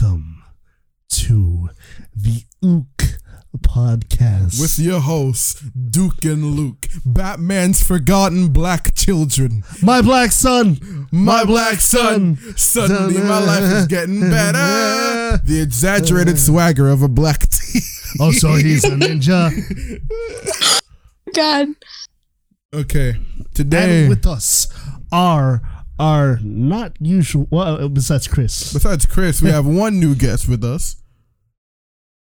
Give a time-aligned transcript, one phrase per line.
[0.00, 0.42] Welcome
[1.10, 1.68] to
[2.16, 3.20] the Ook
[3.58, 4.58] podcast.
[4.60, 9.62] with your hosts, Duke and Luke, Batman's forgotten black children.
[9.82, 15.38] my black son, My black son, suddenly my life is getting better.
[15.44, 16.38] The exaggerated uh.
[16.38, 17.80] swagger of a black tea.
[18.18, 19.50] Oh, so he's a ninja.
[21.34, 21.68] God.
[22.72, 23.16] Okay,
[23.54, 24.66] today, and with us
[25.12, 25.60] are
[26.00, 27.46] our not usual.
[27.50, 30.96] Well, besides Chris, besides Chris, we have one new guest with us.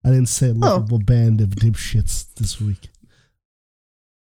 [0.04, 2.90] I didn't say lovable band of dipshits this week.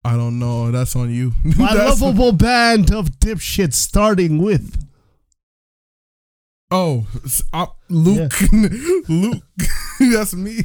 [0.04, 0.70] I don't know.
[0.70, 1.32] That's on you.
[1.58, 4.86] My lovable band of dipshits, starting with
[6.72, 8.32] Oh, s- uh, Luke.
[9.08, 9.42] Luke.
[9.98, 10.60] That's me.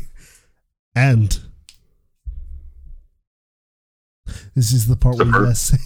[0.96, 1.40] and.
[4.56, 5.78] This is the part where you guys say.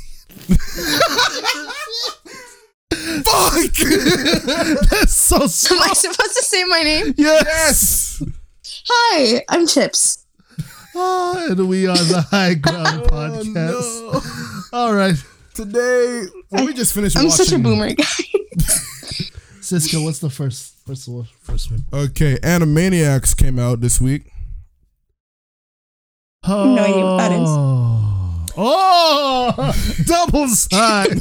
[3.23, 3.73] Fuck.
[4.89, 5.89] That's so Am smart.
[5.89, 7.14] I supposed to say my name?
[7.17, 8.22] Yes.
[8.22, 8.23] yes.
[8.88, 10.26] Hi, I'm Chips.
[10.95, 14.72] Oh, and we are the High Ground Oh, Podcast.
[14.72, 14.78] no.
[14.78, 15.16] All right.
[15.53, 17.45] Today, well, we just finished I'm watching.
[17.45, 18.06] such a boomer guy.
[19.61, 21.28] Cisco, what's the first first one?
[21.42, 21.86] First one.
[21.94, 24.23] Okay, Animaniacs came out this week.
[26.48, 27.50] Oh, No idea what that is.
[28.61, 29.73] Oh,
[30.06, 31.20] double side.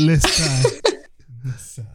[0.00, 1.86] Listen.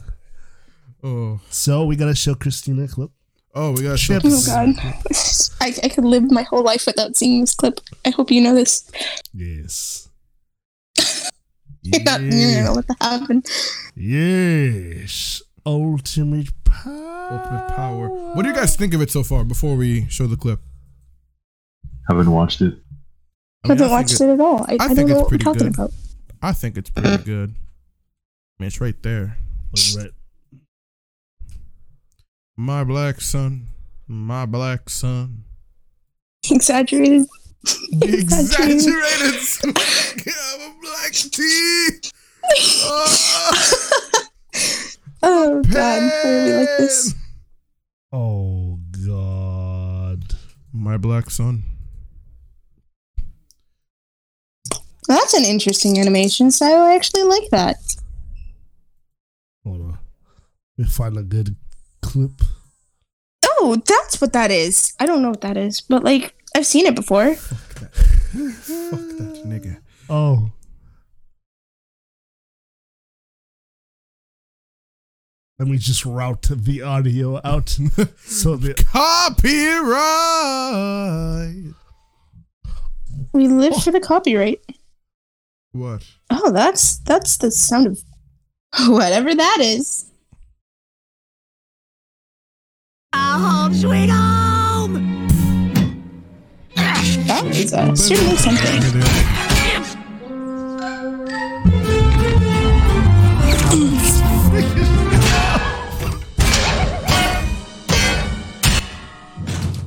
[1.04, 3.10] Oh, So we gotta show Christina a clip.
[3.56, 4.26] oh, we got Chips.
[4.26, 4.76] Oh God.
[5.60, 7.80] I, I could live my whole life without seeing this clip.
[8.06, 8.90] I hope you know this.
[9.34, 10.09] Yes.
[11.84, 13.46] You're not, you don't know what happened.
[13.96, 15.42] Yes.
[15.66, 17.30] Ultimate power.
[17.32, 18.09] Ultimate Power.
[18.36, 19.44] What do you guys think of it so far?
[19.44, 20.59] Before we show the clip,
[22.09, 22.74] Haven't watched it.
[23.64, 24.64] I I mean, haven't I watched it- it, at all.
[24.68, 25.74] I, I, think don't it's know what we're talking good.
[25.75, 25.91] about.
[26.41, 27.56] I think it's pretty good.
[28.61, 29.38] I mean, it's right there.
[29.97, 30.11] Right.
[32.55, 33.69] My black son,
[34.07, 35.45] my black son.
[36.47, 37.25] Exaggerated.
[37.91, 38.75] Exaggerated.
[38.75, 41.89] exaggerated swag of a black tea.
[42.83, 44.27] Oh,
[45.23, 47.16] Oh God, why are we like this?
[48.11, 50.35] Oh God.
[50.72, 51.63] My black son.
[55.07, 56.83] Well, that's an interesting animation style.
[56.83, 57.91] I actually like that.
[60.81, 61.56] Hold me find a good
[62.02, 62.42] clip.
[63.46, 64.96] Oh, that's what that is.
[65.00, 67.36] I don't know what that is, but like I've seen it before.
[67.36, 67.94] Fuck that.
[67.94, 69.80] Fuck that nigga.
[70.09, 70.52] Oh.
[75.59, 77.70] Let me just route the audio out
[78.18, 79.36] so the Copyright.
[83.34, 84.66] We live for the copyright.
[85.74, 86.03] What?
[86.31, 88.02] Oh, that's that's the sound of
[88.90, 90.10] whatever that is.
[93.40, 95.28] Home sweet home.
[97.28, 98.81] That is uh, certainly something.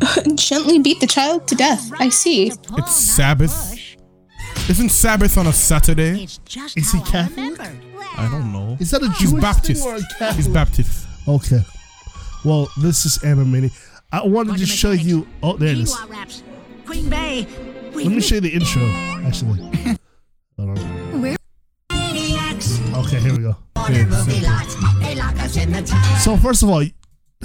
[0.37, 1.91] Gently beat the child to death.
[1.99, 2.53] I see.
[2.78, 3.97] It's Sabbath.
[4.69, 6.25] Isn't Sabbath on a Saturday?
[6.25, 7.60] Is he Catholic?
[8.16, 8.77] I don't know.
[8.81, 9.83] Is that a He's Jewish Baptist.
[9.84, 9.97] thing or
[10.28, 11.06] a He's Baptist.
[11.28, 11.62] Okay.
[12.44, 13.72] Well, this is animated.
[14.12, 15.09] I wanted Bunch to show mechanics.
[15.09, 15.27] you.
[15.43, 15.94] Oh, there it is.
[15.94, 16.43] Quinoa.
[16.87, 17.47] Queen Bay.
[17.94, 18.82] Let me show you the intro.
[19.27, 19.59] Actually.
[20.59, 21.37] Hold on.
[21.91, 22.81] Maniacs.
[22.94, 23.56] Okay, here we go.
[23.78, 24.50] Okay, Movie simple.
[24.50, 24.75] lots.
[25.00, 26.19] They lock us in the tower.
[26.19, 26.84] So first of all,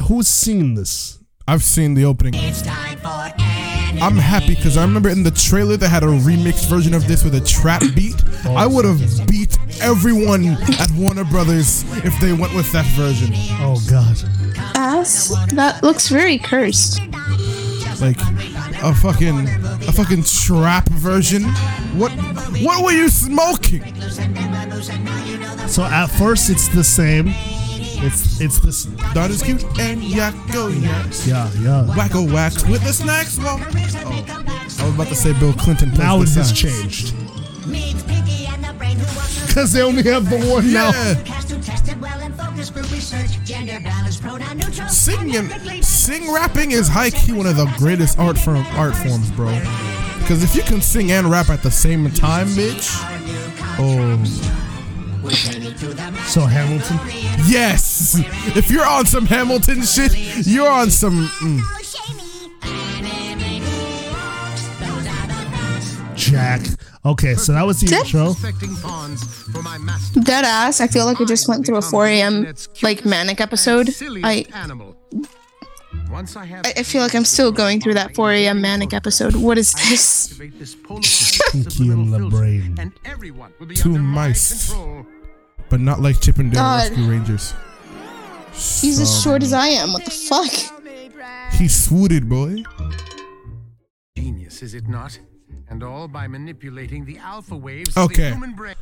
[0.07, 1.19] who's seen this?
[1.47, 2.33] I've seen the opening.
[2.35, 3.07] It's time for
[3.41, 4.03] anime.
[4.03, 7.23] I'm happy because I remember in the trailer they had a remixed version of this
[7.23, 8.15] with a trap beat.
[8.45, 9.48] Oh, I would have beat
[9.81, 10.47] everyone
[10.79, 13.29] at Warner Brothers if they went with that version.
[13.61, 14.17] Oh God.
[14.57, 15.29] Uh, Ass.
[15.53, 16.99] That looks very cursed.
[18.01, 18.17] Like
[18.81, 19.47] a fucking
[19.87, 21.43] a fucking trap version.
[21.97, 22.11] What
[22.61, 23.83] what were you smoking?
[25.67, 27.27] So at first it's the same.
[28.01, 28.85] It's it's this.
[29.13, 31.05] That is cute and yakko yak.
[31.05, 31.93] Oh, yeah, yeah.
[31.95, 33.37] Wakko oh, wax with the snacks.
[33.37, 35.89] Well, oh, I was about to say Bill Clinton.
[35.89, 37.13] plays Now the it has changed
[37.69, 40.91] Meets Pinky and the brain who walks because they only have the one now.
[40.91, 41.21] Yeah.
[41.23, 43.31] Cast who tested well in focus group research.
[43.45, 44.87] Gender balance, pronoun neutral.
[44.89, 45.49] Singing,
[45.81, 49.47] sing rapping is high key one of the greatest art form art forms, bro.
[50.19, 52.89] Because if you can sing and rap at the same time, bitch.
[53.81, 54.23] Oh
[56.27, 56.97] So Hamilton.
[57.47, 58.15] yes!
[58.55, 60.13] If you're on some Hamilton shit,
[60.45, 61.27] you're on some.
[61.41, 61.61] mm.
[66.15, 66.61] Jack.
[67.05, 68.33] Okay, so that was the Did- intro.
[70.23, 70.81] Dead ass.
[70.81, 72.53] I feel like I just went through a 4 a.m.
[72.81, 73.89] like manic episode.
[74.23, 74.45] I
[76.11, 78.61] Once I have I I feel like I'm still going through that 4 a.m.
[78.61, 79.35] manic episode.
[79.35, 80.31] What is this?
[80.31, 82.61] activate this polarized Pinky in the brain.
[82.75, 84.73] filter, and everyone will be Two mice.
[85.69, 86.89] But not like Chip and Dale God.
[86.89, 87.53] Rescue Rangers.
[88.51, 89.93] He's as short as I am.
[89.93, 90.51] What the fuck?
[91.53, 92.63] He's swooted, boy.
[94.17, 95.17] Genius, is it not?
[95.69, 98.03] And all by manipulating the alpha waves Okay.
[98.03, 98.75] of the human brain.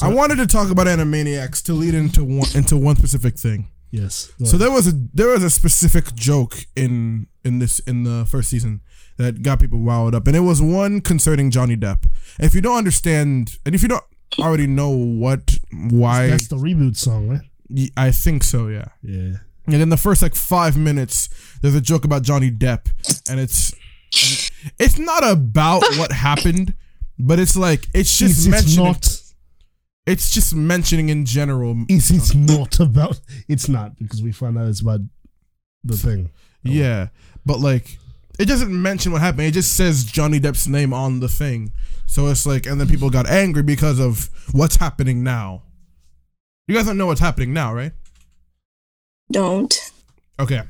[0.00, 3.68] I wanted to talk about Animaniacs to lead into one into one specific thing.
[3.90, 4.32] Yes.
[4.44, 8.48] So there was a there was a specific joke in in this in the first
[8.48, 8.80] season
[9.18, 12.04] that got people wowed up, and it was one concerning Johnny Depp.
[12.38, 14.04] And if you don't understand, and if you don't
[14.38, 15.58] already know what
[15.90, 17.40] why, That's the reboot song, right?
[17.68, 18.86] y- I think so, yeah.
[19.02, 19.34] Yeah.
[19.66, 21.28] And in the first like five minutes,
[21.60, 22.86] there's a joke about Johnny Depp,
[23.30, 23.74] and it's
[24.78, 26.74] it's not about what happened,
[27.18, 28.84] but it's like it's just Is it mentioning.
[28.86, 29.18] not?
[30.06, 31.84] It's just mentioning in general.
[31.88, 33.20] Is it not about?
[33.48, 35.00] It's not because we found out it's about
[35.84, 36.30] the thing.
[36.62, 37.08] Yeah,
[37.46, 37.98] but like
[38.38, 39.46] it doesn't mention what happened.
[39.46, 41.72] It just says Johnny Depp's name on the thing.
[42.06, 45.62] So it's like, and then people got angry because of what's happening now.
[46.66, 47.92] You guys don't know what's happening now, right?
[49.30, 49.74] Don't.
[50.38, 50.62] Okay.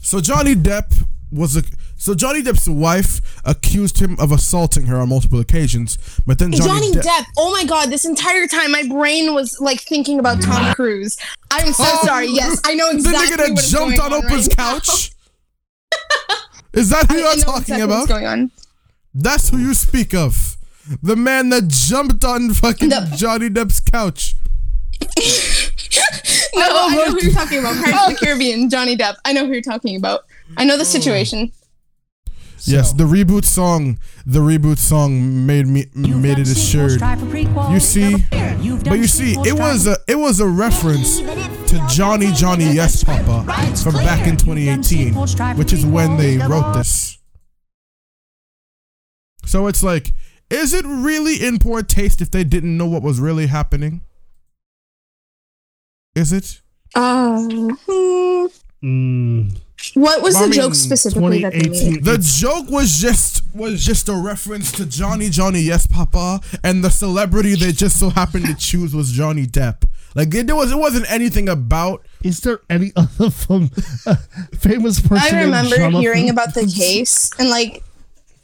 [0.00, 1.62] So Johnny Depp was a
[2.00, 6.90] so Johnny Depp's wife accused him of assaulting her on multiple occasions, but then Johnny,
[6.92, 7.24] Johnny, Depp.
[7.36, 11.18] Oh my god, this entire time my brain was like thinking about Tom Cruise.
[11.50, 12.28] I'm so Oh, sorry.
[12.28, 15.12] Yes, I know the exactly nigga that jumped going on on Oprah's right couch.
[16.72, 17.98] Is that who I- I you're know talking exactly about?
[17.98, 18.50] What's going on?
[19.12, 20.56] That's who you speak of.
[21.02, 24.36] The man that jumped on fucking The- Johnny Depp's couch.
[26.54, 27.74] No, I know who you're talking about.
[27.82, 29.16] Pirates of the Caribbean, Johnny Depp.
[29.24, 30.24] I know who you're talking about.
[30.56, 30.66] I Oh.
[30.66, 30.84] know the oh.
[30.84, 31.52] situation.
[32.68, 33.98] Yes, the reboot song.
[34.26, 37.00] The reboot song made me made it assured.
[37.72, 38.16] You see,
[38.84, 43.44] but you see, it was a it was a reference to Johnny Johnny Yes Papa
[43.82, 45.14] from back in 2018,
[45.56, 47.18] which is when they wrote this.
[49.44, 50.12] So it's like,
[50.48, 54.02] is it really in poor taste if they didn't know what was really happening?
[56.14, 56.60] Is it?
[56.94, 58.46] Um, hmm.
[58.82, 59.60] Mm,
[59.94, 62.04] what was I the mean, joke specifically that they made?
[62.04, 66.90] The joke was just was just a reference to Johnny Johnny Yes Papa, and the
[66.90, 69.84] celebrity they just so happened to choose was Johnny Depp.
[70.14, 72.04] Like it, there was, it wasn't anything about.
[72.22, 73.70] Is there any other from
[74.06, 74.16] uh,
[74.58, 75.36] famous person?
[75.36, 77.82] I remember hearing about the case and like,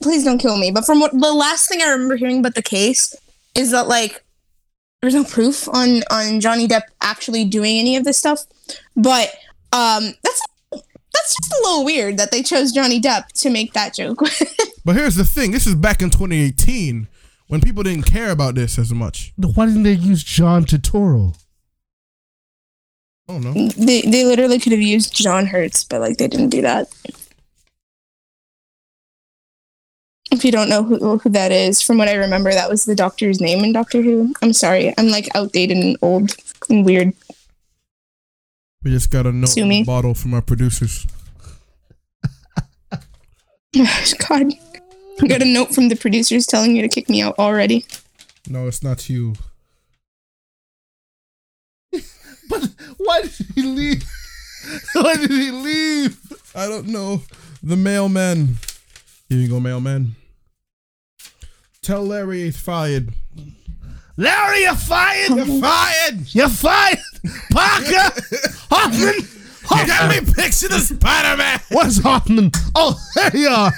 [0.03, 0.71] please don't kill me.
[0.71, 3.15] But from what the last thing I remember hearing about the case
[3.55, 4.25] is that like
[5.01, 8.45] there's no proof on on Johnny Depp actually doing any of this stuff.
[8.97, 9.35] But
[9.73, 10.43] um, that's
[11.17, 14.21] that's just a little weird that they chose Johnny Depp to make that joke.
[14.87, 17.09] But here's the thing: this is back in 2018
[17.49, 19.33] when people didn't care about this as much.
[19.37, 21.37] Why didn't they use John Turturro?
[23.29, 23.69] I don't know.
[23.71, 26.87] they they literally could have used John Hurts, but like they didn't do that.
[30.31, 32.95] If you don't know who, who that is, from what I remember, that was the
[32.95, 34.35] doctor's name in Doctor Who.
[34.41, 36.31] I'm sorry, I'm like outdated and old
[36.71, 37.13] and weird.
[38.83, 39.83] We just got a note Sue me.
[39.85, 41.07] bottle from our producers.
[44.29, 44.53] God,
[45.21, 47.85] I got a note from the producers telling you to kick me out already.
[48.49, 49.35] No, it's not you.
[52.49, 52.63] But
[52.99, 54.05] why did he leave?
[54.93, 56.17] why did he leave?
[56.55, 57.23] I don't know.
[57.61, 58.59] The mailman.
[59.29, 60.15] Here you go, mailman.
[61.83, 63.13] Tell Larry he's fired.
[64.17, 65.31] Larry, you're fired.
[65.31, 66.35] You're fired.
[66.35, 66.99] You're fired.
[67.51, 68.21] Parker.
[68.71, 69.19] Hoffman.
[69.19, 70.25] Get Hoffman.
[70.27, 71.61] me picture the Spider Man.
[71.71, 72.51] Where's Hoffman?
[72.75, 73.73] Oh, there you are.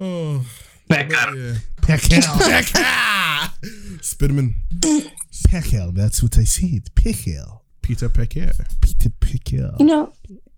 [0.00, 0.44] Oh,
[0.88, 1.34] Becca.
[1.36, 1.54] yeah.
[1.82, 3.52] Peckhell.
[4.02, 4.54] Spitman.
[5.48, 5.94] Peckhell.
[5.94, 6.88] That's what I said.
[6.94, 7.60] Peckhell.
[7.82, 8.50] Peter Pecker.
[8.80, 9.78] Peter Peckhell.
[9.78, 10.12] You know,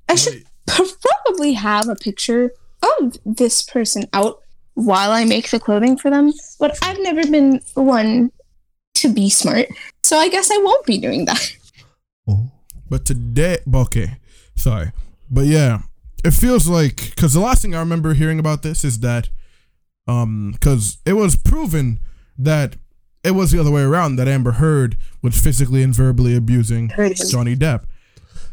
[0.09, 2.53] I should probably have a picture
[3.01, 4.39] of this person out
[4.75, 8.31] while I make the clothing for them, but I've never been one
[8.95, 9.67] to be smart,
[10.03, 11.57] so I guess I won't be doing that.
[12.31, 12.51] Oh.
[12.89, 14.17] But today, okay,
[14.57, 14.93] sorry,
[15.31, 15.83] but yeah,
[16.25, 19.29] it feels like because the last thing I remember hearing about this is that,
[20.09, 22.01] um, because it was proven
[22.37, 22.77] that
[23.23, 27.17] it was the other way around that Amber Heard was physically and verbally abusing Heard.
[27.31, 27.85] Johnny Depp.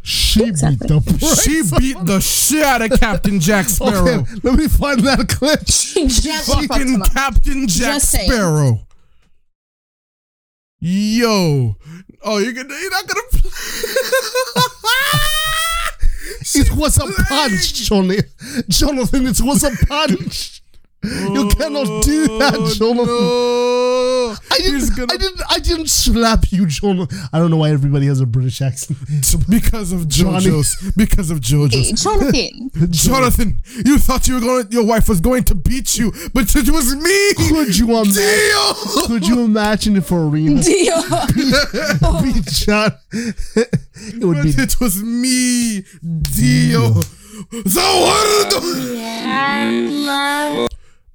[0.03, 1.01] She beat the
[1.43, 4.19] She beat the shit out of Captain Jack Sparrow.
[4.19, 5.65] Okay, let me find that clip.
[5.65, 7.01] Gently fucked Fucking.
[7.13, 8.87] Captain Jack Sparrow.
[10.79, 11.75] Yo.
[12.23, 13.51] Oh, you're gonna you're not gonna play.
[16.55, 18.17] It was a punch, Johnny.
[18.67, 20.61] Jonathan, it was a punch.
[21.03, 23.05] You cannot do that, oh, Jonathan.
[23.05, 24.35] No.
[24.51, 25.41] I didn't, gonna- I didn't.
[25.49, 27.17] I didn't slap you, Jonathan.
[27.31, 28.97] I don't know why everybody has a British accent.
[29.49, 30.45] because of Johnny.
[30.47, 30.91] JoJo's.
[30.97, 32.01] Because of Hey, JoJo's.
[32.03, 32.71] Jonathan.
[32.91, 34.71] Jonathan, you thought you were going.
[34.71, 37.33] Your wife was going to beat you, but it was me.
[37.47, 38.13] Could you imagine?
[38.13, 38.73] Dio.
[39.07, 42.21] Could you imagine if Erina Dio.
[42.23, 42.91] beat John?
[43.13, 44.49] it would be.
[44.49, 45.85] It was me,
[46.33, 47.01] Dio.
[47.67, 48.53] So what?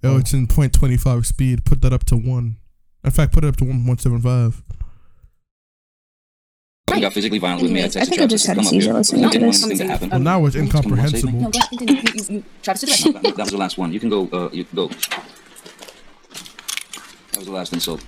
[0.04, 1.64] Oh, it's in 0.25 speed.
[1.64, 2.56] Put that up to one.
[3.04, 4.62] In fact, put it up to 1.75.
[6.94, 7.80] He got physically violent with me.
[7.80, 9.64] I I texted think I just had a seizure listening to this.
[9.64, 10.10] anything to happen.
[10.10, 11.26] Well, now it's Come on, say me.
[11.30, 11.40] incomprehensible.
[11.40, 11.58] No, go.
[11.72, 12.02] You, you,
[12.36, 13.92] you, Travis, to the No, that, that was the last one.
[13.92, 14.28] You can go.
[14.30, 14.88] Uh, you can go.
[14.88, 14.98] That
[17.38, 18.04] was the last insult.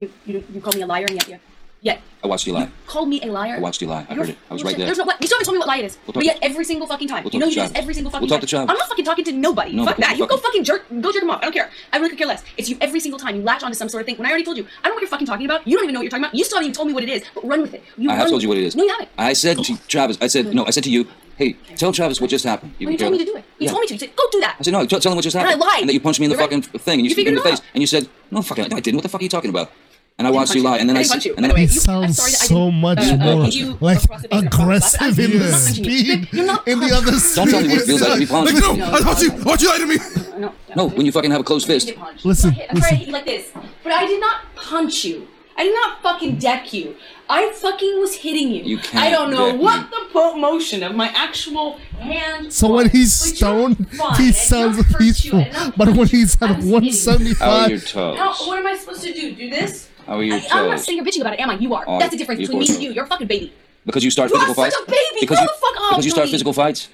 [0.00, 1.38] you, you, you called me a liar, and yet, yeah,
[1.84, 2.62] yeah, I watched you lie.
[2.64, 3.56] You called me a liar.
[3.56, 4.06] I watched you lie.
[4.08, 4.38] I You're- heard it.
[4.50, 4.86] I was right there.
[4.86, 5.98] There's no, you still haven't told me what lie it is.
[6.06, 7.22] We'll but yet, every single fucking time.
[7.24, 8.46] We'll you know you do this every single fucking We'll talk time.
[8.46, 8.70] to Travis.
[8.70, 9.72] I'm not fucking talking to nobody.
[9.76, 10.16] No, Fuck that.
[10.16, 10.86] You go fucking- fucking jerk.
[11.02, 11.40] Go jerk him off.
[11.40, 11.70] I don't care.
[11.92, 12.42] I really could care less.
[12.56, 13.36] It's you every single time.
[13.36, 14.16] You latch onto some sort of thing.
[14.16, 15.66] When I already told you, I don't know what you're fucking talking about.
[15.68, 16.34] You don't even know what you're talking about.
[16.34, 17.22] You still haven't even told me what it is.
[17.34, 17.82] But run with it.
[17.98, 18.74] You I have told you what it is.
[18.74, 19.10] No, you haven't.
[19.18, 20.16] I said to Travis.
[20.22, 20.64] I said no.
[20.64, 21.06] I said to you.
[21.36, 22.74] Hey, tell Travis what just happened.
[22.80, 23.44] Well, you told me to do it.
[23.58, 23.70] You Yeah.
[23.70, 23.94] told me to.
[23.94, 24.54] You said, go do that.
[24.60, 24.86] I said no.
[24.86, 25.80] Tell him what just And I lied.
[25.80, 27.60] And that you punched me in the fucking thing, and you, You in the face,
[27.74, 28.40] and you said no.
[28.40, 28.72] Fucking.
[28.72, 28.94] I didn't.
[28.96, 29.70] What the fuck are you talking about?
[30.16, 30.68] And I didn't watched you you.
[30.68, 31.34] lie, and then I I said, punch you.
[31.34, 33.16] and then By the way, He you- I'm sounds sorry that I so much uh,
[33.16, 35.98] more you like across the face and across the aggressive in the not punching you.
[36.00, 36.28] speed.
[36.32, 37.08] You're not In the punching.
[37.08, 38.54] other don't tell me what it feels like to be punched.
[38.54, 39.96] Like, no, I thought you, why'd you lie to me?
[40.38, 41.88] No, No, when you fucking have a closed fist.
[41.88, 42.24] Get punched.
[42.24, 43.48] Listen, I'm trying- to hit you like this,
[43.82, 45.26] but I did not punch you.
[45.56, 46.94] I did not fucking deck you.
[47.28, 48.62] I fucking was hitting you.
[48.64, 49.86] You can't I don't know what me.
[49.90, 52.52] the po- motion of my actual hand.
[52.52, 55.40] So when he's but stoned, he sounds peaceful.
[55.40, 55.44] you.
[55.44, 56.18] I did not But when punch you.
[56.20, 57.34] he's I at was hitting you.
[57.36, 58.18] How are 175, your toes?
[58.18, 59.34] How, what am I supposed to do?
[59.34, 59.88] Do this?
[60.06, 60.84] How are your I, I'm not toes?
[60.84, 61.54] sitting here bitching about it, am I?
[61.58, 61.84] You are.
[61.86, 62.92] Oh, That's the difference between me and you.
[62.92, 63.52] You're a fucking baby.
[63.86, 64.88] Because you start You are physical such fights.
[64.88, 65.20] a baby.
[65.20, 66.88] Because Grow you the fuck up, because you start physical fights.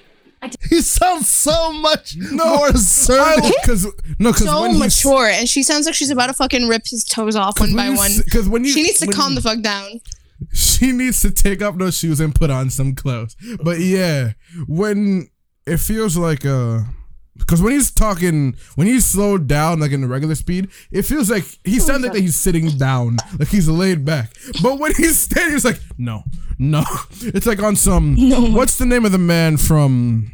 [0.69, 3.51] he sounds so much more I assertive.
[3.63, 3.85] because
[4.19, 6.83] no, because So when he's mature, and she sounds like she's about to fucking rip
[6.87, 8.11] his toes off one by one.
[8.25, 10.01] Because when you, She needs to when- calm the fuck down.
[10.53, 13.35] she needs to take off those shoes and put on some clothes.
[13.63, 14.31] But yeah,
[14.67, 15.29] when
[15.67, 16.79] it feels like uh
[17.41, 21.29] because when he's talking, when he's slowed down like in the regular speed, it feels
[21.29, 24.31] like he sounds like that he's sitting down, like he's laid back.
[24.61, 26.23] But when he's standing, he's like, no,
[26.57, 26.83] no.
[27.23, 28.15] It's like on some.
[28.53, 30.31] What's the name of the man from?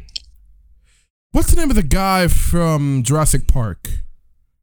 [1.32, 3.90] What's the name of the guy from Jurassic Park?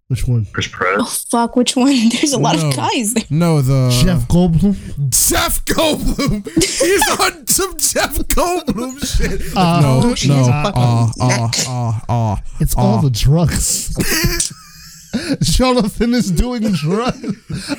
[0.08, 0.46] Which one?
[0.54, 0.98] Chris Pratt.
[1.00, 2.10] Oh fuck, which one?
[2.10, 2.70] There's a lot No.
[2.70, 3.24] of guys there.
[3.32, 4.76] No, the Jeff Goldblum.
[5.10, 6.46] Jeff Goldblum.
[6.54, 9.58] He's on some Jeff Goldblum shit.
[9.58, 11.54] Uh, no, no, has a ah, fucking ah, neck.
[11.68, 12.42] ah, ah.
[12.60, 13.96] It's all the drugs.
[15.41, 17.25] Jonathan is doing drugs.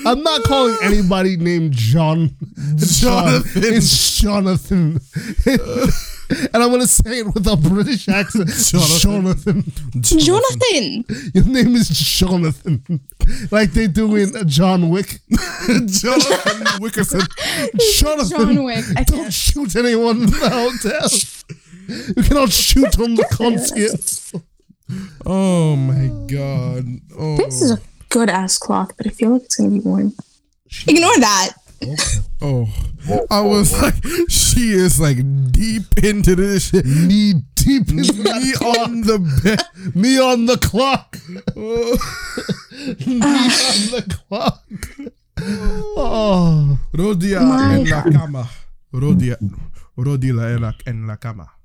[0.04, 2.34] I'm not calling anybody named John.
[2.76, 3.62] Jonathan.
[3.62, 3.74] John.
[3.74, 5.00] It's Jonathan.
[6.52, 8.48] and I'm gonna say it with a British accent.
[8.48, 9.00] Jonathan.
[9.00, 9.64] Jonathan.
[10.02, 11.04] Jonathan.
[11.34, 12.82] Your name is Jonathan.
[13.50, 15.20] like they do in John Wick.
[15.86, 17.20] Jonathan Wickerson.
[17.98, 18.28] Jonathan.
[18.30, 18.84] John Wick.
[18.96, 19.32] I Don't can't.
[19.34, 21.08] shoot anyone in the hotel.
[22.16, 24.32] You cannot shoot on the concierge.
[25.24, 26.84] Oh my god.
[27.18, 30.12] Oh, This is a good ass clock, but I feel like it's gonna be warm.
[30.86, 31.52] Ignore that.
[32.40, 32.68] Oh.
[33.08, 33.26] oh.
[33.30, 33.94] I was like,
[34.28, 35.18] she is like
[35.50, 36.86] deep into this shit.
[36.86, 39.94] Knee deep in Me on the bed.
[39.94, 41.18] Me on the clock.
[41.56, 41.96] Oh.
[43.06, 44.64] Me on the clock.
[45.96, 46.78] Oh.
[46.92, 48.48] Rodia My en la cama.
[48.92, 49.36] Rodia.
[49.96, 51.55] Rodila en la, en la cama.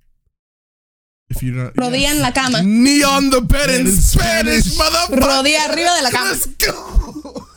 [1.31, 1.73] If you don't.
[1.75, 2.61] Rodilla en la cama.
[2.61, 4.77] Knee on the bed in In Spanish, Spanish.
[4.77, 5.19] motherfucker.
[5.21, 6.29] Rodilla arriba de la cama.
[6.31, 7.47] Let's go.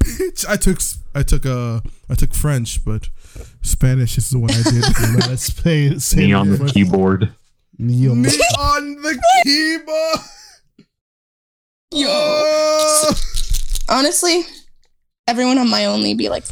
[0.00, 0.78] Bitch, I took
[1.14, 3.08] I took uh I took French, but
[3.62, 4.84] Spanish is the one I did.
[5.28, 5.98] Let's play.
[5.98, 6.74] say Knee on the first.
[6.74, 7.30] keyboard.
[7.78, 9.14] Knee on Me the on the
[9.44, 10.18] keyboard.
[11.92, 12.08] Yo.
[12.10, 13.12] Oh.
[13.90, 14.42] Honestly,
[15.26, 16.44] everyone on my only be like,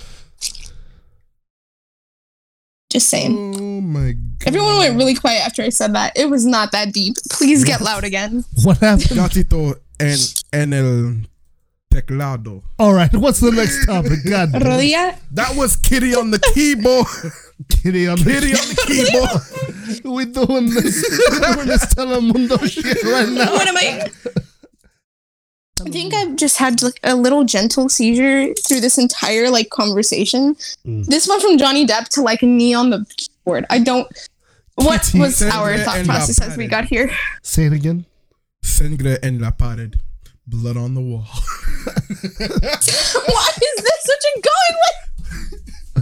[2.91, 3.66] just saying.
[3.97, 4.49] My god.
[4.49, 6.13] Everyone went really quiet after I said that.
[6.17, 7.17] It was not that deep.
[7.31, 8.45] Please get loud again.
[8.63, 9.11] What happened?
[9.11, 10.19] Gatito en
[10.53, 11.27] en el
[11.91, 12.63] teclado.
[12.79, 13.13] All right.
[13.15, 14.19] What's the next topic?
[14.29, 14.51] God.
[14.51, 15.19] Rodilla.
[15.33, 17.07] That was Kitty on the keyboard.
[17.71, 19.43] Kitty on the Kitty on the keyboard.
[20.05, 21.05] We doing this.
[21.31, 23.53] We're doing this Telemundo shit right now.
[23.53, 24.11] What am I?
[25.81, 30.55] I think I've just had like a little gentle seizure through this entire like conversation.
[30.87, 31.07] Mm.
[31.07, 33.07] This went from Johnny Depp to like knee on the
[33.47, 33.65] keyboard.
[33.71, 34.07] I don't.
[34.77, 37.11] What Kitty was our thought process as we got here?
[37.43, 38.05] Say it again.
[38.63, 39.99] Sangre en la pared.
[40.47, 41.25] Blood on the wall.
[41.27, 44.77] Why is this such a going?
[44.85, 44.95] Like,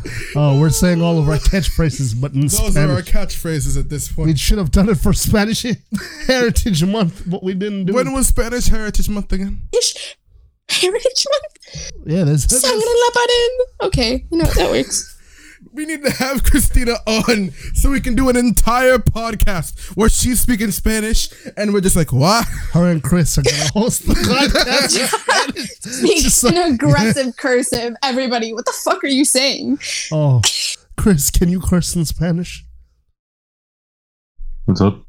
[0.36, 2.76] Oh, we're saying all of our catchphrases, but in Those Spanish.
[2.76, 4.26] are our catchphrases at this point.
[4.28, 5.64] we should have done it for Spanish
[6.26, 8.12] Heritage Month, but we didn't do When it.
[8.12, 9.62] was Spanish Heritage Month again?
[9.78, 10.16] Ish.
[10.68, 11.92] Heritage Month.
[12.06, 13.88] Yeah, there's Sangre la pared.
[13.88, 15.13] Okay, you know that works.
[15.74, 20.38] We need to have Christina on so we can do an entire podcast where she's
[20.40, 22.44] speaking Spanish and we're just like, what?
[22.72, 25.56] her and Chris are gonna host the podcast.
[25.56, 27.94] in Speak Just in like- aggressive cursive.
[28.04, 29.80] Everybody, what the fuck are you saying?
[30.12, 30.40] oh,
[30.96, 32.64] Chris, can you curse in Spanish?
[34.66, 35.02] What's up?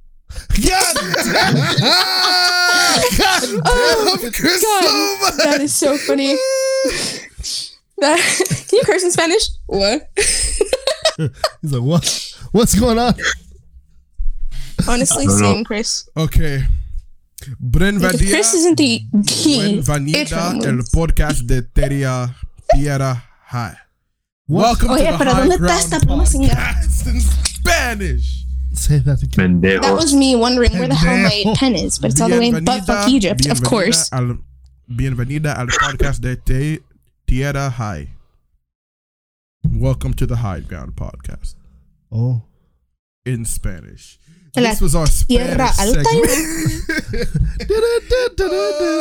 [0.66, 1.56] God damn.
[3.18, 5.38] God damn, oh Chris, so much.
[5.44, 6.36] That is so funny.
[7.98, 8.20] That,
[8.70, 9.44] can you curse in Spanish?
[9.68, 10.10] What?
[11.18, 12.36] He's like, what?
[12.52, 13.16] What's going on?
[14.88, 16.10] Honestly, I same, Chris.
[16.18, 16.64] Okay.
[17.62, 18.18] Bren Like.
[18.18, 19.82] Chris isn't the key.
[19.82, 22.36] Bienvenida el podcast de Teria
[22.74, 23.78] Tierra High.
[24.48, 27.22] Welcome Oh, to yeah, the pero High ¿dónde está Ground esta pluma sin podcast in
[27.22, 28.46] Spanish.
[28.74, 29.62] Say that again.
[29.62, 32.48] That was me wondering where the hell my pen is, but it's all the way
[32.50, 34.12] in butt fuck Egypt, of course.
[34.12, 34.38] Al,
[34.88, 36.80] bienvenida al podcast de Te-
[37.28, 38.10] Tierra High.
[39.72, 41.56] Welcome to the High Ground podcast
[42.12, 42.44] Oh.
[43.26, 44.20] in Spanish.
[44.56, 46.30] La This was our Tierra Spanish segment.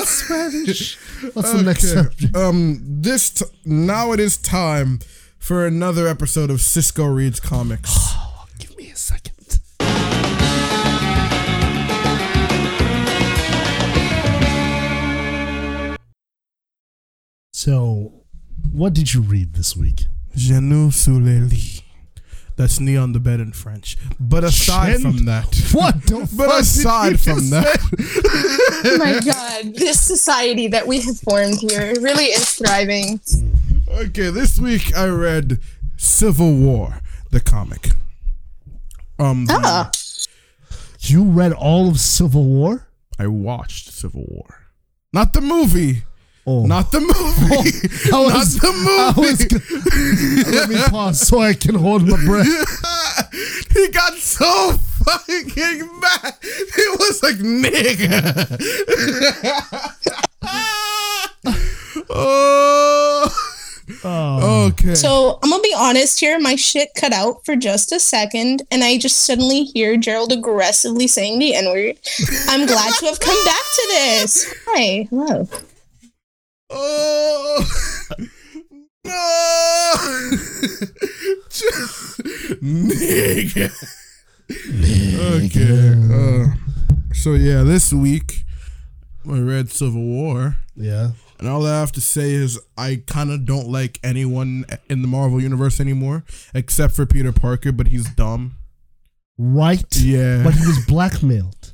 [0.08, 0.96] Spanish.
[1.34, 2.36] What's the next Okay, subject?
[2.36, 5.00] Um, this t- now it is time
[5.38, 7.94] for another episode of Cisco Reads Comics.
[17.64, 18.12] So,
[18.72, 20.04] what did you read this week?
[20.36, 21.82] Je ne suis le lit.
[22.56, 23.96] That's knee on the bed in French.
[24.20, 27.78] But aside Shen- from that, What the but aside from that.
[28.86, 33.18] Oh my god, this society that we have formed here really is thriving.
[33.88, 35.58] okay, this week I read
[35.96, 37.92] Civil War, the comic.
[39.18, 39.90] Um, Ah,
[41.00, 42.88] You read all of Civil War?
[43.18, 44.66] I watched Civil War,
[45.14, 46.02] not the movie,
[46.46, 49.40] Oh, not the movie, oh, I not the I was
[50.44, 50.50] movie.
[50.56, 52.46] Let me pause so I can hold my breath.
[53.72, 54.72] he got so
[55.04, 55.48] fucking
[56.00, 56.34] mad.
[56.42, 58.46] He was like, nigga.
[62.10, 63.50] oh.
[64.02, 64.94] Oh, Okay.
[64.94, 66.38] so I'm gonna be honest here.
[66.38, 71.06] My shit cut out for just a second, and I just suddenly hear Gerald aggressively
[71.06, 71.98] saying the N word.
[72.48, 74.54] I'm glad to have come back to this.
[74.68, 75.48] Hi, hello.
[76.70, 77.66] Oh.
[79.06, 79.10] No.
[82.62, 83.70] nigga.
[85.34, 85.92] Okay.
[86.14, 86.54] Uh,
[87.12, 88.44] so yeah, this week
[89.30, 90.56] I read Civil War.
[90.76, 91.10] yeah.
[91.38, 95.08] And all I have to say is I kind of don't like anyone in the
[95.08, 96.24] Marvel universe anymore,
[96.54, 98.56] except for Peter Parker, but he's dumb.
[99.36, 99.84] Right?
[99.96, 100.42] Yeah.
[100.44, 101.73] But he was blackmailed.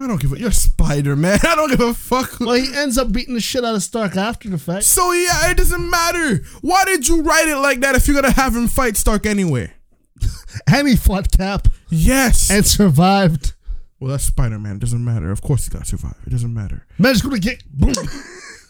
[0.00, 0.38] I don't give a.
[0.38, 1.38] You're Spider Man.
[1.44, 2.40] I don't give a fuck.
[2.40, 4.84] Well, he ends up beating the shit out of Stark after the fact.
[4.84, 6.42] So yeah, it doesn't matter.
[6.62, 9.72] Why did you write it like that if you're gonna have him fight Stark anyway?
[10.68, 12.48] And he fought Cap Yes.
[12.48, 13.54] and survived.
[13.98, 14.78] well, that's Spider Man.
[14.78, 15.30] Doesn't matter.
[15.32, 16.14] Of course he's gonna survive.
[16.26, 16.86] It doesn't matter.
[16.98, 17.92] Man's gonna get boom.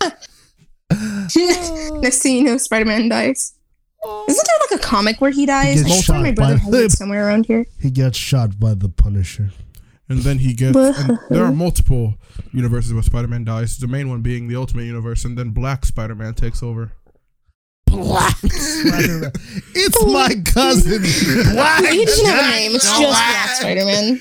[2.01, 3.55] Next thing you know, Spider Man dies.
[4.29, 5.83] Isn't there like a comic where he dies?
[5.83, 7.67] gets I swear my brother has it somewhere around here.
[7.81, 9.51] He gets shot by the Punisher.
[10.09, 10.77] And then he gets.
[10.77, 12.15] and there are multiple
[12.53, 13.79] universes where Spider Man dies.
[13.79, 16.93] The main one being the Ultimate Universe, and then Black Spider Man takes over.
[17.87, 19.33] Black Spider-Man.
[19.75, 21.01] It's my cousin.
[21.55, 21.85] Black.
[21.85, 22.75] He doesn't have a name.
[22.75, 24.21] It's just Black Spider Man.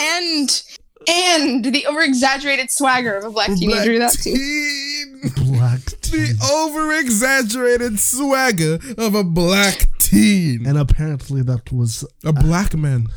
[0.00, 0.62] And
[1.08, 3.98] and the over exaggerated swagger of a black teenager.
[3.98, 4.34] That too.
[4.34, 5.20] teen.
[5.52, 5.80] Black.
[5.80, 10.66] The over exaggerated swagger of a black teen.
[10.66, 13.08] And apparently that was A black man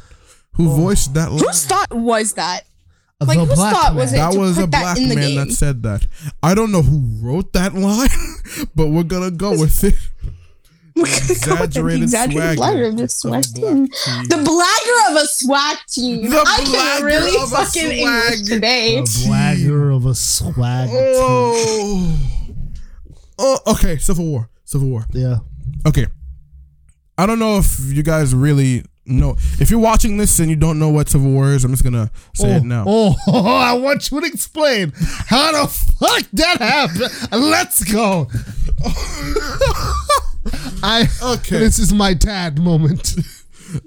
[0.58, 1.40] who voiced that line.
[1.40, 2.64] Whose thought was that?
[3.20, 3.96] the Like, whose thought man.
[3.96, 4.18] was it?
[4.18, 5.48] That to was put a that black in the man game.
[5.48, 6.06] that said that.
[6.44, 8.10] I don't know who wrote that line,
[8.76, 9.94] but we're gonna go with it.
[10.98, 13.86] We're gonna go with the Exaggerated exaggerated swagger blagger of a swag team.
[13.86, 16.30] The blagger of a swag team.
[16.32, 18.46] The I blagger can really of a fucking English swag.
[18.48, 18.98] today.
[18.98, 20.90] A blagger of a swag.
[20.92, 22.20] Oh.
[23.38, 23.98] oh, okay.
[23.98, 24.50] Civil War.
[24.66, 25.06] Civil War.
[25.14, 25.38] Yeah.
[25.88, 26.08] Okay.
[27.16, 29.36] I don't know if you guys really know.
[29.60, 32.12] If you're watching this and you don't know what Civil War is, I'm just gonna
[32.34, 32.84] say oh, it now.
[32.88, 37.12] Oh, I want you to explain how the fuck that happened.
[37.32, 38.28] Let's go.
[40.84, 41.60] I Okay.
[41.60, 43.16] This is my dad moment.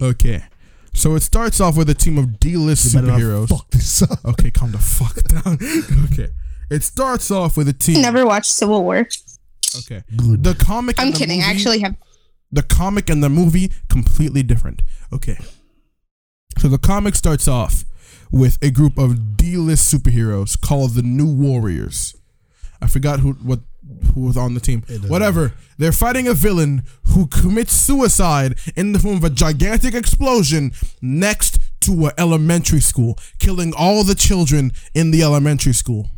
[0.02, 0.44] Okay.
[0.92, 3.48] So it starts off with a team of D-list Better superheroes.
[3.48, 4.18] Fuck this up.
[4.24, 5.58] Okay, calm the fuck down.
[6.12, 6.28] okay.
[6.70, 8.02] It starts off with a team.
[8.02, 9.08] Never watched Civil War.
[9.78, 10.02] Okay.
[10.16, 10.42] Good.
[10.44, 10.98] The comic.
[10.98, 11.42] I'm and the kidding.
[11.42, 11.96] I actually have.
[12.52, 14.82] The comic and the movie completely different.
[15.12, 15.38] Okay.
[16.58, 17.84] So the comic starts off
[18.32, 22.14] with a group of D-list superheroes called the New Warriors.
[22.82, 23.60] I forgot who what
[24.14, 24.82] who was on the team.
[25.08, 25.52] Whatever.
[25.78, 31.58] They're fighting a villain who commits suicide in the form of a gigantic explosion next
[31.82, 36.10] to an elementary school, killing all the children in the elementary school.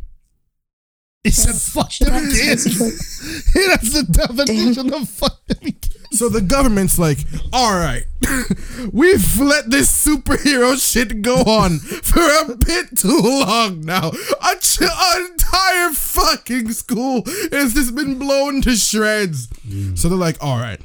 [1.23, 5.89] He said, "Fuck them kids." That's the definition of fuck them kids.
[6.11, 7.17] So the government's like,
[7.51, 8.05] all right,
[8.93, 14.09] we've let this superhero shit go on for a bit too long now.
[14.09, 19.47] A ch- an entire fucking school has just been blown to shreds.
[19.95, 20.79] So they're like, all right,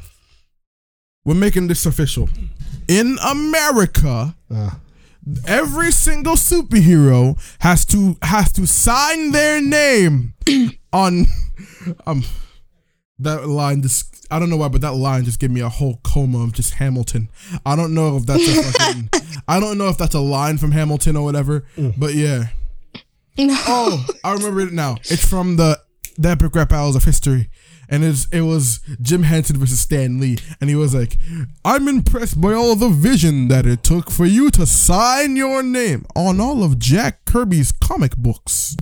[1.26, 2.30] we're making this official.
[2.88, 4.70] In America, uh.
[5.46, 10.34] Every single superhero has to has to sign their name
[10.92, 11.26] on
[12.06, 12.24] um
[13.18, 16.00] that line just I don't know why, but that line just gave me a whole
[16.04, 17.30] coma of just Hamilton.
[17.64, 19.10] I don't know if that's a fucking,
[19.48, 21.64] I don't know if that's a line from Hamilton or whatever,
[21.96, 22.48] but yeah.
[23.38, 24.96] Oh, I remember it now.
[25.04, 25.80] It's from the
[26.18, 27.48] the epic rap battles of history.
[27.88, 30.38] And it's, it was Jim Henson versus Stan Lee.
[30.60, 31.16] And he was like,
[31.64, 36.04] I'm impressed by all the vision that it took for you to sign your name
[36.14, 38.76] on all of Jack Kirby's comic books.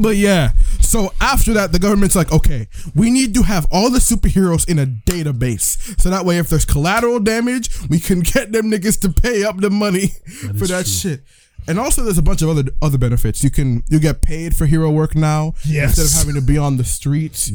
[0.00, 3.98] But yeah, so after that, the government's like, okay, we need to have all the
[4.00, 5.98] superheroes in a database.
[6.00, 9.56] So that way, if there's collateral damage, we can get them niggas to pay up
[9.58, 10.08] the money
[10.58, 11.22] for that shit.
[11.66, 13.42] And also, there's a bunch of other other benefits.
[13.42, 15.98] You can you get paid for hero work now Yes.
[15.98, 17.50] instead of having to be on the streets.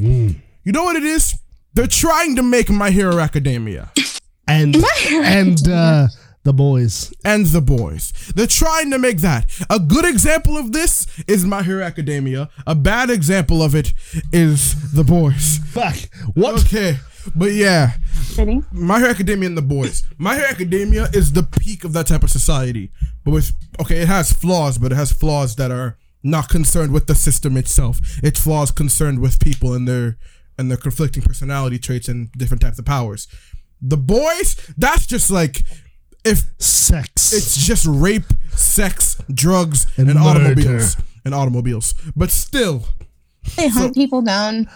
[0.64, 1.40] You know what it is?
[1.74, 3.92] They're trying to make My Hero Academia
[4.48, 4.76] And
[5.12, 6.08] and uh,
[6.44, 7.12] the boys.
[7.26, 8.14] and the boys.
[8.36, 9.50] They're trying to make that.
[9.70, 12.50] A good example of this is My Hero Academia.
[12.68, 13.94] A bad example of it
[14.32, 15.60] is the boys.
[15.72, 15.96] Fuck.
[16.36, 16.62] What?
[16.66, 16.98] Okay,
[17.36, 17.94] but yeah,
[18.72, 20.04] My Hero Academia and the boys.
[20.18, 22.92] My Hero Academia is the peak of that type of society.
[23.24, 27.08] But with okay, it has flaws, but it has flaws that are not concerned with
[27.08, 28.00] the system itself.
[28.24, 30.18] It's flaws concerned with people and their
[30.58, 33.28] and their conflicting personality traits and different types of powers.
[33.82, 35.64] The boys, that's just like
[36.24, 37.34] if Sex.
[37.34, 40.96] it's just rape, sex, drugs, And and, automobiles.
[41.26, 41.94] And automobiles.
[42.16, 42.86] But still,
[43.58, 44.70] They hunt people down.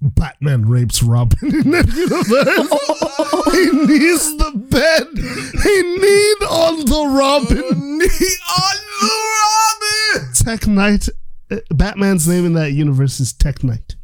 [0.00, 3.52] Batman rapes Robin in that universe.
[3.52, 5.08] he needs the bed.
[5.62, 7.98] He need on the Robin.
[7.98, 10.32] knee on the Robin.
[10.34, 11.08] Tek Knight.
[11.50, 13.96] uh, Batman's name in that universe is Tek Knight.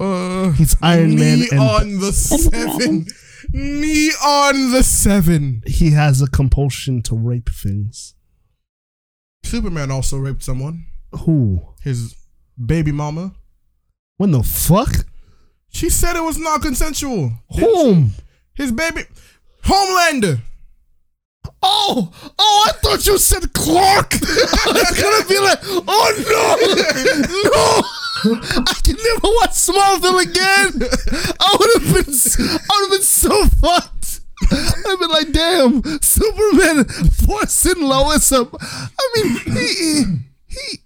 [0.00, 3.06] Uh, He's Iron Man and on the seven.
[3.52, 5.62] Knee on the seven.
[5.66, 8.14] he has a compulsion to rape things.
[9.44, 10.86] Superman also raped someone.
[11.24, 11.60] Who?
[11.82, 12.14] His
[12.64, 13.32] baby mama.
[14.16, 14.94] When the fuck?
[15.70, 17.32] She said it was not consensual.
[17.58, 18.12] Whom?
[18.54, 19.02] His baby.
[19.64, 20.40] Homelander.
[21.62, 22.64] Oh, oh!
[22.68, 24.14] I thought you said Clark.
[24.22, 26.56] I was gonna be like, oh no,
[27.50, 27.79] no!
[28.24, 30.88] I can never watch Smallville again.
[31.40, 34.20] I would have been, I would have been so fucked.
[34.52, 36.84] I've been like, damn, Superman
[37.26, 38.54] forcing Lois up.
[38.60, 40.04] I mean, he,
[40.48, 40.78] he.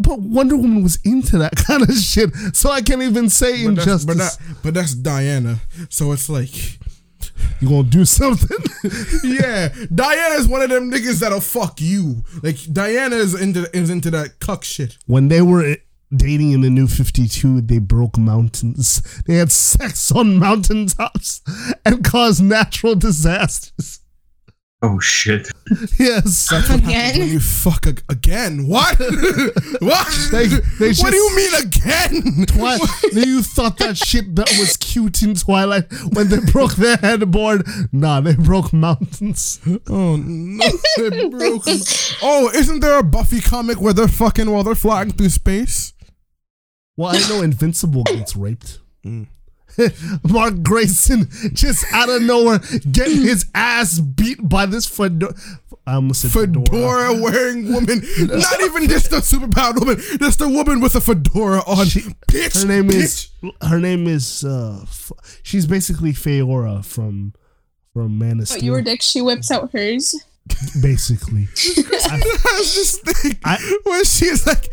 [0.00, 3.70] But Wonder Woman was into that kind of shit, so I can't even say But
[3.70, 4.04] injustice.
[4.04, 5.58] but, that, but that's Diana.
[5.90, 6.78] So it's like,
[7.60, 8.58] you gonna do something?
[9.24, 12.24] yeah, Diana's one of them niggas that'll fuck you.
[12.42, 14.96] Like Diana is into is into that cuck shit.
[15.06, 15.76] when they were
[16.14, 21.42] dating in the new 52 they broke mountains they had sex on mountaintops
[21.84, 24.00] and caused natural disasters
[24.80, 25.48] Oh shit.
[25.98, 27.28] yes When Again.
[27.28, 28.68] you fuck ag- again?
[28.68, 28.96] What?
[29.80, 30.28] what?
[30.30, 30.46] They-
[30.78, 32.46] they what do you mean again?
[32.46, 32.78] Twi-
[33.12, 38.20] you thought that shit that was cute in twilight when they broke their headboard nah
[38.20, 40.64] they broke mountains Oh no!
[40.96, 41.64] They broke.
[42.22, 45.92] Oh, isn't there a Buffy comic where they're fucking while they're flying through space?
[46.98, 48.80] Well i know invincible gets raped
[50.28, 52.58] Mark Grayson just out of nowhere
[52.90, 55.32] getting his ass beat by this fedora.
[55.86, 56.66] I almost said fedora.
[56.66, 58.02] Fedora wearing woman.
[58.18, 59.96] Not even just a superpowered woman.
[60.18, 61.86] Just a woman with a fedora on.
[61.86, 62.60] bitch.
[62.62, 63.28] Her name is
[63.62, 65.12] her name is uh f-
[65.44, 67.34] she's basically Faora from
[67.92, 68.64] from Man of But Steel.
[68.64, 70.14] your dick, she whips out hers.
[70.80, 71.48] Basically.
[71.54, 74.70] has this thing I- where she's like,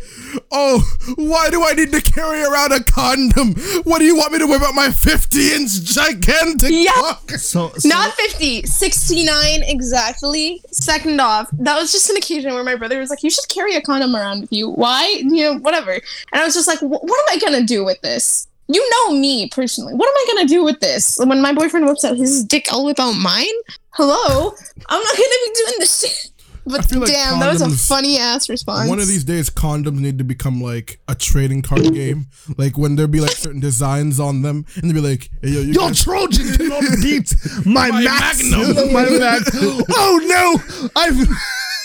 [0.50, 0.82] "Oh,
[1.16, 3.54] why do I need to carry around a condom?
[3.84, 6.92] What do you want me to whip out my 50 inch gigantic Yeah.
[6.94, 10.62] cock?" So, so Not 50, 69 exactly.
[10.70, 13.74] Second off, that was just an occasion where my brother was like, You should carry
[13.76, 14.68] a condom around with you.
[14.70, 15.06] Why?
[15.22, 15.92] You know, whatever.
[15.92, 18.46] And I was just like, What am I going to do with this?
[18.68, 19.94] You know me personally.
[19.94, 21.18] What am I gonna do with this?
[21.22, 23.46] When my boyfriend whips out his dick, I'll whip out mine.
[23.90, 24.52] Hello,
[24.88, 26.30] I'm not gonna be doing this shit.
[26.68, 28.88] But feel like damn, that was a funny ass response.
[28.90, 32.26] One of these days, condoms need to become like a trading card game.
[32.58, 35.60] Like when there be like certain designs on them, and they be like, hey, "Yo,
[35.60, 37.32] you Yo, guys- Trojan cannot beat
[37.64, 38.60] my, My Magnum.
[38.74, 38.92] Magnum.
[38.92, 39.84] my Magnum.
[39.94, 40.90] Oh no!
[41.00, 41.28] I've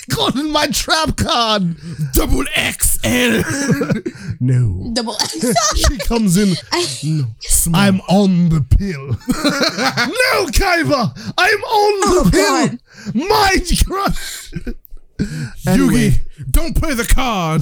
[0.10, 1.76] gotten my trap card.
[2.14, 3.42] double XL."
[4.44, 4.90] No.
[4.94, 5.14] double.
[5.14, 5.52] XL.
[5.76, 6.56] she comes in.
[7.04, 7.80] no, small.
[7.80, 9.08] I'm on the pill.
[9.28, 11.34] no, Kaiba!
[11.38, 12.68] I'm on the Oh, pill!
[12.68, 12.80] God.
[13.14, 14.52] My crush!
[15.66, 17.62] Yugi, don't play the card.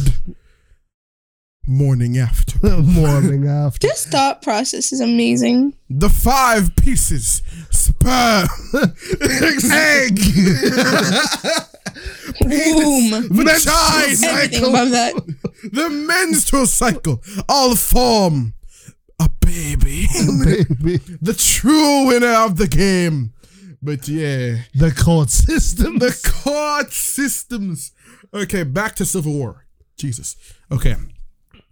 [1.68, 2.58] Morning after.
[2.82, 3.88] Morning after.
[3.88, 5.74] this thought process is amazing.
[5.90, 7.44] The five pieces.
[7.72, 8.48] Sperm.
[9.72, 10.20] Egg.
[12.42, 13.28] Boom.
[13.30, 14.28] Vagina.
[14.28, 15.14] Everything above that.
[15.72, 17.22] The menstrual cycle.
[17.48, 18.54] All form
[19.20, 20.08] a baby.
[20.44, 21.00] Baby.
[21.22, 23.34] the true winner of the game.
[23.82, 24.58] But yeah.
[24.76, 26.00] The court system.
[26.00, 27.92] The court systems.
[28.34, 29.66] Okay, back to Civil War.
[29.98, 30.36] Jesus.
[30.72, 30.96] Okay.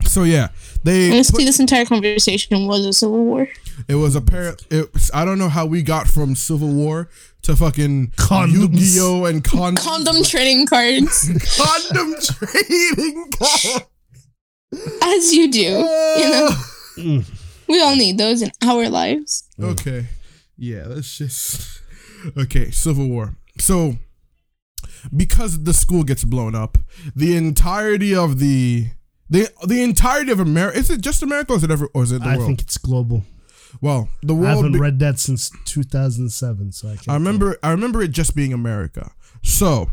[0.05, 0.49] So yeah,
[0.83, 3.47] they Honestly, this entire conversation was a civil war.
[3.87, 4.65] It was apparent.
[4.71, 7.09] It, I don't know how we got from Civil War
[7.43, 8.53] to fucking Condoms.
[8.53, 13.83] Yu-Gi-Oh and con- Condom trading cards, condom trading card.
[15.03, 15.59] as you do.
[15.59, 16.49] You know,
[16.99, 17.23] Oh.
[17.67, 19.43] we all need those in our lives.
[19.61, 20.07] Okay.
[20.57, 21.81] Yeah, let's just.
[22.35, 23.35] Okay, Civil War.
[23.59, 23.97] So,
[25.15, 26.77] because the school gets blown up,
[27.15, 28.87] the entirety of the.
[29.29, 32.11] The, the entirety of America is it just America or is it ever or is
[32.11, 32.43] it the I world?
[32.43, 33.23] I think it's global.
[33.81, 34.45] well, the world.
[34.45, 34.57] I world.
[34.57, 37.09] haven't be- read that since 2007, so I can't.
[37.09, 39.11] I remember I remember it just being America.
[39.43, 39.91] So,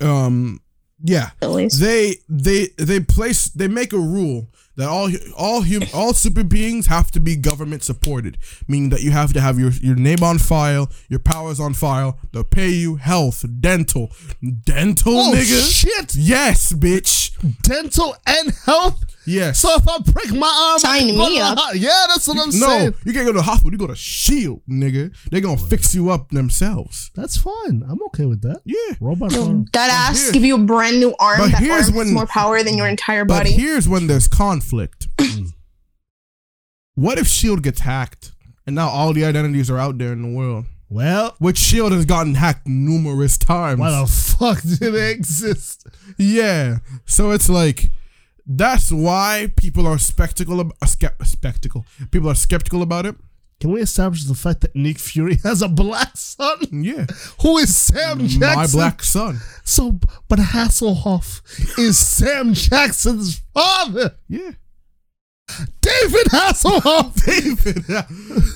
[0.00, 0.60] um,
[1.04, 1.80] yeah, At least.
[1.80, 6.86] they they they place they make a rule that all all hum, all super beings
[6.86, 10.38] have to be government supported, meaning that you have to have your your name on
[10.38, 12.18] file, your powers on file.
[12.32, 14.10] They'll pay you health, dental,
[14.64, 15.72] dental, Oh, nigga.
[15.72, 16.14] shit.
[16.14, 17.20] Yes, bitch.
[17.62, 19.04] Dental and health.
[19.26, 19.60] Yes.
[19.60, 21.56] So if I break my arm, Sign me up.
[21.58, 22.94] ho- Yeah, that's what I'm no, saying.
[23.04, 23.70] you can't go to the hospital.
[23.72, 25.14] You go to Shield, nigga.
[25.30, 27.10] They're gonna fix you up themselves.
[27.14, 27.84] That's fine.
[27.88, 28.60] I'm okay with that.
[28.64, 28.96] Yeah.
[29.00, 29.66] Robot Yo, arm.
[29.72, 31.38] that ass here's- give you a brand new arm.
[31.38, 33.50] but that here's arm when- has more power than your entire body.
[33.50, 33.62] But body.
[33.62, 34.26] here's when there's
[34.62, 35.08] conflict.
[36.94, 38.32] what if Shield gets hacked
[38.66, 40.66] and now all the identities are out there in the world?
[40.88, 43.80] Well, Which Shield has gotten hacked numerous times.
[43.80, 45.86] why the fuck do they exist?
[46.18, 46.78] yeah.
[47.06, 47.90] So it's like
[48.46, 51.86] that's why people are spectacle ab- skept- spectacle.
[52.10, 53.16] People are skeptical about it.
[53.62, 56.58] Can we establish the fact that Nick Fury has a black son?
[56.72, 57.06] Yeah.
[57.42, 58.40] Who is Sam Jackson?
[58.56, 59.38] My black son.
[59.62, 64.16] So, but Hasselhoff is Sam Jackson's father.
[64.28, 64.50] Yeah.
[65.80, 67.24] David Hasselhoff.
[67.24, 67.84] David.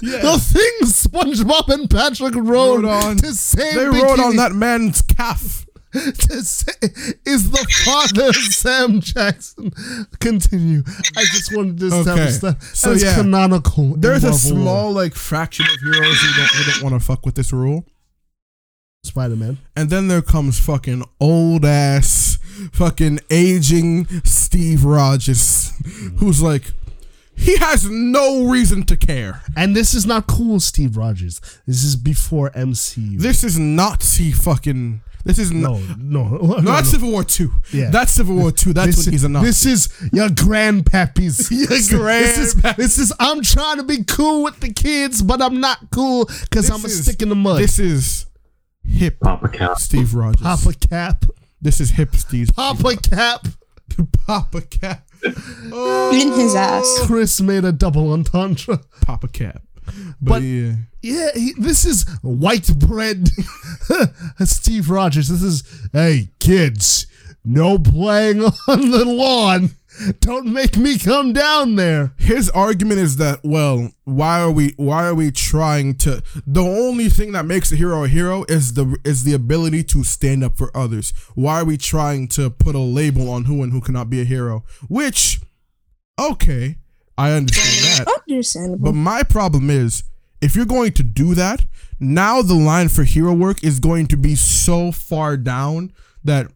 [0.02, 0.22] Yeah.
[0.22, 5.02] The thing SpongeBob and Patrick wrote, Wrote on- to say They wrote on that man's
[5.02, 5.65] calf.
[6.00, 6.72] To say
[7.24, 9.70] is the father of Sam Jackson.
[10.20, 10.82] Continue.
[11.16, 12.38] I just wanted to establish Okay.
[12.38, 13.14] that So, as yeah.
[13.16, 13.96] canonical.
[13.96, 17.34] There's a small like fraction of heroes who don't, who don't want to fuck with
[17.34, 17.84] this rule.
[19.04, 19.58] Spider-Man.
[19.76, 22.38] And then there comes fucking old ass,
[22.72, 25.72] fucking aging Steve Rogers,
[26.18, 26.72] who's like,
[27.36, 29.42] he has no reason to care.
[29.56, 31.40] And this is not cool, Steve Rogers.
[31.66, 33.18] This is before MCU.
[33.20, 35.02] This is Nazi fucking.
[35.26, 35.98] This is no, not.
[35.98, 37.50] no, no, No, that's Civil War Two.
[37.72, 37.90] Yeah.
[37.90, 38.72] that's Civil War Two.
[38.72, 39.46] That's this, when he's a Nazi.
[39.46, 41.50] This is your grandpappy's.
[41.50, 45.60] Your This is, this is I'm trying to be cool with the kids, but I'm
[45.60, 47.60] not cool because I'm a is- stick in the mud.
[47.60, 48.26] This is
[48.84, 49.78] hip Papa Cap.
[49.78, 50.42] Steve Rogers.
[50.42, 51.24] Papa Cap.
[51.60, 52.50] This is hip Steve.
[52.54, 53.46] Papa Cap.
[54.26, 55.08] Papa Cap.
[55.24, 57.00] in his ass.
[57.04, 58.78] Chris made a double entendre.
[59.02, 59.62] Papa Cap.
[59.86, 60.72] But, But- yeah.
[61.02, 63.28] Yeah, he, this is white bread.
[64.44, 65.28] Steve Rogers.
[65.28, 67.06] This is, hey, kids,
[67.44, 69.70] no playing on the lawn.
[70.20, 72.12] Don't make me come down there.
[72.18, 77.08] his argument is that well why are we why are we trying to the only
[77.08, 80.58] thing that makes a hero a hero is the is the ability to stand up
[80.58, 84.10] for others why are we trying to put a label on who and who cannot
[84.10, 85.40] be a hero which
[86.20, 86.76] okay
[87.18, 88.78] i understand that Understandable.
[88.78, 90.04] but my problem is
[90.40, 91.64] if you're going to do that
[91.98, 95.92] now the line for hero work is going to be so far down
[96.24, 96.48] that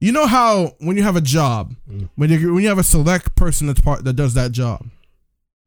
[0.00, 2.08] you know how when you have a job, mm.
[2.16, 4.86] when you when you have a select person that's part that does that job,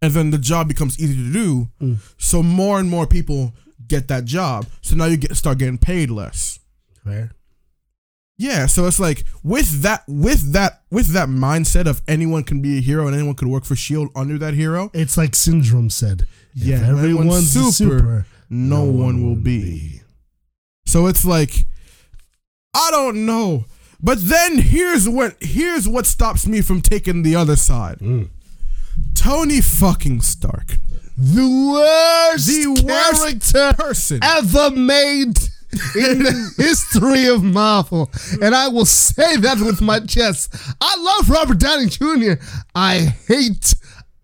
[0.01, 1.97] and then the job becomes easy to do, mm.
[2.17, 3.53] so more and more people
[3.87, 4.67] get that job.
[4.81, 6.59] So now you get start getting paid less.
[7.03, 7.31] Fair.
[8.41, 12.77] Yeah, so it's like with that with that with that mindset of anyone can be
[12.77, 14.89] a hero and anyone could work for Shield under that hero.
[14.93, 16.25] It's like Syndrome said.
[16.55, 19.99] Yeah, if everyone's super, super, no, one will be.
[20.85, 21.65] So it's like
[22.73, 23.65] I don't know.
[24.01, 27.99] But then here's what here's what stops me from taking the other side.
[27.99, 28.29] Mm.
[29.15, 30.77] Tony fucking Stark.
[31.17, 34.19] The worst, The worst character person.
[34.23, 35.37] ever made
[35.95, 38.09] in the history of Marvel.
[38.41, 40.55] And I will say that with my chest.
[40.81, 42.33] I love Robert Downey Jr.
[42.75, 43.75] I hate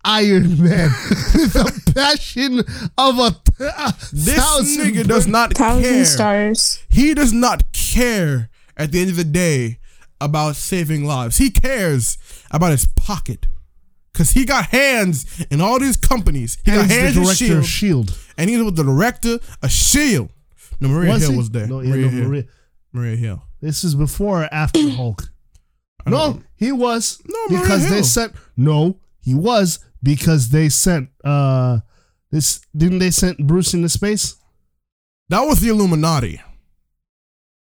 [0.04, 0.90] Iron Man
[1.34, 2.60] with the passion
[2.96, 6.04] of a, a This thousand nigga does not Thousand care.
[6.04, 6.82] stars.
[6.88, 9.78] He does not care at the end of the day
[10.20, 11.38] about saving lives.
[11.38, 12.18] He cares
[12.50, 13.46] about his pocket.
[14.14, 16.56] Cause he got hands in all these companies.
[16.64, 18.18] He And got he's hands the in director Shield, of Shield.
[18.38, 20.30] and he's with the director of Shield.
[20.80, 21.36] No, Maria Was Hill he?
[21.38, 21.66] was there.
[21.66, 22.28] No, yeah, Maria, no, Hill.
[22.28, 22.44] Maria.
[22.92, 23.42] Maria Hill.
[23.60, 25.30] This is before or after Hulk.
[26.06, 27.20] No, he was.
[27.26, 28.04] No, Maria because they Hill.
[28.04, 28.32] sent.
[28.56, 31.08] No, he was because they sent.
[31.24, 31.80] uh
[32.30, 34.36] This didn't they sent Bruce into space?
[35.28, 36.40] That was the Illuminati.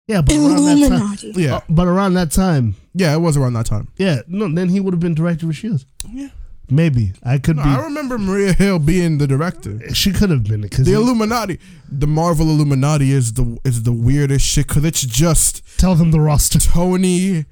[0.08, 0.92] Yeah, but around that time.
[0.92, 1.32] Illuminati.
[1.36, 3.88] Yeah, uh, but around that time, yeah, it was around that time.
[3.96, 5.84] yeah, no, then he would have been director of Shield.
[6.08, 6.30] Yeah.
[6.70, 7.68] Maybe I could No, be.
[7.68, 9.78] I remember Maria Hill being the director.
[9.94, 11.59] she could have been because The Illuminati,
[11.90, 16.20] the Marvel Illuminati is the is the weirdest shit because it's just tell them the
[16.20, 16.59] roster.
[16.61, 17.44] Tony,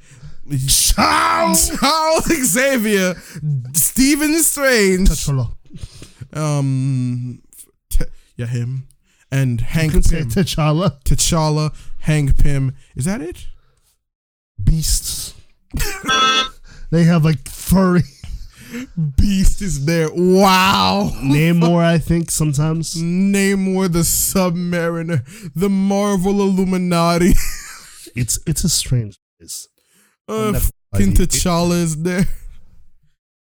[0.68, 3.14] Charles, Charles Xavier,
[3.74, 5.52] Stephen Strange, T'Challa.
[6.32, 7.42] um,
[7.90, 8.04] t-
[8.36, 8.86] yeah, him,
[9.30, 11.02] and Hank could say Pym, T'Challa.
[11.04, 12.74] T'Challa, Hank Pym.
[12.96, 13.46] Is that it?
[14.62, 15.34] Beasts.
[16.90, 18.02] they have like furry
[19.16, 20.08] Beast is there.
[20.12, 21.10] Wow.
[21.22, 21.82] Namor.
[21.84, 22.94] I think sometimes.
[22.96, 27.32] Namor the Submariner, the Marvel Illuminati.
[28.16, 29.68] It's it's a strange place.
[30.26, 30.58] Uh,
[30.92, 32.26] fucking T'Challa is there.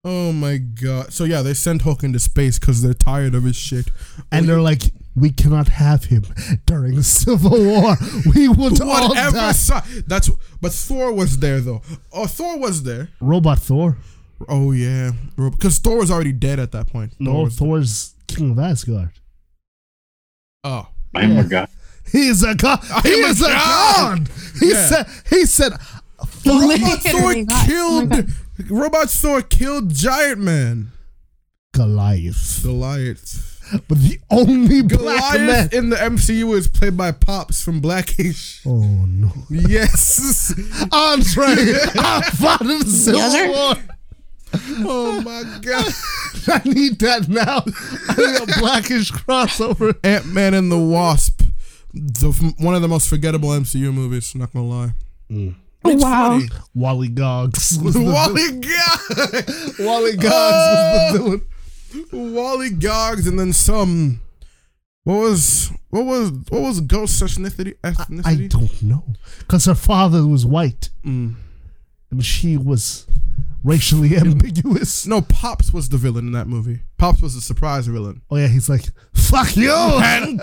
[0.04, 1.12] Oh my god.
[1.14, 3.90] So yeah, they sent Hulk into space because they're tired of his shit.
[4.30, 4.82] and they're like,
[5.14, 6.24] we cannot have him
[6.66, 7.96] during the Civil War.
[8.34, 9.52] We would all die.
[9.52, 10.28] si- That's
[10.60, 11.80] but Thor was there though.
[12.12, 13.08] Oh, Thor was there.
[13.20, 13.96] Robot Thor.
[14.48, 17.12] Oh yeah, because Thor was already dead at that point.
[17.12, 19.10] Thor No, was- Thor's King of Asgard.
[20.64, 21.68] oh, I'm a god.
[22.12, 22.80] He's a god.
[23.02, 24.26] He I'm a is a god.
[24.26, 24.28] god.
[24.60, 24.86] He Yeah.
[24.88, 25.06] said.
[25.30, 25.72] He said.
[25.72, 28.30] Robot Thor Literally got- oh killed.
[28.70, 30.92] Robot Thor killed Giant Man.
[31.74, 33.52] Goliath, Goliath.
[33.88, 35.46] but the only black man.
[35.46, 38.62] Goliath in the MCU is played by Pops from Blackish.
[38.64, 40.54] Oh no, Yes.
[40.92, 41.44] Andre!
[41.98, 43.76] I fought in the Civil Yes.
[43.76, 43.95] War.
[44.88, 45.92] oh my god.
[46.48, 47.62] I need that now.
[48.08, 49.96] I need a blackish crossover.
[50.04, 51.42] Ant Man and the Wasp.
[51.92, 54.92] The, one of the most forgettable MCU movies, not gonna lie.
[55.32, 56.30] Oh, wow.
[56.38, 56.48] funny.
[56.74, 59.78] Wally Goggs Wally Goggs.
[59.78, 60.32] Wally Goggs
[60.66, 62.34] was the villain.
[62.34, 64.20] Wally Goggs, and then some.
[65.04, 67.74] What was what was what was Ghost ethnicity?
[67.84, 68.50] I ethnicity?
[68.50, 69.04] don't know,
[69.38, 71.36] because her father was white, Mm.
[72.10, 73.06] and she was
[73.64, 75.06] racially ambiguous.
[75.06, 76.80] No, Pops was the villain in that movie.
[76.98, 78.22] Pops was a surprise villain.
[78.30, 80.40] Oh yeah, he's like, "Fuck you." Hank,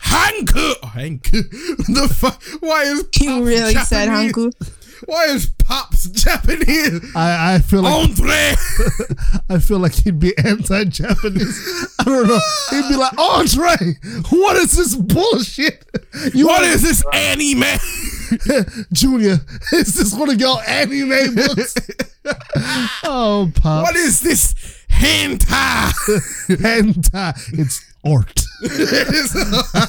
[0.00, 0.50] Hank,
[0.84, 1.30] Hank.
[1.30, 2.42] the fuck?
[2.60, 4.32] Why is Pops You really said Japanese?
[4.32, 4.52] Hanku.
[5.06, 7.14] Why is Pops Japanese?
[7.14, 8.54] I, I feel like Andre.
[9.48, 11.94] I feel like he'd be anti-Japanese.
[12.00, 12.40] I don't know.
[12.70, 13.76] He'd be like, Andre,
[14.30, 15.84] what is this bullshit?
[16.34, 17.78] You what is this anime?
[18.92, 19.38] Junior?
[19.72, 21.74] Is this one of your anime books?
[23.04, 23.82] oh, pop.
[23.84, 24.54] What is this
[24.90, 25.90] hentai?
[26.48, 27.58] hentai?
[27.58, 28.43] It's art.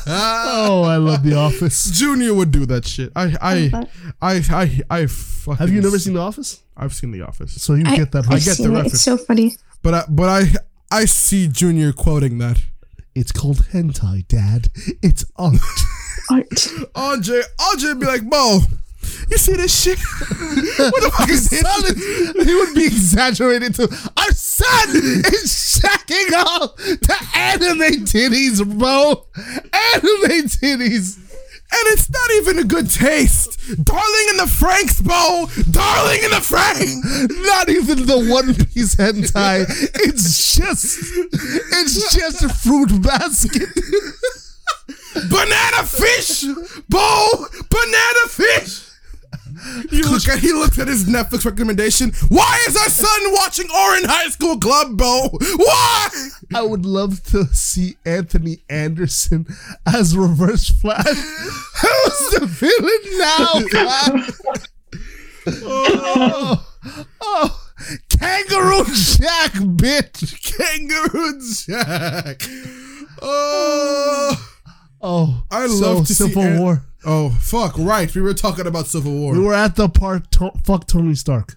[0.08, 1.90] Oh, I love The Office.
[1.92, 3.12] Junior would do that shit.
[3.16, 3.88] I I
[4.22, 6.62] I I I fucking Have you never seen The Office?
[6.78, 8.26] I've seen The Office, So you I, get that.
[8.26, 8.44] I've right.
[8.44, 8.70] get the it.
[8.70, 8.94] reference.
[8.96, 9.56] It's so funny.
[9.82, 10.44] but I, but I
[10.92, 12.62] I see Junior quoting that.
[13.14, 14.68] It's called hentai, Dad.
[15.02, 15.56] It's art.
[16.30, 16.68] Art.
[16.96, 18.60] Andre Andre be like, Bo,
[19.30, 20.00] you see this shit?
[20.78, 22.46] what the fuck is this?
[22.46, 23.88] He would be exaggerated too.
[24.18, 29.26] Our son is shacking off to anime titties, bro.
[29.36, 31.20] Anime titties.
[31.72, 33.60] And it's not even a good taste.
[33.84, 35.48] Darling in the Franxx, Bo.
[35.72, 37.30] Darling in the Franxx.
[37.46, 39.66] Not even the One Piece hentai.
[39.96, 41.00] It's just,
[41.34, 43.68] it's just a fruit basket.
[45.30, 46.46] Banana fish,
[46.88, 47.48] Bo.
[47.70, 48.95] Banana fish.
[49.90, 52.12] He look at he looked at his Netflix recommendation.
[52.30, 55.30] Why is our son watching Orange High School Club, Bo?
[55.56, 56.10] Why?
[56.54, 59.46] I would love to see Anthony Anderson
[59.86, 61.06] as Reverse Flash.
[61.06, 64.26] Who's the villain now?
[65.48, 66.66] Oh,
[67.22, 67.70] oh,
[68.10, 70.42] Kangaroo Jack, bitch.
[70.42, 72.42] Kangaroo Jack.
[73.22, 74.52] Oh,
[75.02, 76.84] Oh, I so love to see Civil An- War.
[77.06, 77.78] Oh, fuck!
[77.78, 79.34] Right, we were talking about Civil War.
[79.34, 80.32] We were at the part.
[80.34, 81.56] To- fuck Tony Stark.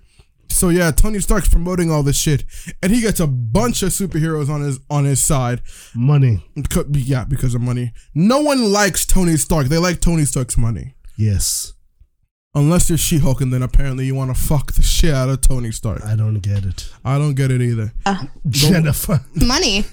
[0.51, 2.45] So yeah, Tony Stark's promoting all this shit,
[2.83, 5.61] and he gets a bunch of superheroes on his on his side.
[5.95, 6.45] Money.
[6.71, 7.93] Could be- Yeah, because of money.
[8.15, 9.67] No one likes Tony Stark.
[9.67, 10.95] They like Tony Stark's money.
[11.17, 11.75] Yes,
[12.55, 15.71] Unless you're She-Hulk, and then apparently you want to fuck the shit out of Tony
[15.71, 16.03] Stark.
[16.05, 16.89] I don't get it.
[17.05, 17.93] I don't get it either.
[18.07, 19.21] Uh, Jennifer.
[19.35, 19.85] Money.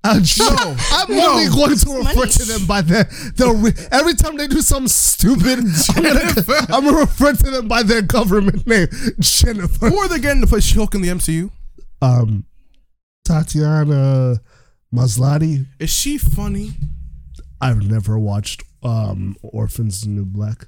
[0.04, 1.30] Uh, No, I'm no.
[1.32, 3.08] only going to refer to them by their
[3.52, 5.58] re- every time they do something stupid.
[5.96, 8.86] I'm gonna, I'm gonna refer to them by their government name,
[9.18, 9.90] Jennifer.
[9.90, 11.50] Who are they getting to play She-Hulk in the MCU?
[12.00, 12.46] Um,
[13.24, 14.40] Tatiana
[14.94, 15.66] Maslany.
[15.78, 16.72] Is she funny?
[17.60, 20.66] I've never watched um Orphans the New Black.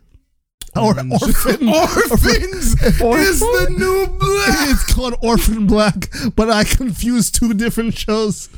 [0.76, 1.12] Or Orphan.
[1.68, 4.70] Orphans is the new black.
[4.70, 8.48] It's called Orphan Black, but I confused two different shows.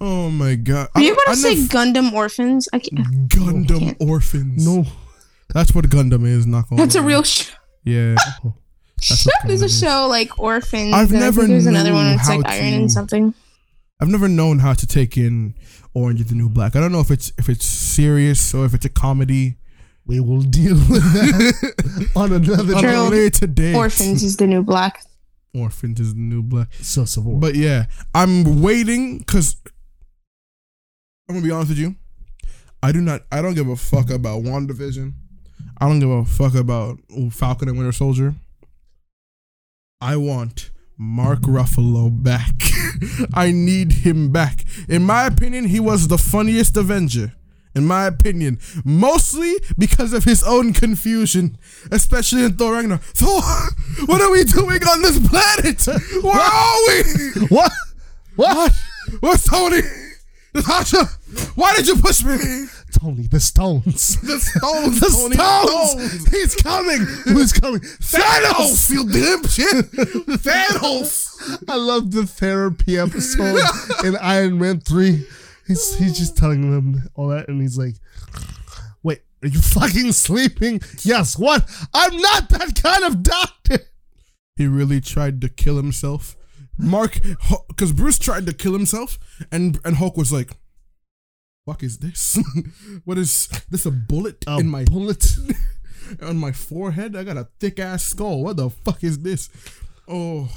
[0.00, 0.88] Oh my god!
[0.94, 2.68] Are you I- gonna say never- Gundam Orphans?
[2.72, 3.06] I can't.
[3.28, 4.66] Gundam Orphans?
[4.66, 4.84] No,
[5.52, 6.46] that's what Gundam is.
[6.46, 7.52] Not gonna That's a real show.
[7.84, 8.14] Yeah.
[9.08, 9.80] That's There's a is.
[9.80, 10.92] show like Orphans.
[10.92, 12.06] I've and I never think there's another one.
[12.06, 13.34] knew It's like how Iron to- and something.
[13.98, 15.54] I've never known how to take in
[15.94, 16.76] Orange is the New Black.
[16.76, 19.56] I don't know if it's if it's serious or if it's a comedy.
[20.06, 23.74] we will deal with that on another On a Gerald, later date.
[23.74, 25.02] Orphans is the new black.
[25.54, 26.68] Orphans is the new black.
[26.80, 29.56] So Civil But yeah, I'm waiting because
[31.30, 31.94] I'm gonna be honest with you.
[32.82, 33.22] I do not.
[33.30, 35.12] I don't give a fuck about WandaVision.
[35.78, 36.98] I don't give a fuck about
[37.30, 38.34] Falcon and Winter Soldier.
[40.00, 42.52] I want Mark Ruffalo back.
[43.34, 44.64] I need him back.
[44.88, 47.32] In my opinion, he was the funniest Avenger.
[47.76, 51.56] In my opinion, mostly because of his own confusion,
[51.92, 53.02] especially in Thor Ragnarok.
[53.14, 53.40] Thor,
[54.06, 55.86] what are we doing on this planet?
[56.24, 57.46] Where are we?
[57.46, 57.70] what?
[58.34, 58.72] What?
[59.20, 59.82] Where's Tony?
[60.54, 61.04] Natasha,
[61.54, 62.36] why did you push me?
[62.92, 64.16] Tony, the Stones.
[64.22, 66.28] The stones, The Tony, Stones.
[66.28, 66.98] He's coming.
[67.24, 67.80] Who's coming?
[67.80, 69.90] Thanos, you damn shit.
[70.42, 71.62] Thanos.
[71.68, 73.60] I love the therapy episode
[74.04, 75.24] in Iron Man 3.
[75.66, 77.94] He's, he's just telling them all that, and he's like,
[79.02, 80.80] Wait, are you fucking sleeping?
[81.02, 81.64] Yes, what?
[81.94, 83.78] I'm not that kind of doctor.
[84.56, 86.36] He really tried to kill himself.
[86.80, 87.18] Mark,
[87.68, 89.18] because Bruce tried to kill himself,
[89.52, 90.50] and and Hulk was like,
[91.66, 92.38] "Fuck is this?
[93.04, 93.86] what is this?
[93.86, 95.26] A bullet A in my bullet.
[96.22, 97.16] on my forehead?
[97.16, 98.42] I got a thick ass skull.
[98.42, 99.48] What the fuck is this?
[100.08, 100.48] Oh,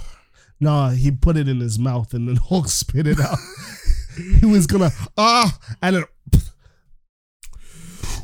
[0.59, 3.37] nah, he put it in his mouth, and then Hulk spit it out.
[4.39, 6.03] he was gonna, ah, and then.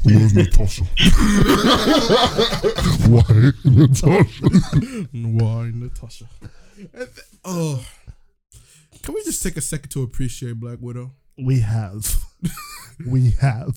[0.04, 0.86] Where's Natasha?
[3.10, 4.24] Why Natasha?
[5.12, 6.26] why Natasha?
[7.46, 7.86] Oh,
[9.02, 11.12] can we just take a second to appreciate Black Widow?
[11.38, 12.16] We have.
[13.08, 13.76] we have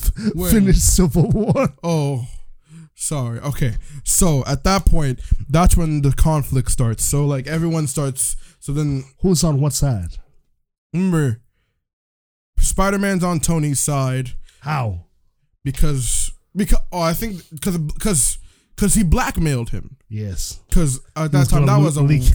[0.51, 1.69] finished Civil War.
[1.83, 2.27] Oh,
[2.95, 3.39] sorry.
[3.41, 3.75] Okay.
[4.05, 7.05] So at that point, that's when the conflict starts.
[7.05, 8.37] So like everyone starts.
[8.61, 10.19] So then Who's on what side?
[10.93, 11.41] remember,
[12.59, 15.07] Spider Man's on Tony's side How?
[15.65, 18.39] because because oh I think because because
[18.77, 19.97] because he blackmailed him.
[20.09, 20.61] Yes.
[20.69, 22.33] Because at that time that was a leak-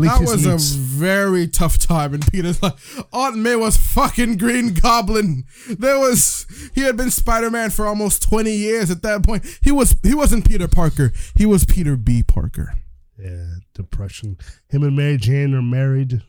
[0.00, 2.14] that was a very tough time.
[2.14, 2.74] And Peter's like,
[3.12, 5.44] Aunt May was fucking Green Goblin.
[5.68, 9.44] There was he had been Spider Man for almost twenty years at that point.
[9.62, 11.12] He was he wasn't Peter Parker.
[11.36, 12.22] He was Peter B.
[12.22, 12.74] Parker.
[13.18, 14.38] Yeah, depression.
[14.68, 16.22] Him and Mary Jane are married.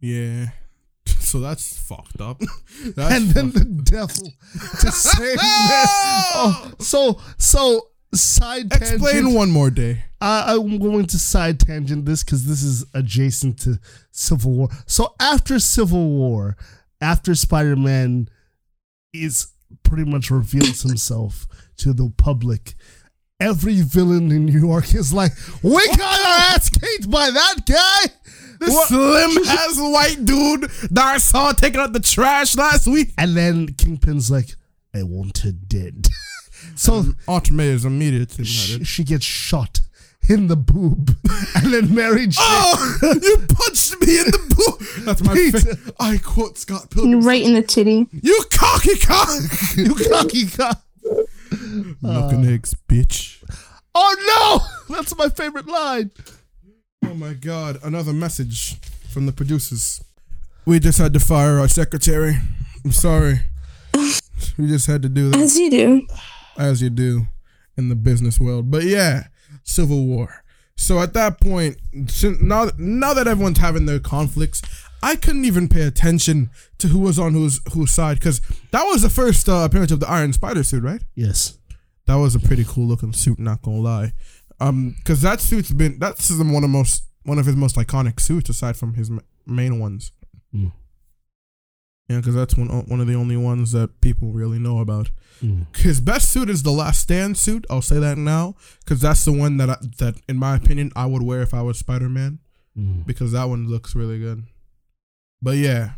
[0.00, 0.46] Yeah.
[1.04, 2.40] So that's fucked up.
[2.94, 4.32] That's and then the devil
[4.80, 5.86] to save man.
[6.34, 8.92] Oh, so so side tangent.
[9.02, 10.04] explain one more day.
[10.20, 14.68] I, I'm going to side tangent this because this is adjacent to Civil War.
[14.86, 16.56] So after Civil War,
[17.00, 18.28] after Spider Man
[19.12, 19.48] is
[19.82, 21.46] pretty much reveals himself
[21.78, 22.74] to the public,
[23.40, 25.32] every villain in New York is like,
[25.62, 28.12] "We got our ass kicked by that guy."
[28.60, 33.12] The What- slim ass white dude that I saw taking out the trash last week.
[33.18, 34.54] And then Kingpin's like,
[34.94, 36.06] "I want her dead."
[36.74, 39.80] so Aunt May is immediately sh- she gets shot
[40.28, 41.16] in the boob,
[41.56, 42.34] and then Mary Jane.
[42.38, 45.04] Oh, you punched me in the boob.
[45.04, 45.58] That's my Peter.
[45.60, 45.94] favorite.
[45.98, 47.22] I quote Scott Pilgrim.
[47.22, 48.06] Right in the titty.
[48.12, 49.28] You cocky cock.
[49.76, 50.82] you cocky cock.
[52.00, 53.42] Milk and eggs, bitch.
[53.94, 54.94] Oh no!
[54.96, 56.12] That's my favorite line.
[57.04, 58.80] Oh my god, another message
[59.12, 60.02] from the producers.
[60.64, 62.36] We just had to fire our secretary.
[62.84, 63.40] I'm sorry.
[64.56, 66.06] We just had to do that, As you do.
[66.58, 67.26] As you do
[67.76, 68.70] in the business world.
[68.70, 69.24] But yeah,
[69.62, 70.42] Civil War.
[70.76, 71.78] So at that point,
[72.40, 74.62] now now that everyone's having their conflicts,
[75.02, 78.40] I couldn't even pay attention to who was on whose whose side because
[78.70, 81.02] that was the first uh, appearance of the Iron Spider suit, right?
[81.14, 81.58] Yes.
[82.06, 84.12] That was a pretty cool looking suit, not gonna lie.
[84.60, 88.48] Um, because that suit's been that's one of most one of his most iconic suits
[88.48, 90.12] aside from his ma- main ones.
[90.54, 90.72] Mm.
[92.12, 95.10] Yeah, because that's one one of the only ones that people really know about.
[95.42, 95.74] Mm.
[95.76, 97.64] His best suit is the Last Stand suit.
[97.70, 101.06] I'll say that now because that's the one that I, that in my opinion I
[101.06, 102.38] would wear if I was Spider Man
[102.78, 103.04] Mm.
[103.06, 104.44] because that one looks really good.
[105.42, 105.90] But yeah,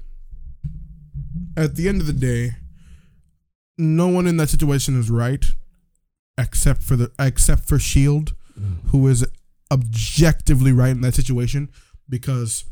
[1.57, 2.57] at the end of the day,
[3.79, 5.45] no one in that situation is right,
[6.39, 8.35] except for the except for Shield,
[8.91, 9.25] who is
[9.71, 11.71] objectively right in that situation.
[12.09, 12.65] Because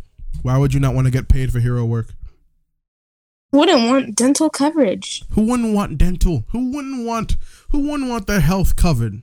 [0.43, 2.15] why would you not want to get paid for hero work?
[3.53, 5.23] Wouldn't want dental coverage.
[5.33, 6.45] Who wouldn't want dental?
[6.49, 7.37] Who wouldn't want
[7.69, 9.23] who wouldn't want their health covered?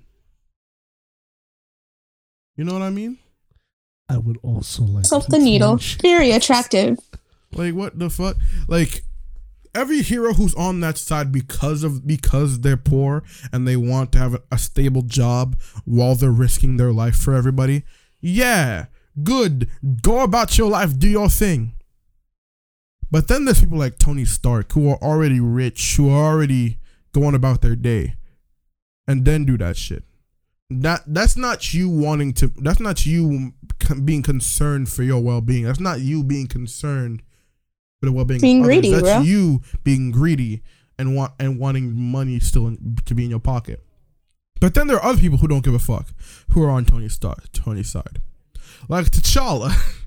[2.56, 3.18] You know what I mean?
[4.08, 5.80] I would also like Self to the needle.
[6.02, 7.00] Very attractive.
[7.54, 8.38] Like what the fuck?
[8.68, 9.04] Like
[9.74, 14.20] every hero who's on that side because of because they're poor and they want to
[14.20, 17.84] have a, a stable job while they're risking their life for everybody.
[18.22, 18.86] Yeah,
[19.24, 19.70] good.
[20.04, 21.74] Go about your life, do your thing.
[23.12, 26.80] But then there's people like Tony Stark who are already rich, who are already
[27.12, 28.16] going about their day,
[29.08, 30.04] and then do that shit.
[30.70, 32.52] That that's not you wanting to.
[32.58, 33.54] That's not you
[34.04, 35.64] being concerned for your well being.
[35.64, 37.24] That's not you being concerned
[38.00, 38.40] for the well being.
[38.42, 39.22] Being greedy, That's bro.
[39.22, 40.62] you being greedy
[41.00, 43.84] and want and wanting money still in, to be in your pocket.
[44.62, 46.10] But then there are other people who don't give a fuck,
[46.50, 48.22] who are on Tony's Stark, Tony's side,
[48.88, 49.74] like T'Challa.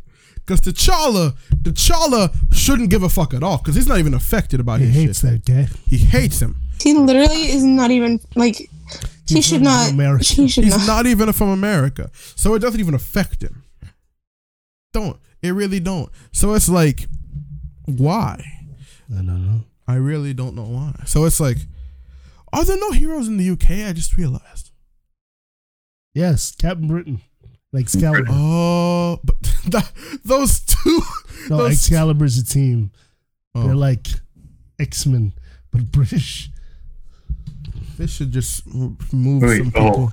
[0.45, 3.59] Because T'Challa, T'Challa shouldn't give a fuck at all.
[3.59, 5.45] Because he's not even affected about He his hates shit.
[5.45, 5.69] that guy.
[5.89, 6.57] He hates him.
[6.83, 8.57] He literally is not even like.
[8.57, 9.93] He He's should not not.
[9.93, 10.27] American.
[10.37, 10.87] He should He's not.
[10.87, 13.63] not even from America, so it doesn't even affect him.
[14.93, 16.11] Don't it really don't?
[16.33, 17.07] So it's like,
[17.87, 18.45] why?
[19.11, 19.61] I don't know.
[19.87, 20.95] I really don't know why.
[21.07, 21.59] So it's like,
[22.53, 23.71] are there no heroes in the UK?
[23.89, 24.71] I just realized.
[26.15, 27.21] Yes, Captain Britain,
[27.73, 28.27] like Excalibur.
[28.29, 29.37] Oh, but
[29.69, 29.91] that,
[30.25, 31.01] those two.
[31.51, 32.91] no, those- Excalibur's a team.
[33.55, 33.67] Oh.
[33.67, 34.09] They're like
[34.79, 35.33] X Men,
[35.71, 36.51] but British.
[37.99, 39.91] They should just move Wait, some oh.
[39.91, 40.13] people.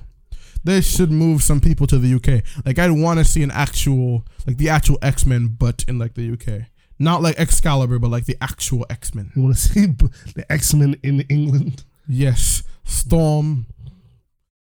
[0.62, 2.44] They should move some people to the UK.
[2.66, 6.14] Like I'd want to see an actual, like the actual X Men, but in like
[6.14, 6.66] the UK,
[6.98, 9.32] not like Excalibur, but like the actual X Men.
[9.34, 11.84] You want to see the X Men in England?
[12.06, 13.66] Yes, Storm.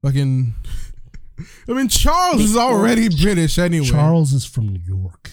[0.03, 0.53] Fucking.
[1.69, 3.87] I mean, Charles is already British anyway.
[3.87, 5.33] Charles is from New York.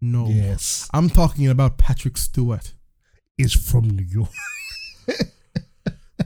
[0.00, 0.26] No.
[0.28, 2.74] Yes, I'm talking about Patrick Stewart.
[3.38, 4.30] is from New York.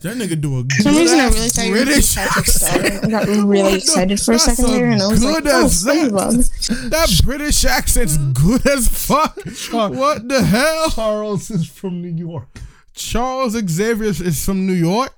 [0.02, 2.46] That nigga do a For some good reason, I really thought you were British Patrick
[2.46, 2.80] Star.
[2.80, 3.04] accent.
[3.04, 5.64] I got really excited for a That's second there, and I was like, good "Oh,
[5.64, 6.90] as that.
[6.90, 9.36] That British accent's good as fuck.
[9.72, 10.90] What the hell?
[10.90, 12.48] Charles is from New York.
[12.92, 15.14] Charles Xavier is from New York.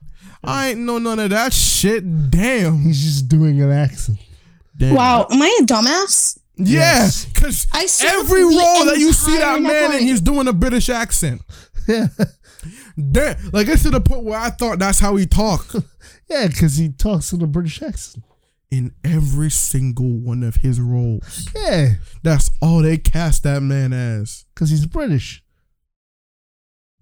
[0.46, 2.30] I ain't know none of that shit.
[2.30, 2.80] Damn.
[2.82, 4.18] He's just doing an accent.
[4.76, 4.94] Damn.
[4.94, 6.38] Wow, am I a dumbass?
[6.58, 7.24] Yeah, Yes.
[7.26, 10.88] because I saw every role that you see that man in, he's doing a British
[10.88, 11.42] accent.
[11.88, 12.08] Yeah,
[13.12, 15.72] Damn, like it's to the point where I thought that's how he talk.
[16.28, 18.24] yeah, because he talks in a British accent.
[18.72, 21.48] in every single one of his roles.
[21.54, 21.94] Yeah,
[22.24, 24.46] That's all they cast that man as.
[24.54, 25.44] because he's British.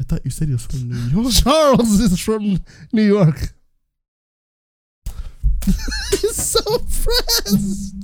[0.01, 1.33] I thought you said he was from New York.
[1.35, 2.61] Charles is from
[2.93, 3.55] New York.
[6.11, 7.95] He's so pressed.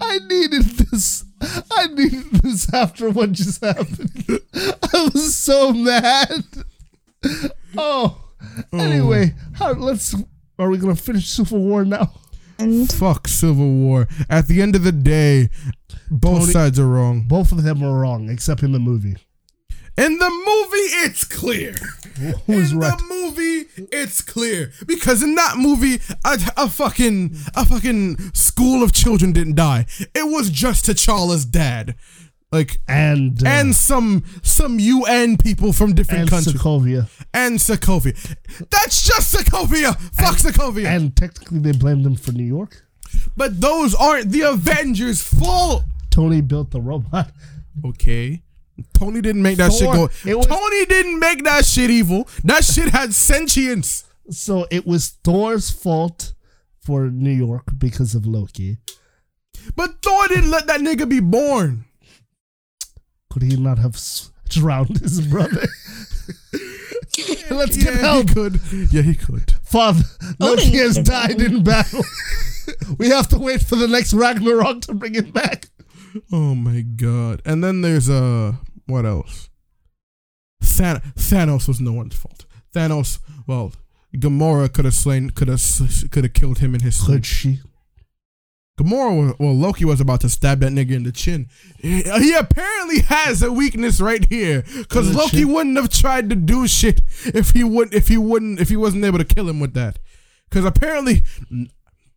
[0.00, 1.24] I needed this.
[1.70, 4.24] I needed this after what just happened.
[4.54, 6.44] I was so mad.
[7.76, 8.20] Oh,
[8.72, 10.14] oh, anyway, how, let's.
[10.58, 12.12] Are we gonna finish Civil War now?
[12.58, 14.08] And Fuck Civil War.
[14.28, 15.50] At the end of the day,
[16.10, 17.22] both Tony- sides are wrong.
[17.28, 19.16] Both of them are wrong, except in the movie.
[19.98, 21.72] In the movie, it's clear.
[22.46, 22.96] Who's in right?
[22.98, 28.92] the movie, it's clear because in that movie, a, a fucking a fucking school of
[28.92, 29.86] children didn't die.
[30.14, 31.94] It was just T'Challa's dad,
[32.50, 37.08] like And uh, and some some UN people from different and countries Sokovia.
[37.34, 38.14] and Sokovia.
[38.70, 39.98] That's just Sokovia.
[40.14, 40.86] Fuck Sokovia.
[40.86, 42.86] And technically, they blamed them for New York.
[43.36, 45.84] but those aren't the Avengers' fault.
[46.10, 47.30] Tony built the robot.
[47.84, 48.42] Okay.
[48.94, 50.08] Tony didn't make that shit go.
[50.26, 52.28] it was- Tony didn't make that shit evil.
[52.44, 54.04] That shit had sentience.
[54.30, 56.32] So it was Thor's fault
[56.80, 58.78] for New York because of Loki.
[59.76, 61.84] But Thor didn't let that nigga be born.
[63.30, 65.66] Could he not have s- drowned his brother?
[67.50, 68.28] Let's get yeah, help.
[68.28, 68.60] he could.
[68.90, 69.52] Yeah, he could.
[69.62, 70.02] Father,
[70.38, 72.02] Loki Odin has died in battle.
[72.88, 75.68] we We have to wait for the next Ragnarok to bring him back.
[76.30, 77.42] Oh my god.
[77.44, 78.52] And then there's uh
[78.86, 79.48] what else?
[80.60, 82.46] Than- Thanos was no one's fault.
[82.74, 83.72] Thanos, well,
[84.16, 85.62] Gamora could have slain could have
[86.10, 87.18] could have killed him in his sleep.
[87.18, 87.60] Could she?
[88.80, 91.46] Gamora, well, Loki was about to stab that nigga in the chin.
[91.78, 95.52] He apparently has a weakness right here, cause Loki chin?
[95.52, 99.04] wouldn't have tried to do shit if he would if he wouldn't if he wasn't
[99.04, 99.98] able to kill him with that.
[100.50, 101.22] Cause apparently,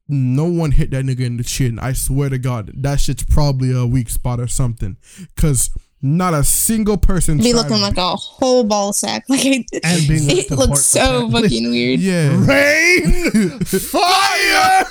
[0.07, 1.78] no one hit that nigga in the chin.
[1.80, 4.97] I swear to God, that shit's probably a weak spot or something.
[5.36, 5.70] Cause
[6.06, 7.38] not a single person.
[7.39, 9.26] Be looking like a whole ball sack.
[9.30, 11.99] Like I, And being it looks so fucking weird.
[11.99, 12.30] yeah.
[12.45, 14.86] Rain, fire.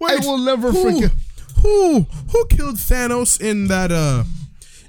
[0.00, 1.10] Wait, I will never who, forget.
[1.62, 2.00] Who
[2.32, 4.24] who killed Thanos in that uh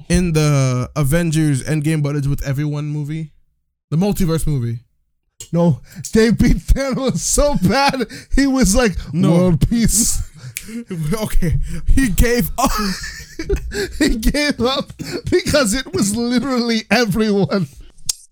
[0.10, 3.32] in the Avengers Endgame but it's with everyone movie?
[3.92, 4.80] The multiverse movie.
[5.52, 5.82] No,
[6.14, 8.08] they beat Thanos so bad.
[8.36, 9.32] He was like, No.
[9.32, 10.22] world peace.
[11.14, 11.58] okay.
[11.88, 12.72] He gave up.
[14.00, 14.92] he gave up
[15.30, 17.68] because it was literally everyone.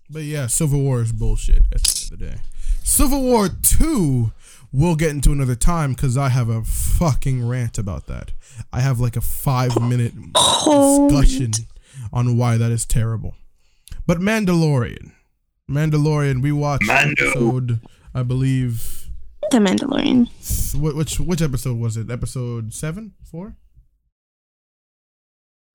[0.08, 2.42] but yeah, Civil War is bullshit at the end of the day.
[2.82, 4.32] Civil War 2
[4.72, 8.32] we'll get into another time because I have a fucking rant about that.
[8.72, 11.52] I have like a five minute discussion
[12.12, 13.34] on why that is terrible.
[14.06, 15.12] But Mandalorian.
[15.68, 17.30] Mandalorian, we watched Mando.
[17.30, 17.80] episode,
[18.12, 19.09] I believe,
[19.50, 20.28] The Mandalorian.
[20.80, 22.10] which which episode was it?
[22.10, 23.56] Episode seven, four?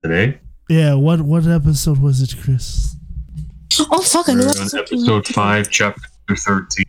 [0.02, 2.96] Today, Yeah, what what episode was it, Chris?
[3.78, 4.28] Oh fuck!
[4.30, 6.00] I knew we're episode five, chapter
[6.36, 6.84] thirteen.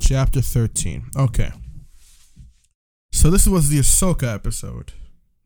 [0.00, 1.06] Chapter 13.
[1.16, 1.50] Okay.
[3.10, 4.92] So this was the Ahsoka episode.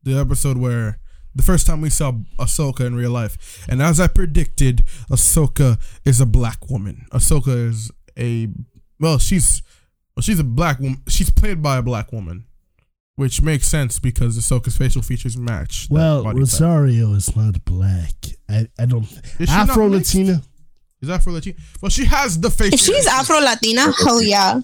[0.02, 0.98] The episode where
[1.32, 3.64] the first time we saw Ahsoka in real life.
[3.68, 7.06] And as I predicted, Ahsoka is a black woman.
[7.12, 8.48] Ahsoka is a
[8.98, 9.62] well, she's
[10.18, 11.00] well, she's a black woman.
[11.06, 12.44] She's played by a black woman.
[13.14, 15.86] Which makes sense because Ahsoka's facial features match.
[15.86, 16.40] that Well, body type.
[16.40, 18.14] Rosario is not black.
[18.48, 19.04] I, I don't.
[19.38, 19.86] Is not Afro?
[19.86, 20.42] Latina.
[21.00, 21.56] Is Afro Latina?
[21.80, 24.60] Well, she has the facial If she's Afro Latina, hell yeah.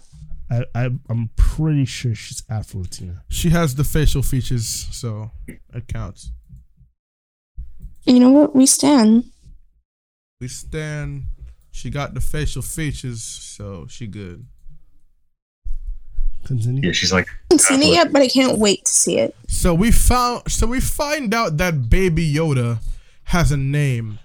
[0.50, 3.22] I, I I'm pretty sure she's Afro Latina.
[3.28, 6.32] She has the facial features, so it counts.
[8.02, 8.56] You know what?
[8.56, 9.30] We stand.
[10.40, 11.26] We stand.
[11.70, 14.46] She got the facial features, so she good.
[16.44, 16.86] Continue.
[16.86, 17.26] Yeah, she's like.
[17.28, 19.34] I haven't seen it yet, but I can't wait to see it.
[19.48, 20.50] So we found.
[20.50, 22.78] So we find out that Baby Yoda
[23.24, 24.18] has a name.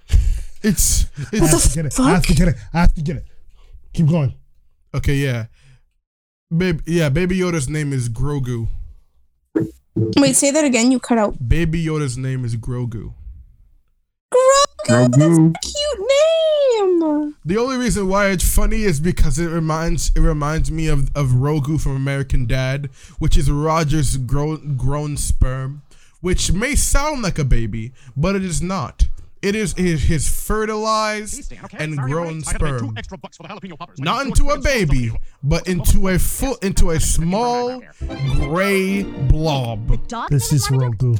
[0.62, 1.98] It's I it's have to get it.
[1.98, 2.54] I have to get it.
[2.74, 3.24] I have to get it.
[3.94, 4.34] Keep going.
[4.94, 5.14] okay.
[5.14, 5.46] Yeah,
[6.54, 6.80] baby.
[6.86, 8.68] Yeah, Baby Yoda's name is Grogu.
[9.94, 10.92] Wait, say that again.
[10.92, 11.48] You cut out.
[11.48, 13.14] Baby Yoda's name is Grogu.
[14.86, 15.10] Grogu.
[15.16, 17.36] That's a cute name.
[17.44, 21.28] The only reason why it's funny is because it reminds it reminds me of of
[21.28, 25.82] Rogu from American Dad, which is Roger's grown grown sperm,
[26.20, 29.08] which may sound like a baby, but it is not.
[29.42, 32.94] It is his, his fertilized and grown sperm,
[33.98, 35.12] not into a baby,
[35.42, 37.82] but into a full into a small
[38.36, 39.88] gray blob.
[40.28, 41.18] This is Rogu.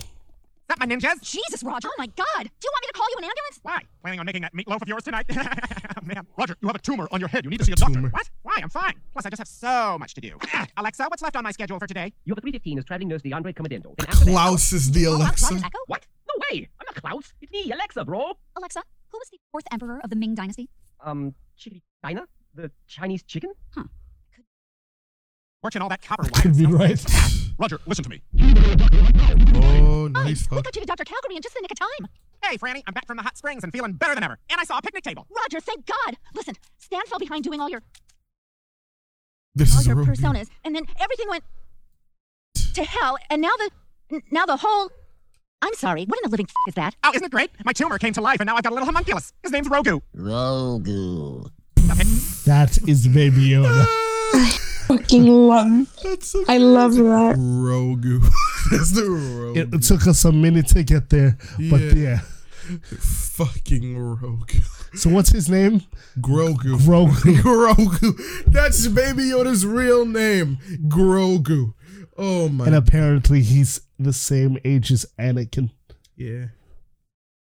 [0.70, 1.20] That my ninjas?
[1.22, 1.88] Jesus, Roger.
[1.88, 2.24] Oh my God.
[2.42, 3.58] Do you want me to call you an ambulance?
[3.62, 3.82] Why?
[4.02, 5.26] Planning on making that meatloaf of yours tonight?
[6.02, 7.44] Man, Roger, you have a tumor on your head.
[7.44, 7.94] You need to see a doctor.
[7.94, 8.08] tumor.
[8.10, 8.30] What?
[8.42, 8.54] Why?
[8.62, 8.94] I'm fine.
[9.12, 10.38] Plus, I just have so much to do.
[10.76, 12.12] Alexa, what's left on my schedule for today?
[12.24, 13.94] You have a 315 as traveling nurse DeAndre Comedendo.
[13.96, 15.46] Then after that- Klaus is the Oh, Alexa.
[15.46, 15.78] Roger's Echo?
[15.86, 16.06] What?
[16.28, 16.68] No way!
[16.80, 17.32] I'm not Klaus.
[17.40, 18.32] It's me, Alexa, bro.
[18.56, 20.68] Alexa, who was the fourth emperor of the Ming Dynasty?
[21.04, 22.26] Um, chickadee China?
[22.54, 23.52] The Chinese chicken?
[25.62, 26.42] Watching all that copper wire.
[26.42, 27.04] Could be right.
[27.58, 28.22] Roger, listen to me.
[29.82, 30.48] Oh, nice.
[30.50, 30.64] We fuck.
[30.64, 31.04] got you to Dr.
[31.04, 32.08] Calgary in just the nick of time.
[32.42, 34.38] Hey, Franny, I'm back from the hot springs and feeling better than ever.
[34.50, 35.26] And I saw a picnic table.
[35.36, 36.16] Roger, thank God.
[36.34, 37.82] Listen, Stan fell behind doing all your
[39.54, 40.06] This all is your Rogu.
[40.16, 41.44] personas, and then everything went
[42.74, 43.18] to hell.
[43.28, 44.90] And now the now the whole.
[45.60, 46.06] I'm sorry.
[46.06, 46.96] What in the living f- is that?
[47.04, 47.50] Oh, isn't it great?
[47.66, 49.34] My tumor came to life, and now I've got a little homunculus.
[49.42, 50.00] His name's Rogu.
[50.16, 51.50] Rogu.
[52.46, 53.86] That is Baby Yoda.
[54.98, 56.00] Fucking love.
[56.02, 57.36] That's so I love that.
[57.36, 58.20] Rogu.
[58.70, 59.56] That's the Rogu.
[59.56, 61.38] It, it took us a minute to get there,
[61.70, 61.94] but Yeah.
[61.94, 62.20] yeah.
[62.98, 64.62] Fucking Rogu.
[64.94, 65.82] So what's his name?
[66.20, 66.76] Grogu.
[66.78, 67.34] Grogu.
[67.42, 68.44] Grogu.
[68.46, 70.58] That's Baby Yoda's real name.
[70.88, 71.74] Grogu.
[72.18, 72.66] Oh my.
[72.66, 75.70] And apparently he's the same age as Anakin.
[76.16, 76.46] yeah.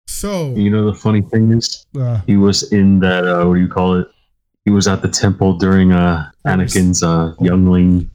[0.06, 3.24] So You know the funny thing is, Uh, he was in that.
[3.26, 4.08] Uh, what do you call it?
[4.64, 8.10] He was at the temple during uh, Anakin's uh, youngling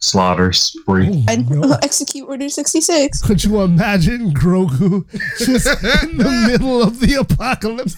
[0.00, 1.24] slaughter spree.
[1.28, 3.22] oh, I'd execute Order 66.
[3.26, 5.06] Could you imagine Grogu
[5.38, 5.66] just
[6.04, 7.96] in the middle of the apocalypse?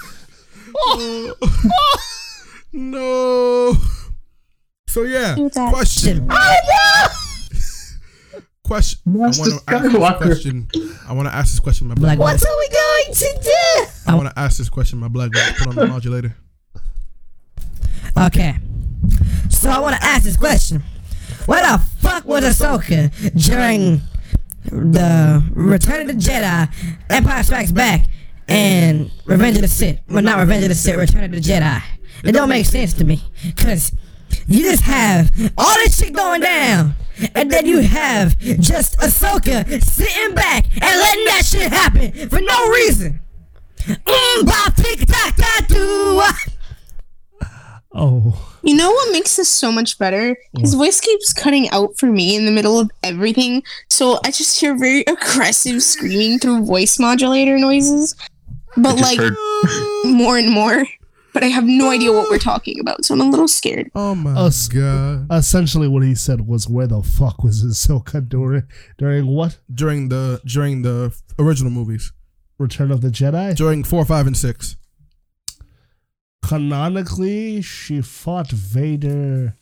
[0.76, 1.34] Oh
[2.72, 3.74] no.
[4.88, 5.34] So yeah.
[5.34, 5.72] Do that.
[5.72, 6.26] Question.
[8.64, 9.00] question.
[9.68, 10.68] I want to ask this question.
[11.06, 11.88] I want to ask this question.
[11.88, 12.18] My black.
[12.18, 13.86] What are we going to do?
[14.06, 15.00] I want to ask this question.
[15.00, 15.34] My black.
[15.34, 15.58] wife.
[15.58, 16.34] Put on the modulator.
[18.18, 18.56] Okay.
[19.48, 20.82] So I want to ask this question.
[21.46, 24.00] Where the fuck was Ahsoka during
[24.64, 26.72] the Return of the Jedi,
[27.08, 28.06] Empire Strikes Back,
[28.48, 30.00] and Revenge of the Sith?
[30.08, 31.82] Well, not Revenge of the Sith, Return of the Jedi.
[32.24, 33.22] It don't make sense to me.
[33.44, 33.92] Because
[34.46, 36.94] you just have all this shit going down,
[37.34, 42.68] and then you have just Ahsoka sitting back and letting that shit happen for no
[42.70, 43.20] reason.
[43.86, 44.46] Mm,
[47.92, 48.56] Oh.
[48.62, 50.36] You know what makes this so much better?
[50.58, 54.60] His voice keeps cutting out for me in the middle of everything, so I just
[54.60, 58.14] hear very aggressive screaming through voice modulator noises.
[58.76, 59.36] But like heard-
[60.04, 60.84] more and more.
[61.32, 63.90] But I have no idea what we're talking about, so I'm a little scared.
[63.94, 65.26] Oh my Us- god!
[65.32, 68.64] Essentially, what he said was, "Where the fuck was Ahsoka during
[68.98, 72.12] during what During the during the original movies,
[72.58, 74.76] Return of the Jedi?" during four, five, and six.
[76.44, 79.56] Canonically, she fought Vader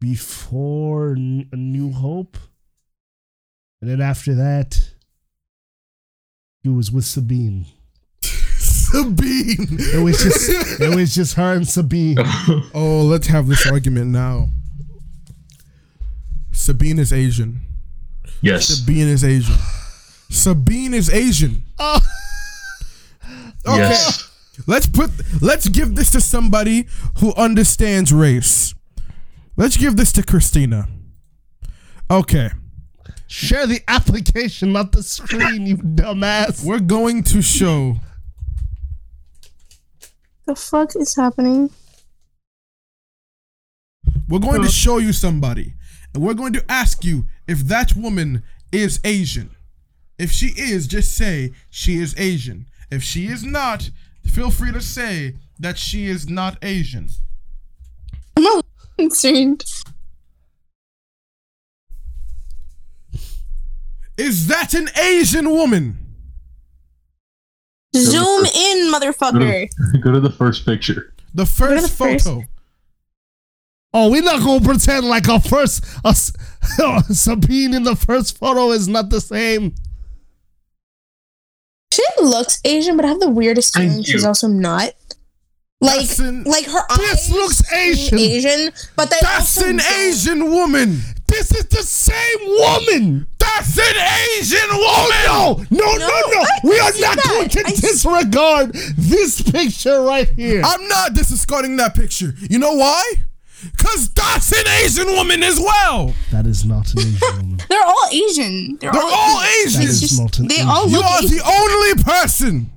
[0.00, 2.36] before N- A New Hope,
[3.80, 4.92] and then after that,
[6.62, 7.66] he was with Sabine.
[8.22, 9.66] Sabine.
[9.70, 12.18] It was just it was just her and Sabine.
[12.74, 14.48] Oh, let's have this argument now.
[16.52, 17.60] Sabine is Asian.
[18.40, 18.66] Yes.
[18.66, 19.56] Sabine is Asian.
[20.30, 21.62] Sabine is Asian.
[21.80, 22.00] Oh.
[23.66, 23.78] Okay.
[23.78, 24.27] Yes.
[24.66, 26.86] Let's put let's give this to somebody
[27.18, 28.74] who understands race.
[29.56, 30.88] Let's give this to Christina.
[32.10, 32.50] Okay.
[33.26, 36.64] Share the application, not the screen, you dumbass.
[36.64, 37.96] We're going to show
[40.46, 41.70] The fuck is happening?
[44.28, 45.74] we're going to show you somebody.
[46.14, 48.42] And we're going to ask you if that woman
[48.72, 49.50] is Asian.
[50.18, 52.66] If she is, just say she is Asian.
[52.90, 53.90] If she is not,
[54.28, 57.08] feel free to say that she is not Asian.
[58.36, 58.64] I'm a little
[58.96, 59.64] concerned.
[64.16, 65.98] Is that an Asian woman?
[67.96, 69.68] Zoom in, motherfucker.
[70.02, 71.14] Go to the first picture.
[71.34, 72.44] The first the first- photo.
[73.94, 76.30] Oh, we're not gonna pretend like our first us
[77.10, 79.74] Sabine in the first photo is not the same.
[81.98, 84.92] She looks Asian, but I have the weirdest Thank feeling she's also not.
[85.80, 88.18] Like, That's an- like her eyes This looks Asian.
[88.18, 89.92] Asian, but they That's also an don't.
[89.92, 91.00] Asian woman.
[91.28, 93.26] This is the same woman.
[93.38, 93.96] That's an
[94.38, 95.26] Asian woman.
[95.28, 96.40] Oh, no, no, no, No, no.
[96.40, 97.24] I- We are see not that.
[97.26, 100.62] going to I see- disregard this picture right here.
[100.64, 102.34] I'm not discarding that picture.
[102.50, 103.02] You know why?
[103.76, 106.14] Cause that's an Asian woman as well.
[106.30, 107.60] that is not an Asian woman.
[107.68, 108.76] They're all Asian.
[108.80, 109.82] They're, They're all That Asian.
[109.82, 110.68] It's is just, not an they Asian.
[110.68, 111.36] all You look are Asian.
[111.38, 112.70] the only person.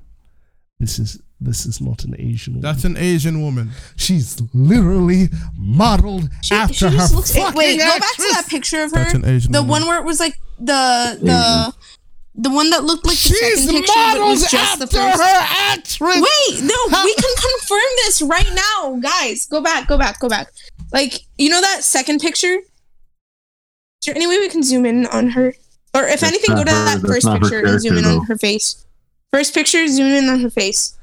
[0.79, 2.61] This is this is not an Asian woman.
[2.61, 3.71] That's an Asian woman.
[3.95, 7.33] She's literally modeled She, after she her looks.
[7.35, 8.97] fucking Wait, go back to that picture of her.
[8.97, 9.69] That's an Asian the woman.
[9.71, 11.73] one where it was like the the
[12.35, 14.97] the one that looked like the She's second picture, but modeled was just the after
[14.97, 15.21] first.
[15.21, 16.15] her actress.
[16.15, 19.45] Wait, no, we can confirm this right now, guys.
[19.47, 20.47] Go back, go back, go back.
[20.91, 22.57] Like you know that second picture.
[22.57, 25.53] Is there any way we can zoom in on her?
[25.93, 28.25] Or if That's anything, go to her- that first picture and zoom in character, on
[28.27, 28.85] her face.
[29.31, 30.97] First picture, zoom in on her face.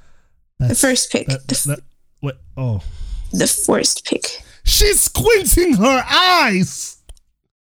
[0.59, 1.27] That's- first pic.
[1.29, 1.81] that- that-
[2.21, 2.41] what?
[2.57, 2.83] Oh,
[3.33, 4.43] The first pic.
[4.65, 6.97] she's squinting her eyes.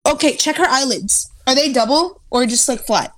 [0.05, 1.31] Okay, check her eyelids.
[1.47, 3.15] Are they double or just like flat?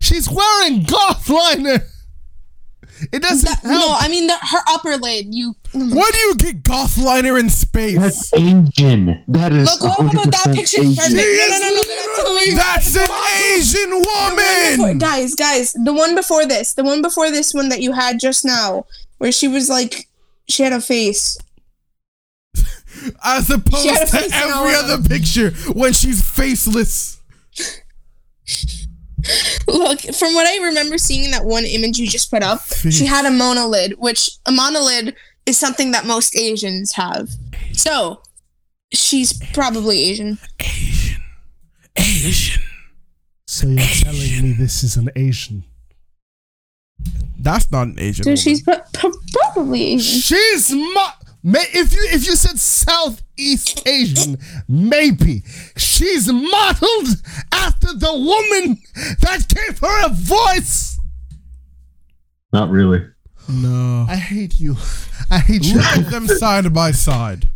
[0.00, 1.86] She's wearing goth liner.
[3.12, 3.72] It doesn't That- help.
[3.74, 5.34] no, I mean the, her upper lid.
[5.34, 5.94] You mm.
[5.94, 7.98] Why do you get goth liner in space?
[7.98, 9.22] That's Asian.
[9.28, 9.98] That is look.
[9.98, 10.80] What about that picture?
[10.80, 10.94] Asian.
[10.96, 11.14] Perfect.
[11.14, 12.56] No, no, no, no, no, no, no.
[12.56, 13.08] That's an
[13.56, 14.98] Asian The before- woman.
[14.98, 18.44] guys, guys, the one before this, the one before this one that you had just
[18.44, 18.86] now,
[19.18, 20.08] where she was like,
[20.48, 21.38] she had a face.
[23.24, 27.18] As opposed to face and all every other picture when she's faceless.
[29.66, 32.60] Look, from what I remember seeing in that one image you just put up,
[32.90, 35.14] she had a monolid, which a monolid
[35.46, 37.30] is something that most Asians have.
[37.72, 38.20] So,
[38.92, 40.38] she's probably Asian.
[40.60, 41.22] Asian.
[41.96, 42.62] Asian.
[43.46, 45.64] So you're telling me this is an Asian?
[47.38, 48.36] That's not an Asian So woman.
[48.36, 50.20] she's pro- pro- probably Asian.
[50.20, 51.10] She's mo-
[51.44, 54.38] may- if you if you said Southeast Asian,
[54.68, 55.42] maybe
[55.76, 57.08] she's modeled
[57.52, 58.78] after the woman
[59.20, 60.98] that gave her a voice.
[62.52, 63.06] Not really.
[63.48, 64.06] no.
[64.08, 64.76] I hate you.
[65.30, 65.74] I hate you.
[65.76, 67.48] Look at them side by side.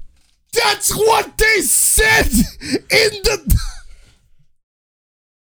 [0.52, 3.58] That's what they said in the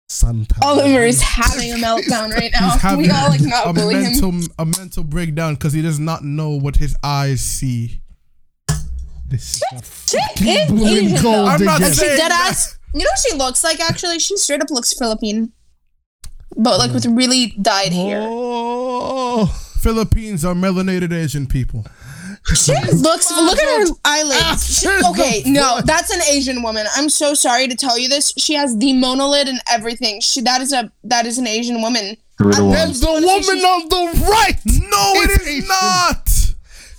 [0.09, 0.55] Santa.
[0.63, 2.71] Oliver is having a meltdown right now.
[2.79, 4.43] He's We all like a not bully him.
[4.59, 8.01] a mental breakdown because he does not know what his eyes see.
[9.29, 9.61] This
[10.09, 10.17] She
[10.51, 11.47] is bullying Asian gold though.
[11.47, 11.91] I'm not digger.
[11.93, 12.79] She saying dead ass.
[12.93, 13.81] You know what she looks like?
[13.81, 15.53] Actually, she straight up looks Philippine,
[16.57, 18.21] but like with really dyed hair.
[18.23, 19.47] Oh,
[19.81, 21.85] Philippines are melanated Asian people.
[22.55, 23.31] She looks.
[23.33, 24.79] Look at her eyelids.
[24.81, 25.87] She- After okay, the no, flood.
[25.87, 26.87] that's an Asian woman.
[26.95, 28.35] I'm so sorry to tell you this.
[28.37, 30.21] She has the monolid and everything.
[30.21, 32.17] She that is a that is an Asian woman.
[32.37, 32.73] Three to one.
[32.73, 34.59] that's the woman on the right.
[34.67, 35.69] No, It's Asian.
[35.69, 36.29] not.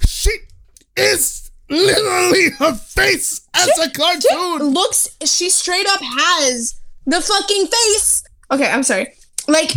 [0.07, 0.31] She
[0.97, 4.67] is literally her face as a She cartoon.
[4.69, 5.07] looks.
[5.25, 8.23] She straight up has the fucking face.
[8.51, 9.13] Okay, I'm sorry.
[9.47, 9.75] Like,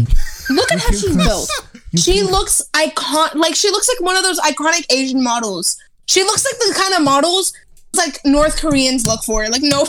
[0.51, 1.51] look at how she's built.
[1.97, 3.31] She looks icon.
[3.35, 5.79] Like she looks like one of those iconic Asian models.
[6.07, 7.53] She looks like the kind of models
[7.95, 9.47] like North Koreans look for.
[9.49, 9.87] Like no,